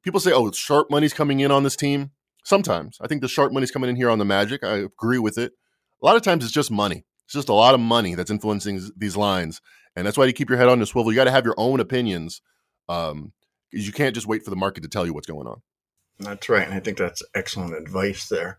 People 0.05 0.21
say, 0.21 0.31
oh, 0.33 0.53
sharp 0.53 0.89
money's 0.89 1.13
coming 1.13 1.41
in 1.41 1.51
on 1.51 1.65
this 1.65 1.75
team. 1.75 2.13
Sometimes. 2.45 2.99
I 3.01 3.09
think 3.09 3.23
the 3.23 3.29
sharp 3.29 3.53
money's 3.53 3.73
coming 3.73 3.91
in 3.91 3.97
here 3.97 4.09
on 4.09 4.21
the 4.21 4.25
Magic. 4.25 4.63
I 4.63 4.77
agree 4.77 5.19
with 5.19 5.37
it. 5.37 5.53
A 6.01 6.07
lot 6.07 6.15
of 6.15 6.23
times 6.23 6.45
it's 6.45 6.55
just 6.55 6.71
money. 6.71 7.05
It's 7.25 7.35
just 7.35 7.49
a 7.49 7.55
lot 7.55 7.75
of 7.75 7.81
money 7.81 8.15
that's 8.15 8.31
influencing 8.31 8.81
these 8.97 9.17
lines. 9.17 9.61
And 9.97 10.07
that's 10.07 10.17
why 10.17 10.27
you 10.27 10.33
keep 10.33 10.49
your 10.49 10.59
head 10.59 10.69
on 10.69 10.79
the 10.79 10.87
swivel. 10.87 11.11
You 11.11 11.17
got 11.17 11.25
to 11.25 11.33
have 11.33 11.45
your 11.45 11.57
own 11.57 11.81
opinions. 11.81 12.41
Um, 12.93 13.33
you 13.71 13.93
can't 13.93 14.15
just 14.15 14.27
wait 14.27 14.45
for 14.45 14.51
the 14.51 14.57
market 14.57 14.83
to 14.83 14.89
tell 14.89 15.07
you 15.07 15.15
what's 15.15 15.27
going 15.27 15.47
on. 15.47 15.63
That's 16.19 16.49
right. 16.49 16.67
And 16.67 16.75
I 16.75 16.81
think 16.81 16.99
that's 16.99 17.23
excellent 17.35 17.75
advice 17.75 18.29
there. 18.29 18.59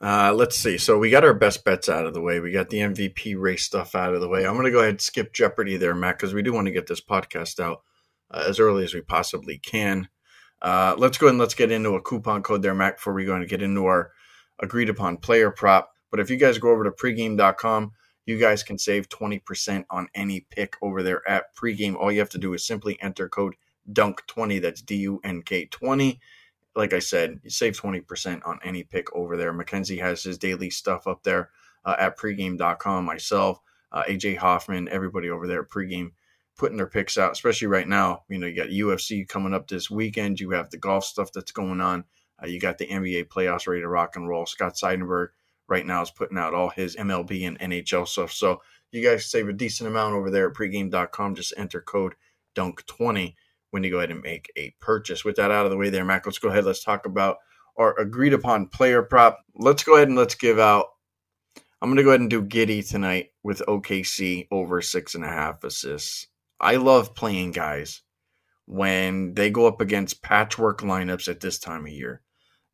Uh, 0.00 0.32
let's 0.34 0.56
see. 0.56 0.76
So 0.76 0.98
we 0.98 1.08
got 1.08 1.24
our 1.24 1.34
best 1.34 1.64
bets 1.64 1.88
out 1.88 2.06
of 2.06 2.12
the 2.12 2.20
way. 2.20 2.38
We 2.38 2.52
got 2.52 2.68
the 2.68 2.80
MVP 2.80 3.34
race 3.38 3.64
stuff 3.64 3.94
out 3.94 4.14
of 4.14 4.20
the 4.20 4.28
way. 4.28 4.46
I'm 4.46 4.54
going 4.54 4.66
to 4.66 4.70
go 4.70 4.80
ahead 4.80 4.90
and 4.90 5.00
skip 5.00 5.32
Jeopardy 5.32 5.78
there, 5.78 5.94
Matt, 5.94 6.18
because 6.18 6.34
we 6.34 6.42
do 6.42 6.52
want 6.52 6.66
to 6.66 6.72
get 6.72 6.86
this 6.86 7.00
podcast 7.00 7.58
out 7.60 7.82
uh, 8.30 8.44
as 8.46 8.60
early 8.60 8.84
as 8.84 8.92
we 8.92 9.00
possibly 9.00 9.58
can. 9.58 10.08
Uh, 10.60 10.94
let's 10.98 11.16
go 11.16 11.26
ahead 11.26 11.32
and 11.32 11.40
let's 11.40 11.54
get 11.54 11.70
into 11.70 11.94
a 11.94 12.02
coupon 12.02 12.42
code 12.42 12.62
there, 12.62 12.74
Mac, 12.74 12.96
before 12.96 13.14
we 13.14 13.24
go 13.24 13.34
and 13.34 13.48
get 13.48 13.62
into 13.62 13.86
our 13.86 14.12
agreed 14.60 14.90
upon 14.90 15.16
player 15.16 15.50
prop. 15.50 15.92
But 16.10 16.20
if 16.20 16.30
you 16.30 16.36
guys 16.36 16.58
go 16.58 16.70
over 16.70 16.84
to 16.84 16.90
pregame.com, 16.90 17.92
you 18.26 18.38
guys 18.38 18.62
can 18.62 18.76
save 18.76 19.08
20% 19.08 19.84
on 19.88 20.08
any 20.14 20.40
pick 20.50 20.74
over 20.82 21.02
there 21.02 21.26
at 21.28 21.54
pregame. 21.56 21.94
All 21.94 22.12
you 22.12 22.18
have 22.18 22.28
to 22.30 22.38
do 22.38 22.52
is 22.54 22.66
simply 22.66 23.00
enter 23.00 23.28
code 23.28 23.54
DUNK20. 23.90 24.60
That's 24.60 24.82
D 24.82 24.96
U 24.96 25.20
N 25.24 25.42
K 25.42 25.66
20. 25.66 26.20
Like 26.74 26.92
I 26.92 26.98
said, 26.98 27.40
you 27.42 27.50
save 27.50 27.80
20% 27.80 28.46
on 28.46 28.58
any 28.62 28.82
pick 28.82 29.14
over 29.14 29.36
there. 29.36 29.52
Mackenzie 29.52 29.96
has 29.98 30.22
his 30.22 30.36
daily 30.36 30.68
stuff 30.68 31.06
up 31.06 31.22
there 31.22 31.50
uh, 31.86 31.96
at 31.98 32.18
pregame.com. 32.18 33.04
Myself, 33.04 33.60
uh, 33.92 34.02
AJ 34.02 34.36
Hoffman, 34.36 34.88
everybody 34.90 35.30
over 35.30 35.46
there 35.46 35.62
at 35.62 35.70
pregame 35.70 36.10
putting 36.56 36.76
their 36.76 36.86
picks 36.86 37.16
out, 37.16 37.32
especially 37.32 37.68
right 37.68 37.88
now. 37.88 38.24
You 38.28 38.38
know, 38.38 38.46
you 38.46 38.56
got 38.56 38.68
UFC 38.68 39.26
coming 39.26 39.54
up 39.54 39.68
this 39.68 39.90
weekend. 39.90 40.40
You 40.40 40.50
have 40.50 40.70
the 40.70 40.78
golf 40.78 41.04
stuff 41.04 41.32
that's 41.32 41.52
going 41.52 41.80
on. 41.80 42.04
Uh, 42.42 42.46
you 42.46 42.58
got 42.60 42.78
the 42.78 42.86
NBA 42.86 43.28
playoffs 43.28 43.66
ready 43.66 43.82
to 43.82 43.88
rock 43.88 44.16
and 44.16 44.28
roll. 44.28 44.46
Scott 44.46 44.74
Seidenberg 44.74 45.28
right 45.68 45.86
now 45.86 46.02
is 46.02 46.10
putting 46.10 46.38
out 46.38 46.54
all 46.54 46.70
his 46.70 46.96
MLB 46.96 47.46
and 47.46 47.58
NHL 47.58 48.06
stuff. 48.06 48.32
So 48.32 48.62
you 48.92 49.02
guys 49.02 49.26
save 49.26 49.48
a 49.48 49.52
decent 49.52 49.88
amount 49.88 50.14
over 50.14 50.30
there 50.30 50.48
at 50.48 50.54
pregame.com. 50.54 51.34
Just 51.34 51.54
enter 51.56 51.80
code 51.80 52.14
DUNK20 52.54 53.34
when 53.70 53.84
you 53.84 53.90
go 53.90 53.98
ahead 53.98 54.10
and 54.10 54.22
make 54.22 54.50
a 54.56 54.74
purchase. 54.80 55.24
With 55.24 55.36
that 55.36 55.50
out 55.50 55.66
of 55.66 55.70
the 55.70 55.76
way 55.76 55.90
there, 55.90 56.04
Mac, 56.04 56.26
let's 56.26 56.38
go 56.38 56.48
ahead. 56.48 56.64
Let's 56.64 56.84
talk 56.84 57.06
about 57.06 57.38
our 57.76 57.98
agreed 57.98 58.32
upon 58.32 58.68
player 58.68 59.02
prop. 59.02 59.44
Let's 59.54 59.84
go 59.84 59.96
ahead 59.96 60.08
and 60.08 60.16
let's 60.16 60.34
give 60.34 60.58
out. 60.58 60.86
I'm 61.82 61.90
going 61.90 61.98
to 61.98 62.02
go 62.02 62.10
ahead 62.10 62.20
and 62.20 62.30
do 62.30 62.42
Giddey 62.42 62.88
tonight 62.88 63.32
with 63.42 63.62
OKC 63.68 64.48
over 64.50 64.80
six 64.80 65.14
and 65.14 65.24
a 65.24 65.28
half 65.28 65.62
assists. 65.62 66.28
I 66.58 66.76
love 66.76 67.14
playing 67.14 67.52
guys 67.52 68.02
when 68.64 69.34
they 69.34 69.50
go 69.50 69.66
up 69.66 69.80
against 69.80 70.22
patchwork 70.22 70.80
lineups 70.80 71.28
at 71.28 71.40
this 71.40 71.58
time 71.58 71.84
of 71.84 71.92
year. 71.92 72.22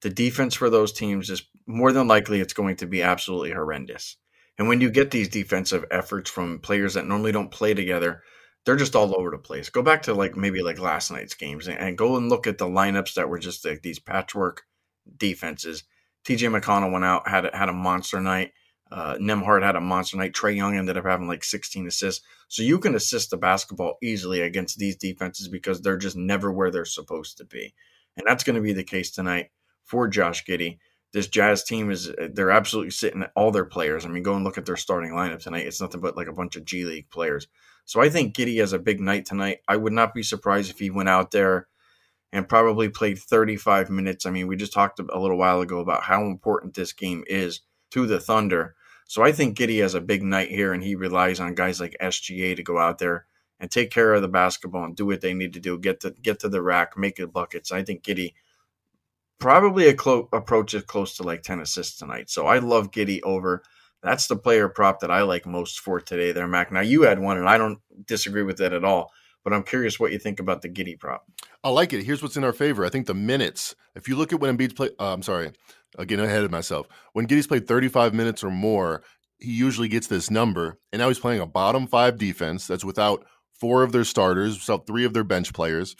The 0.03 0.11
defense 0.11 0.55
for 0.55 0.71
those 0.71 0.93
teams 0.93 1.31
is 1.31 1.43
more 1.67 1.93
than 1.93 2.09
likely 2.09 2.41
it's 2.41 2.53
going 2.53 2.77
to 2.77 2.87
be 2.87 3.03
absolutely 3.03 3.53
horrendous. 3.53 4.17
And 4.59 4.69
when 4.69 4.81
you 4.81 4.91
get 4.91 5.11
these 5.11 5.29
defensive 5.29 5.85
efforts 5.91 6.31
from 6.31 6.59
players 6.59 6.95
that 6.95 7.07
normally 7.07 7.33
don't 7.33 7.51
play 7.51 7.75
together, 7.75 8.23
they're 8.65 8.77
just 8.77 8.95
all 8.95 9.19
over 9.19 9.31
the 9.31 9.39
place. 9.39 9.71
Go 9.71 9.83
back 9.83 10.03
to 10.03 10.15
like 10.15 10.37
maybe 10.37 10.63
like 10.63 10.79
last 10.79 11.11
night's 11.11 11.35
games 11.35 11.67
and, 11.67 11.79
and 11.79 11.99
go 11.99 12.17
and 12.17 12.29
look 12.29 12.47
at 12.47 12.59
the 12.59 12.67
lineups 12.67 13.15
that 13.15 13.29
were 13.29 13.39
just 13.39 13.65
like 13.65 13.83
these 13.83 13.99
patchwork 13.99 14.63
defenses. 15.17 15.85
TJ 16.25 16.57
McConnell 16.57 16.93
went 16.93 17.05
out, 17.05 17.29
had 17.29 17.53
had 17.55 17.69
a 17.69 17.73
monster 17.73 18.21
night. 18.21 18.53
Uh, 18.91 19.17
Nembhard 19.17 19.63
had 19.63 19.75
a 19.75 19.81
monster 19.81 20.19
night. 20.19 20.35
Trae 20.35 20.55
Young 20.55 20.77
ended 20.77 20.99
up 20.99 21.07
having 21.07 21.27
like 21.27 21.43
16 21.43 21.87
assists. 21.87 22.25
So 22.49 22.63
you 22.63 22.79
can 22.79 22.95
assist 22.95 23.31
the 23.31 23.39
basketball 23.39 23.97
easily 24.03 24.43
against 24.43 24.79
these 24.79 24.97
defenses 24.97 25.49
because 25.49 25.81
they're 25.81 25.97
just 25.97 26.17
never 26.17 26.53
where 26.53 26.71
they're 26.71 26.85
supposed 26.85 27.39
to 27.39 27.45
be. 27.47 27.75
And 28.17 28.27
that's 28.27 28.45
going 28.45 28.57
to 28.57 28.63
be 28.63 28.75
the 28.75 28.85
case 28.85 29.11
tonight 29.11 29.51
for 29.85 30.07
Josh 30.07 30.45
Giddey. 30.45 30.79
This 31.13 31.29
Jazz 31.29 31.63
team 31.63 31.91
is, 31.91 32.11
they're 32.33 32.51
absolutely 32.51 32.91
sitting 32.91 33.25
all 33.37 33.51
their 33.51 33.67
players. 33.67 34.05
I 34.05 34.09
mean, 34.09 34.23
go 34.23 34.35
and 34.35 34.45
look 34.45 34.57
at 34.57 34.65
their 34.65 34.77
starting 34.77 35.13
lineup 35.13 35.41
tonight. 35.41 35.67
It's 35.67 35.81
nothing 35.81 36.01
but 36.01 36.17
like 36.17 36.29
a 36.29 36.33
bunch 36.33 36.57
of 36.57 36.65
G 36.65 36.85
League 36.85 37.11
players. 37.11 37.49
So 37.85 38.01
I 38.01 38.09
think 38.09 38.35
Giddey 38.35 38.61
has 38.61 38.73
a 38.73 38.79
big 38.79 39.01
night 39.01 39.27
tonight. 39.27 39.59
I 39.69 39.77
would 39.77 39.93
not 39.93 40.15
be 40.15 40.23
surprised 40.23 40.71
if 40.71 40.79
he 40.79 40.91
went 40.91 41.09
out 41.09 41.31
there 41.31 41.69
and 42.33 42.49
probably 42.49 42.89
played 42.89 43.19
35 43.19 43.91
minutes. 43.91 44.25
I 44.25 44.31
mean, 44.31 44.47
we 44.47 44.57
just 44.57 44.73
talked 44.73 45.01
a 45.01 45.19
little 45.19 45.37
while 45.37 45.61
ago 45.61 45.81
about 45.81 46.05
how 46.05 46.25
important 46.25 46.75
this 46.75 46.93
game 46.93 47.25
is 47.27 47.61
to 47.91 48.07
the 48.07 48.21
Thunder. 48.21 48.75
So 49.07 49.23
I 49.23 49.33
think 49.33 49.59
Giddey 49.59 49.83
has 49.83 49.95
a 49.95 50.01
big 50.01 50.23
night 50.23 50.49
here, 50.49 50.73
and 50.73 50.83
he 50.83 50.95
relies 50.95 51.41
on 51.41 51.55
guys 51.55 51.79
like 51.81 51.97
SGA 52.01 52.57
to 52.57 52.63
go 52.63 52.79
out 52.79 52.99
there 52.99 53.27
and 53.61 53.71
take 53.71 53.91
care 53.91 54.15
of 54.15 54.23
the 54.23 54.29
basketball 54.29 54.85
and 54.85 54.97
do 54.97 55.05
what 55.05 55.21
they 55.21 55.35
need 55.35 55.53
to 55.53 55.61
do. 55.61 55.79
Get 55.79 56.01
to 56.01 56.11
get 56.11 56.41
to 56.41 56.49
the 56.49 56.63
rack, 56.63 56.97
make 56.97 57.19
it 57.19 57.33
buckets. 57.33 57.71
I 57.71 57.83
think 57.83 58.03
Giddey 58.03 58.33
probably 59.39 59.89
a 59.89 59.95
clo- 59.95 60.29
approaches 60.33 60.83
close 60.85 61.17
to 61.17 61.23
like 61.23 61.43
ten 61.43 61.61
assists 61.61 61.99
tonight. 61.99 62.31
So 62.31 62.47
I 62.47 62.59
love 62.59 62.91
Giddey 62.91 63.21
over. 63.23 63.63
That's 64.03 64.27
the 64.27 64.37
player 64.37 64.69
prop 64.69 65.01
that 65.01 65.11
I 65.11 65.23
like 65.23 65.47
most 65.47 65.81
for 65.81 66.01
today, 66.01 66.33
there, 66.33 66.49
Mac. 66.49 66.73
Now 66.73 66.81
you 66.81 67.03
had 67.03 67.21
one, 67.21 67.39
and 67.39 67.49
I 67.49 67.57
don't 67.59 67.79
disagree 68.07 68.43
with 68.43 68.57
that 68.59 68.73
at 68.73 68.85
all. 68.85 69.13
But 69.45 69.53
I'm 69.53 69.63
curious 69.65 69.99
what 69.99 70.13
you 70.13 70.19
think 70.19 70.39
about 70.39 70.63
the 70.63 70.69
Giddey 70.69 70.99
prop. 70.99 71.25
I 71.65 71.71
like 71.71 71.93
it. 71.93 72.05
Here's 72.05 72.23
what's 72.23 72.37
in 72.37 72.45
our 72.45 72.53
favor. 72.53 72.85
I 72.85 72.89
think 72.89 73.07
the 73.07 73.15
minutes. 73.15 73.75
If 73.95 74.09
you 74.09 74.17
look 74.17 74.33
at 74.33 74.41
when 74.41 74.57
Embiid's 74.57 74.75
play, 74.75 74.91
uh, 74.99 75.13
I'm 75.13 75.23
sorry, 75.23 75.53
getting 75.99 76.25
ahead 76.25 76.45
of 76.45 76.51
myself. 76.51 76.87
When 77.13 77.27
Giddey's 77.27 77.47
played 77.47 77.67
35 77.67 78.15
minutes 78.15 78.43
or 78.45 78.51
more, 78.51 79.03
he 79.39 79.53
usually 79.53 79.89
gets 79.89 80.07
this 80.07 80.31
number. 80.31 80.79
And 80.93 81.01
now 81.01 81.09
he's 81.09 81.19
playing 81.19 81.41
a 81.41 81.47
bottom 81.47 81.87
five 81.87 82.19
defense 82.19 82.67
that's 82.67 82.85
without 82.85 83.25
four 83.53 83.83
of 83.83 83.93
their 83.93 84.05
starters, 84.05 84.59
without 84.59 84.87
three 84.87 85.05
of 85.05 85.13
their 85.13 85.25
bench 85.25 85.53
players. 85.53 85.95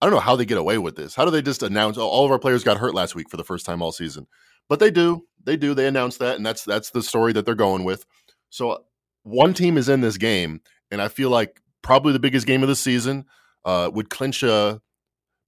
I 0.00 0.06
don't 0.06 0.14
know 0.14 0.20
how 0.20 0.36
they 0.36 0.44
get 0.44 0.58
away 0.58 0.78
with 0.78 0.96
this. 0.96 1.14
How 1.14 1.24
do 1.24 1.30
they 1.30 1.42
just 1.42 1.62
announce 1.62 1.96
oh, 1.96 2.06
all 2.06 2.24
of 2.24 2.30
our 2.30 2.38
players 2.38 2.64
got 2.64 2.76
hurt 2.76 2.94
last 2.94 3.14
week 3.14 3.30
for 3.30 3.36
the 3.36 3.44
first 3.44 3.64
time 3.64 3.80
all 3.82 3.92
season? 3.92 4.26
But 4.68 4.80
they 4.80 4.90
do. 4.90 5.26
They 5.44 5.56
do. 5.56 5.74
They 5.74 5.86
announce 5.86 6.16
that, 6.18 6.36
and 6.36 6.44
that's 6.44 6.64
that's 6.64 6.90
the 6.90 7.02
story 7.02 7.32
that 7.32 7.46
they're 7.46 7.54
going 7.54 7.84
with. 7.84 8.04
So 8.50 8.84
one 9.22 9.54
team 9.54 9.76
is 9.76 9.88
in 9.88 10.00
this 10.00 10.16
game, 10.16 10.60
and 10.90 11.00
I 11.00 11.08
feel 11.08 11.30
like 11.30 11.60
probably 11.82 12.12
the 12.12 12.18
biggest 12.18 12.46
game 12.46 12.62
of 12.62 12.68
the 12.68 12.76
season 12.76 13.24
uh, 13.64 13.90
would 13.92 14.10
clinch 14.10 14.42
a 14.42 14.80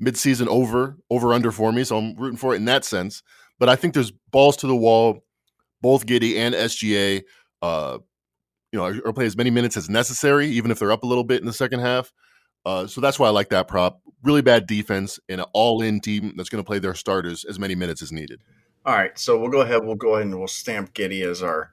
midseason 0.03 0.47
over 0.49 0.97
over 1.11 1.33
under 1.33 1.51
for 1.51 1.73
me. 1.73 1.85
So 1.85 1.99
I'm 1.99 2.15
rooting 2.17 2.39
for 2.39 2.55
it 2.55 2.59
in 2.59 2.67
that 2.67 2.85
sense. 2.85 3.23
But 3.59 3.69
I 3.69 3.77
think 3.77 3.95
there's 3.95 4.13
balls 4.31 4.57
to 4.59 4.67
the 4.67 4.77
wall. 4.77 5.25
Both 5.81 6.07
Giddey 6.07 6.37
and 6.37 6.55
SGA, 6.55 7.23
uh, 7.63 7.99
you 8.73 8.79
know, 8.79 8.87
are, 8.87 9.13
play 9.13 9.27
as 9.27 9.37
many 9.37 9.51
minutes 9.51 9.77
as 9.77 9.89
necessary, 9.89 10.47
even 10.49 10.71
if 10.71 10.79
they're 10.79 10.93
up 10.93 11.05
a 11.05 11.07
little 11.07 11.25
bit 11.25 11.41
in 11.41 11.47
the 11.47 11.53
second 11.53 11.81
half. 11.81 12.13
Uh, 12.65 12.87
so 12.87 13.01
that's 13.01 13.19
why 13.19 13.27
I 13.27 13.31
like 13.31 13.51
that 13.51 13.69
prop. 13.69 14.01
Really 14.23 14.43
bad 14.43 14.67
defense 14.67 15.21
and 15.29 15.41
an 15.41 15.47
all-in 15.53 16.01
team 16.01 16.35
that's 16.37 16.49
going 16.49 16.63
to 16.63 16.67
play 16.67 16.79
their 16.79 16.95
starters 16.95 17.45
as 17.45 17.59
many 17.59 17.75
minutes 17.75 18.03
as 18.03 18.13
needed. 18.13 18.41
All 18.85 18.95
right, 18.95 19.19
so 19.19 19.39
we'll 19.39 19.51
go 19.51 19.63
ahead. 19.63 19.85
We'll 19.85 19.97
go 19.97 20.15
ahead 20.15 20.27
and 20.27 20.39
we'll 20.39 20.49
stamp 20.49 20.95
Giddey 20.95 21.23
as 21.23 21.43
our 21.43 21.73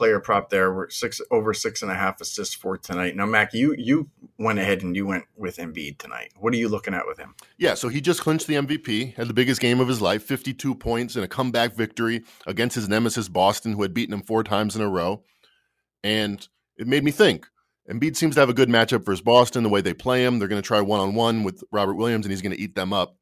player 0.00 0.20
prop 0.20 0.48
there. 0.50 0.72
We're 0.72 0.88
six 0.88 1.20
over 1.30 1.52
six 1.52 1.82
and 1.82 1.90
a 1.90 1.94
half 1.94 2.20
assists 2.20 2.54
for 2.54 2.78
tonight. 2.78 3.16
Now, 3.16 3.26
Mac, 3.26 3.52
you 3.52 3.74
you 3.76 4.08
went 4.38 4.58
ahead 4.58 4.82
and 4.82 4.96
you 4.96 5.06
went 5.06 5.24
with 5.36 5.58
Embiid 5.58 5.98
tonight. 5.98 6.32
What 6.38 6.54
are 6.54 6.56
you 6.56 6.68
looking 6.68 6.94
at 6.94 7.06
with 7.06 7.18
him? 7.18 7.34
Yeah, 7.58 7.74
so 7.74 7.88
he 7.88 8.00
just 8.00 8.22
clinched 8.22 8.46
the 8.46 8.54
MVP, 8.54 9.14
had 9.14 9.28
the 9.28 9.34
biggest 9.34 9.60
game 9.60 9.78
of 9.78 9.88
his 9.88 10.00
life, 10.00 10.22
52 10.22 10.74
points 10.74 11.16
in 11.16 11.22
a 11.22 11.28
comeback 11.28 11.74
victory 11.74 12.22
against 12.46 12.76
his 12.76 12.88
nemesis 12.88 13.28
Boston, 13.28 13.74
who 13.74 13.82
had 13.82 13.92
beaten 13.92 14.14
him 14.14 14.22
four 14.22 14.42
times 14.42 14.74
in 14.74 14.80
a 14.82 14.88
row. 14.88 15.22
And 16.02 16.48
it 16.78 16.86
made 16.86 17.04
me 17.04 17.10
think. 17.10 17.46
Embiid 17.90 18.16
seems 18.16 18.34
to 18.36 18.40
have 18.40 18.48
a 18.48 18.54
good 18.54 18.68
matchup 18.68 19.04
versus 19.04 19.20
Boston, 19.20 19.62
the 19.62 19.68
way 19.68 19.80
they 19.80 19.94
play 19.94 20.24
him. 20.24 20.38
They're 20.38 20.48
going 20.48 20.62
to 20.62 20.66
try 20.66 20.80
one 20.80 21.00
on 21.00 21.14
one 21.14 21.42
with 21.42 21.64
Robert 21.72 21.94
Williams, 21.94 22.24
and 22.24 22.32
he's 22.32 22.42
going 22.42 22.54
to 22.54 22.60
eat 22.60 22.74
them 22.74 22.92
up. 22.92 23.16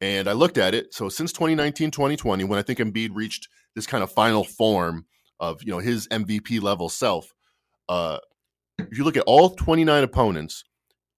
And 0.00 0.28
I 0.28 0.32
looked 0.32 0.58
at 0.58 0.74
it. 0.74 0.92
So 0.92 1.08
since 1.08 1.32
2019, 1.32 1.90
2020, 1.90 2.44
when 2.44 2.58
I 2.58 2.62
think 2.62 2.78
Embiid 2.78 3.10
reached 3.14 3.48
this 3.74 3.86
kind 3.86 4.04
of 4.04 4.12
final 4.12 4.44
form, 4.44 5.06
of 5.40 5.62
you 5.62 5.70
know 5.70 5.78
his 5.78 6.08
MVP 6.08 6.62
level 6.62 6.88
self. 6.88 7.34
Uh, 7.88 8.18
if 8.78 8.98
you 8.98 9.04
look 9.04 9.16
at 9.16 9.24
all 9.26 9.50
29 9.50 10.02
opponents, 10.02 10.64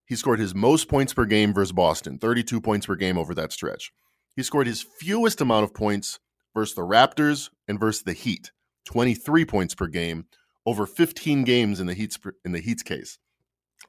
he 0.07 0.17
scored 0.17 0.39
his 0.39 0.55
most 0.55 0.89
points 0.89 1.13
per 1.13 1.25
game 1.25 1.53
versus 1.53 1.73
Boston, 1.73 2.19
32 2.19 2.61
points 2.61 2.87
per 2.87 2.97
game 2.97 3.19
over 3.19 3.35
that 3.35 3.53
stretch. 3.53 3.93
He 4.37 4.43
scored 4.43 4.67
his 4.67 4.83
fewest 4.83 5.41
amount 5.41 5.65
of 5.65 5.75
points 5.75 6.19
versus 6.55 6.75
the 6.75 6.83
Raptors 6.83 7.51
and 7.67 7.81
versus 7.81 8.03
the 8.05 8.13
Heat, 8.13 8.53
23 8.87 9.45
points 9.45 9.75
per 9.75 9.87
game 9.87 10.27
over 10.69 10.85
15 10.87 11.45
games 11.45 11.81
in 11.81 11.87
the 11.87 11.95
Heat's 11.95 12.19
in 12.45 12.53
the 12.53 12.61
Heat's 12.61 12.83
case. 12.83 13.19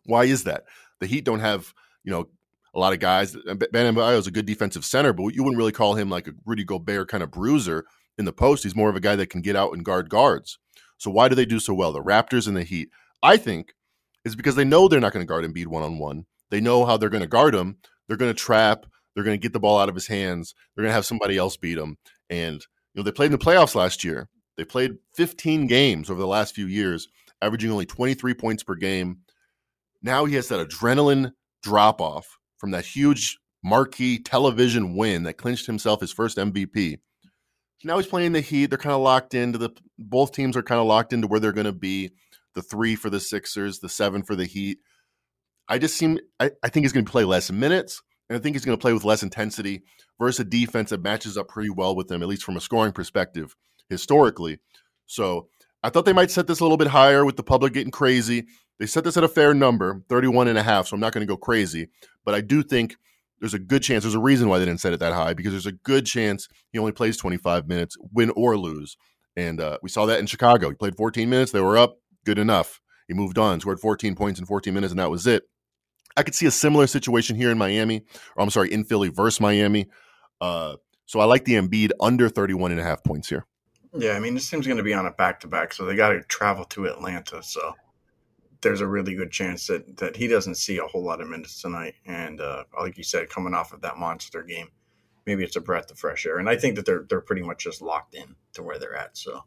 Why 0.05 0.23
is 0.23 0.45
that? 0.45 0.63
The 1.01 1.07
Heat 1.07 1.25
don't 1.25 1.41
have, 1.41 1.73
you 2.05 2.11
know, 2.11 2.29
a 2.73 2.79
lot 2.79 2.93
of 2.93 2.99
guys. 2.99 3.35
Bam 3.35 3.57
Adebayo 3.57 4.17
is 4.17 4.27
a 4.27 4.31
good 4.31 4.45
defensive 4.45 4.85
center, 4.85 5.11
but 5.11 5.35
you 5.35 5.43
wouldn't 5.43 5.57
really 5.57 5.73
call 5.73 5.95
him 5.95 6.09
like 6.09 6.27
a 6.27 6.31
Rudy 6.45 6.63
Gobert 6.63 7.09
kind 7.09 7.21
of 7.21 7.31
bruiser 7.31 7.85
in 8.17 8.23
the 8.23 8.31
post. 8.31 8.63
He's 8.63 8.77
more 8.77 8.89
of 8.89 8.95
a 8.95 9.01
guy 9.01 9.17
that 9.17 9.29
can 9.29 9.41
get 9.41 9.57
out 9.57 9.73
and 9.73 9.83
guard 9.83 10.09
guards. 10.09 10.57
So 10.97 11.11
why 11.11 11.27
do 11.27 11.35
they 11.35 11.45
do 11.45 11.59
so 11.59 11.73
well? 11.73 11.91
The 11.91 12.01
Raptors 12.01 12.47
and 12.47 12.55
the 12.55 12.63
Heat, 12.63 12.89
I 13.21 13.35
think, 13.35 13.73
is 14.23 14.37
because 14.37 14.55
they 14.55 14.63
know 14.65 14.87
they're 14.87 15.01
not 15.01 15.11
going 15.11 15.25
to 15.25 15.29
guard 15.29 15.43
Embiid 15.43 15.67
one 15.67 15.83
on 15.83 15.99
one. 15.99 16.25
They 16.49 16.61
know 16.61 16.85
how 16.85 16.95
they're 16.95 17.09
going 17.09 17.21
to 17.21 17.27
guard 17.27 17.53
him. 17.53 17.77
They're 18.07 18.17
going 18.17 18.31
to 18.31 18.39
trap. 18.39 18.85
They're 19.13 19.23
going 19.25 19.37
to 19.37 19.41
get 19.41 19.51
the 19.51 19.59
ball 19.59 19.79
out 19.79 19.89
of 19.89 19.95
his 19.95 20.07
hands. 20.07 20.55
They're 20.75 20.83
going 20.83 20.91
to 20.91 20.95
have 20.95 21.05
somebody 21.05 21.37
else 21.37 21.57
beat 21.57 21.77
him. 21.77 21.97
And 22.29 22.55
you 22.93 22.99
know 22.99 23.03
they 23.03 23.11
played 23.11 23.27
in 23.27 23.37
the 23.37 23.37
playoffs 23.37 23.75
last 23.75 24.03
year. 24.03 24.29
They 24.59 24.65
played 24.65 24.97
15 25.15 25.67
games 25.67 26.09
over 26.09 26.19
the 26.19 26.27
last 26.27 26.53
few 26.53 26.65
years, 26.65 27.07
averaging 27.41 27.71
only 27.71 27.85
23 27.85 28.33
points 28.33 28.61
per 28.61 28.75
game. 28.75 29.19
Now 30.01 30.25
he 30.25 30.35
has 30.35 30.49
that 30.49 30.67
adrenaline 30.67 31.31
drop 31.63 32.01
off 32.01 32.37
from 32.57 32.71
that 32.71 32.83
huge 32.83 33.39
marquee 33.63 34.19
television 34.19 34.97
win 34.97 35.23
that 35.23 35.37
clinched 35.37 35.65
himself 35.65 36.01
his 36.01 36.11
first 36.11 36.35
MVP. 36.35 36.97
Now 37.85 37.95
he's 37.95 38.07
playing 38.07 38.33
the 38.33 38.41
Heat. 38.41 38.65
They're 38.65 38.77
kind 38.77 38.93
of 38.93 38.99
locked 38.99 39.33
into 39.33 39.57
the 39.57 39.69
both 39.97 40.33
teams 40.33 40.57
are 40.57 40.61
kind 40.61 40.81
of 40.81 40.87
locked 40.87 41.13
into 41.13 41.27
where 41.27 41.39
they're 41.39 41.53
going 41.53 41.63
to 41.63 41.71
be. 41.71 42.11
The 42.53 42.61
three 42.61 42.97
for 42.97 43.09
the 43.09 43.21
Sixers, 43.21 43.79
the 43.79 43.87
seven 43.87 44.23
for 44.23 44.35
the 44.35 44.45
Heat. 44.45 44.79
I 45.69 45.77
just 45.77 45.95
seem 45.95 46.19
I, 46.37 46.51
I 46.61 46.67
think 46.67 46.83
he's 46.83 46.91
going 46.91 47.05
to 47.05 47.11
play 47.11 47.23
less 47.23 47.49
minutes, 47.49 48.01
and 48.29 48.37
I 48.37 48.41
think 48.41 48.57
he's 48.57 48.65
going 48.65 48.77
to 48.77 48.81
play 48.81 48.91
with 48.91 49.05
less 49.05 49.23
intensity 49.23 49.83
versus 50.19 50.41
a 50.41 50.43
defense 50.43 50.89
that 50.89 51.01
matches 51.01 51.37
up 51.37 51.47
pretty 51.47 51.69
well 51.69 51.95
with 51.95 52.09
them, 52.09 52.21
at 52.21 52.27
least 52.27 52.43
from 52.43 52.57
a 52.57 52.61
scoring 52.61 52.91
perspective 52.91 53.55
historically. 53.89 54.59
So 55.05 55.47
I 55.83 55.89
thought 55.89 56.05
they 56.05 56.13
might 56.13 56.31
set 56.31 56.47
this 56.47 56.59
a 56.59 56.63
little 56.63 56.77
bit 56.77 56.87
higher 56.87 57.25
with 57.25 57.37
the 57.37 57.43
public 57.43 57.73
getting 57.73 57.91
crazy. 57.91 58.45
They 58.79 58.85
set 58.85 59.03
this 59.03 59.17
at 59.17 59.23
a 59.23 59.29
fair 59.29 59.53
number, 59.53 60.01
31 60.09 60.47
and 60.47 60.57
a 60.57 60.63
half, 60.63 60.87
so 60.87 60.95
I'm 60.95 61.01
not 61.01 61.13
going 61.13 61.25
to 61.25 61.31
go 61.31 61.37
crazy. 61.37 61.89
But 62.23 62.35
I 62.35 62.41
do 62.41 62.63
think 62.63 62.95
there's 63.39 63.53
a 63.53 63.59
good 63.59 63.83
chance, 63.83 64.03
there's 64.03 64.15
a 64.15 64.19
reason 64.19 64.49
why 64.49 64.59
they 64.59 64.65
didn't 64.65 64.81
set 64.81 64.93
it 64.93 64.99
that 64.99 65.13
high, 65.13 65.33
because 65.33 65.51
there's 65.51 65.65
a 65.65 65.71
good 65.71 66.05
chance 66.05 66.47
he 66.71 66.79
only 66.79 66.91
plays 66.91 67.17
25 67.17 67.67
minutes, 67.67 67.97
win 68.13 68.31
or 68.31 68.57
lose. 68.57 68.97
And 69.35 69.61
uh, 69.61 69.77
we 69.81 69.89
saw 69.89 70.05
that 70.05 70.19
in 70.19 70.25
Chicago. 70.25 70.69
He 70.69 70.75
played 70.75 70.95
14 70.95 71.29
minutes, 71.29 71.51
they 71.51 71.61
were 71.61 71.77
up, 71.77 71.97
good 72.25 72.39
enough. 72.39 72.81
He 73.07 73.13
moved 73.13 73.37
on, 73.37 73.59
scored 73.59 73.79
14 73.79 74.15
points 74.15 74.39
in 74.39 74.45
14 74.45 74.73
minutes, 74.73 74.91
and 74.91 74.99
that 74.99 75.09
was 75.09 75.25
it. 75.25 75.43
I 76.15 76.23
could 76.23 76.35
see 76.35 76.45
a 76.45 76.51
similar 76.51 76.85
situation 76.85 77.35
here 77.35 77.49
in 77.49 77.57
Miami, 77.57 78.03
or 78.35 78.43
I'm 78.43 78.49
sorry, 78.49 78.71
in 78.71 78.83
Philly 78.83 79.09
versus 79.09 79.39
Miami. 79.39 79.87
Uh, 80.41 80.75
so 81.05 81.19
I 81.19 81.25
like 81.25 81.45
the 81.45 81.53
Embiid 81.53 81.91
under 81.99 82.29
31 82.29 82.71
and 82.71 82.79
a 82.79 82.83
half 82.83 83.03
points 83.03 83.29
here. 83.29 83.45
Yeah, 83.93 84.13
I 84.13 84.19
mean, 84.19 84.35
this 84.35 84.49
team's 84.49 84.67
going 84.67 84.77
to 84.77 84.83
be 84.83 84.93
on 84.93 85.07
a 85.07 85.11
back 85.11 85.39
to 85.41 85.47
back, 85.47 85.73
so 85.73 85.85
they 85.85 85.95
got 85.95 86.09
to 86.09 86.21
travel 86.23 86.65
to 86.65 86.85
Atlanta. 86.85 87.41
So 87.41 87.73
there's 88.61 88.81
a 88.81 88.87
really 88.87 89.15
good 89.15 89.31
chance 89.31 89.67
that 89.67 89.97
that 89.97 90.15
he 90.15 90.27
doesn't 90.27 90.55
see 90.55 90.77
a 90.77 90.85
whole 90.85 91.03
lot 91.03 91.21
of 91.21 91.29
minutes 91.29 91.61
tonight. 91.61 91.95
And 92.05 92.41
uh, 92.41 92.65
like 92.79 92.97
you 92.97 93.03
said, 93.03 93.29
coming 93.29 93.53
off 93.53 93.73
of 93.73 93.81
that 93.81 93.97
monster 93.97 94.43
game, 94.43 94.69
maybe 95.25 95.43
it's 95.43 95.55
a 95.55 95.61
breath 95.61 95.89
of 95.91 95.97
fresh 95.97 96.25
air. 96.25 96.37
And 96.37 96.49
I 96.49 96.55
think 96.55 96.75
that 96.75 96.85
they're 96.85 97.05
they're 97.09 97.21
pretty 97.21 97.41
much 97.41 97.63
just 97.63 97.81
locked 97.81 98.13
in 98.13 98.35
to 98.53 98.63
where 98.63 98.77
they're 98.77 98.95
at. 98.95 99.17
So 99.17 99.43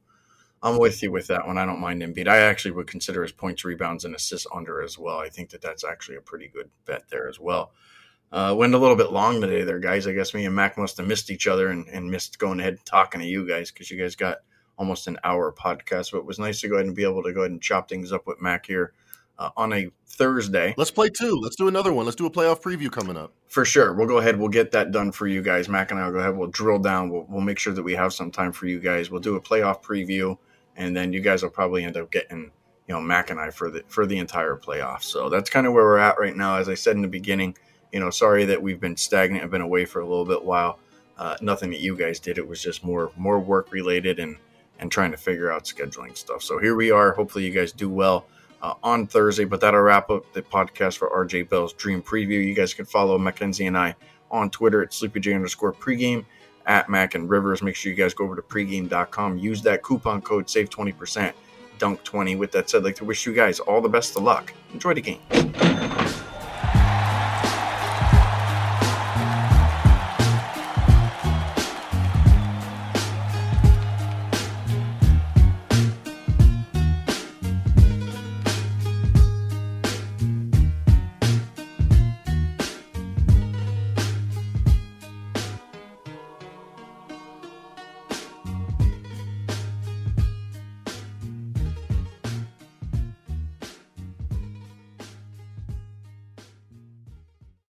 I'm 0.63 0.79
with 0.79 1.03
you 1.03 1.13
with 1.13 1.29
that 1.29 1.47
one. 1.47 1.59
I 1.59 1.67
don't 1.67 1.81
mind 1.81 2.03
Embiid. 2.03 2.29
I 2.29 2.39
actually 2.39 2.71
would 2.73 2.87
consider 2.87 3.23
his 3.23 3.33
points, 3.33 3.65
rebounds, 3.65 4.05
and 4.05 4.15
assists 4.15 4.47
under 4.55 4.83
as 4.83 4.99
well. 4.99 5.19
I 5.19 5.29
think 5.29 5.51
that 5.51 5.61
that's 5.61 5.85
actually 5.85 6.17
a 6.17 6.21
pretty 6.21 6.49
good 6.49 6.71
bet 6.85 7.09
there 7.11 7.29
as 7.29 7.39
well. 7.39 7.73
Uh, 8.33 8.55
went 8.57 8.75
a 8.75 8.79
little 8.79 8.97
bit 8.97 9.13
long 9.13 9.41
today 9.41 9.63
there, 9.63 9.79
guys. 9.79 10.07
I 10.07 10.13
guess 10.13 10.33
me 10.33 10.47
and 10.47 10.55
Mac 10.55 10.79
must 10.79 10.97
have 10.97 11.07
missed 11.07 11.31
each 11.31 11.47
other 11.47 11.69
and, 11.69 11.87
and 11.89 12.11
missed 12.11 12.39
going 12.39 12.61
ahead 12.61 12.75
and 12.75 12.87
talking 12.87 13.21
to 13.21 13.27
you 13.27 13.47
guys 13.47 13.71
because 13.71 13.91
you 13.91 13.99
guys 13.99 14.17
got 14.17 14.39
almost 14.79 15.07
an 15.07 15.19
hour 15.23 15.53
podcast. 15.53 16.13
But 16.13 16.19
it 16.19 16.25
was 16.25 16.39
nice 16.39 16.61
to 16.63 16.69
go 16.69 16.77
ahead 16.77 16.87
and 16.87 16.97
be 16.97 17.05
able 17.05 17.23
to 17.25 17.33
go 17.33 17.41
ahead 17.41 17.51
and 17.51 17.61
chop 17.61 17.91
things 17.91 18.11
up 18.11 18.27
with 18.27 18.41
Mac 18.41 18.65
here 18.65 18.95
uh, 19.39 19.51
on 19.57 19.75
a 19.75 19.91
Thursday. 20.07 20.75
Let's 20.79 20.91
play 20.91 21.11
two. 21.11 21.39
Let's 21.43 21.57
do 21.57 21.69
another 21.69 21.93
one. 21.93 22.07
Let's 22.07 22.17
do 22.17 22.25
a 22.25 22.31
playoff 22.31 22.63
preview 22.63 22.91
coming 22.91 23.19
up. 23.19 23.35
For 23.49 23.67
sure. 23.67 23.93
We'll 23.93 24.09
go 24.09 24.17
ahead. 24.17 24.39
We'll 24.39 24.49
get 24.49 24.73
that 24.73 24.93
done 24.93 25.13
for 25.13 25.27
you 25.27 25.43
guys. 25.43 25.69
Mac 25.69 25.91
and 25.91 26.01
I 26.01 26.07
will 26.07 26.13
go 26.13 26.19
ahead. 26.21 26.37
We'll 26.37 26.49
drill 26.49 26.79
down. 26.79 27.11
We'll, 27.11 27.27
we'll 27.29 27.43
make 27.43 27.59
sure 27.59 27.75
that 27.75 27.83
we 27.83 27.93
have 27.95 28.15
some 28.15 28.31
time 28.31 28.53
for 28.53 28.67
you 28.67 28.81
guys. 28.81 29.11
We'll 29.11 29.21
do 29.21 29.37
a 29.37 29.41
playoff 29.41 29.83
preview, 29.83 30.39
and 30.77 30.97
then 30.97 31.13
you 31.13 31.21
guys 31.21 31.43
will 31.43 31.51
probably 31.51 31.85
end 31.85 31.99
up 31.99 32.11
getting 32.11 32.51
you 32.89 32.95
know 32.95 33.01
Mac 33.01 33.31
and 33.31 33.39
I 33.39 33.51
for 33.51 33.71
the 33.71 33.85
for 33.89 34.07
the 34.07 34.19
entire 34.19 34.57
playoff. 34.57 35.03
So 35.03 35.29
that's 35.29 35.51
kind 35.51 35.67
of 35.67 35.75
where 35.75 35.85
we're 35.85 35.99
at 35.99 36.19
right 36.19 36.37
now. 36.37 36.57
As 36.57 36.71
I 36.71 36.75
said 36.75 36.97
in 36.97 37.03
the 37.03 37.09
beginning, 37.09 37.57
you 37.93 38.01
know, 38.01 38.11
sorry 38.11 38.45
that 38.47 38.61
we've 38.61 38.81
been 38.81 38.97
stagnant. 38.97 39.45
I've 39.45 39.51
been 39.51 39.61
away 39.61 39.85
for 39.85 40.01
a 40.01 40.07
little 40.07 40.25
bit 40.25 40.45
while. 40.45 40.79
Uh, 41.19 41.37
nothing 41.41 41.71
that 41.71 41.81
you 41.81 41.97
guys 41.97 42.19
did. 42.19 42.39
It 42.39 42.49
was 42.49 42.63
just 42.63 42.83
more 42.83 43.13
more 43.17 43.39
work 43.39 43.71
related 43.71 44.19
and 44.19 44.37
and 44.79 44.91
trying 44.91 45.13
to 45.13 45.17
figure 45.17 45.53
out 45.53 45.65
scheduling 45.65 46.17
stuff. 46.17 46.43
So 46.43 46.59
here 46.59 46.75
we 46.75 46.91
are. 46.91 47.13
Hopefully 47.13 47.45
you 47.45 47.53
guys 47.53 47.71
do 47.71 47.89
well 47.89 48.27
uh, 48.63 48.75
on 48.83 49.07
Thursday. 49.07 49.45
But 49.45 49.61
that'll 49.61 49.81
wrap 49.81 50.11
up 50.11 50.33
the 50.33 50.43
podcast 50.43 50.99
for 50.99 51.11
RJ 51.11 51.49
Bell's 51.49 51.73
Dream 51.75 52.03
Preview. 52.03 52.45
You 52.45 52.55
guys 52.55 52.75
can 52.75 52.87
follow 52.87 53.19
Mackenzie 53.19 53.67
and 53.67 53.77
I 53.77 53.95
on 54.31 54.51
Twitter 54.51 54.83
at 54.83 54.91
SleepyJ 54.91 55.35
underscore 55.35 55.73
pregame 55.73 56.25
at 56.67 56.89
Mac 56.89 57.15
and 57.15 57.29
Rivers. 57.29 57.63
Make 57.63 57.77
sure 57.77 57.91
you 57.91 57.97
guys 57.97 58.15
go 58.15 58.25
over 58.25 58.37
to 58.37 58.43
pregame.com. 58.43 59.39
Use 59.39 59.63
that 59.63 59.83
coupon 59.83 60.23
code 60.23 60.49
save 60.49 60.71
20%, 60.71 61.33
dunk 61.79 62.03
20. 62.03 62.37
With 62.37 62.53
that 62.53 62.71
said, 62.71 62.79
I'd 62.79 62.85
like 62.85 62.97
to 62.97 63.05
wish 63.05 63.27
you 63.27 63.35
guys 63.35 63.61
all 63.61 63.81
the 63.81 63.89
best 63.89 64.17
of 64.17 64.23
luck. 64.23 64.53
Enjoy 64.73 64.95
the 64.95 65.03
game. 65.03 66.32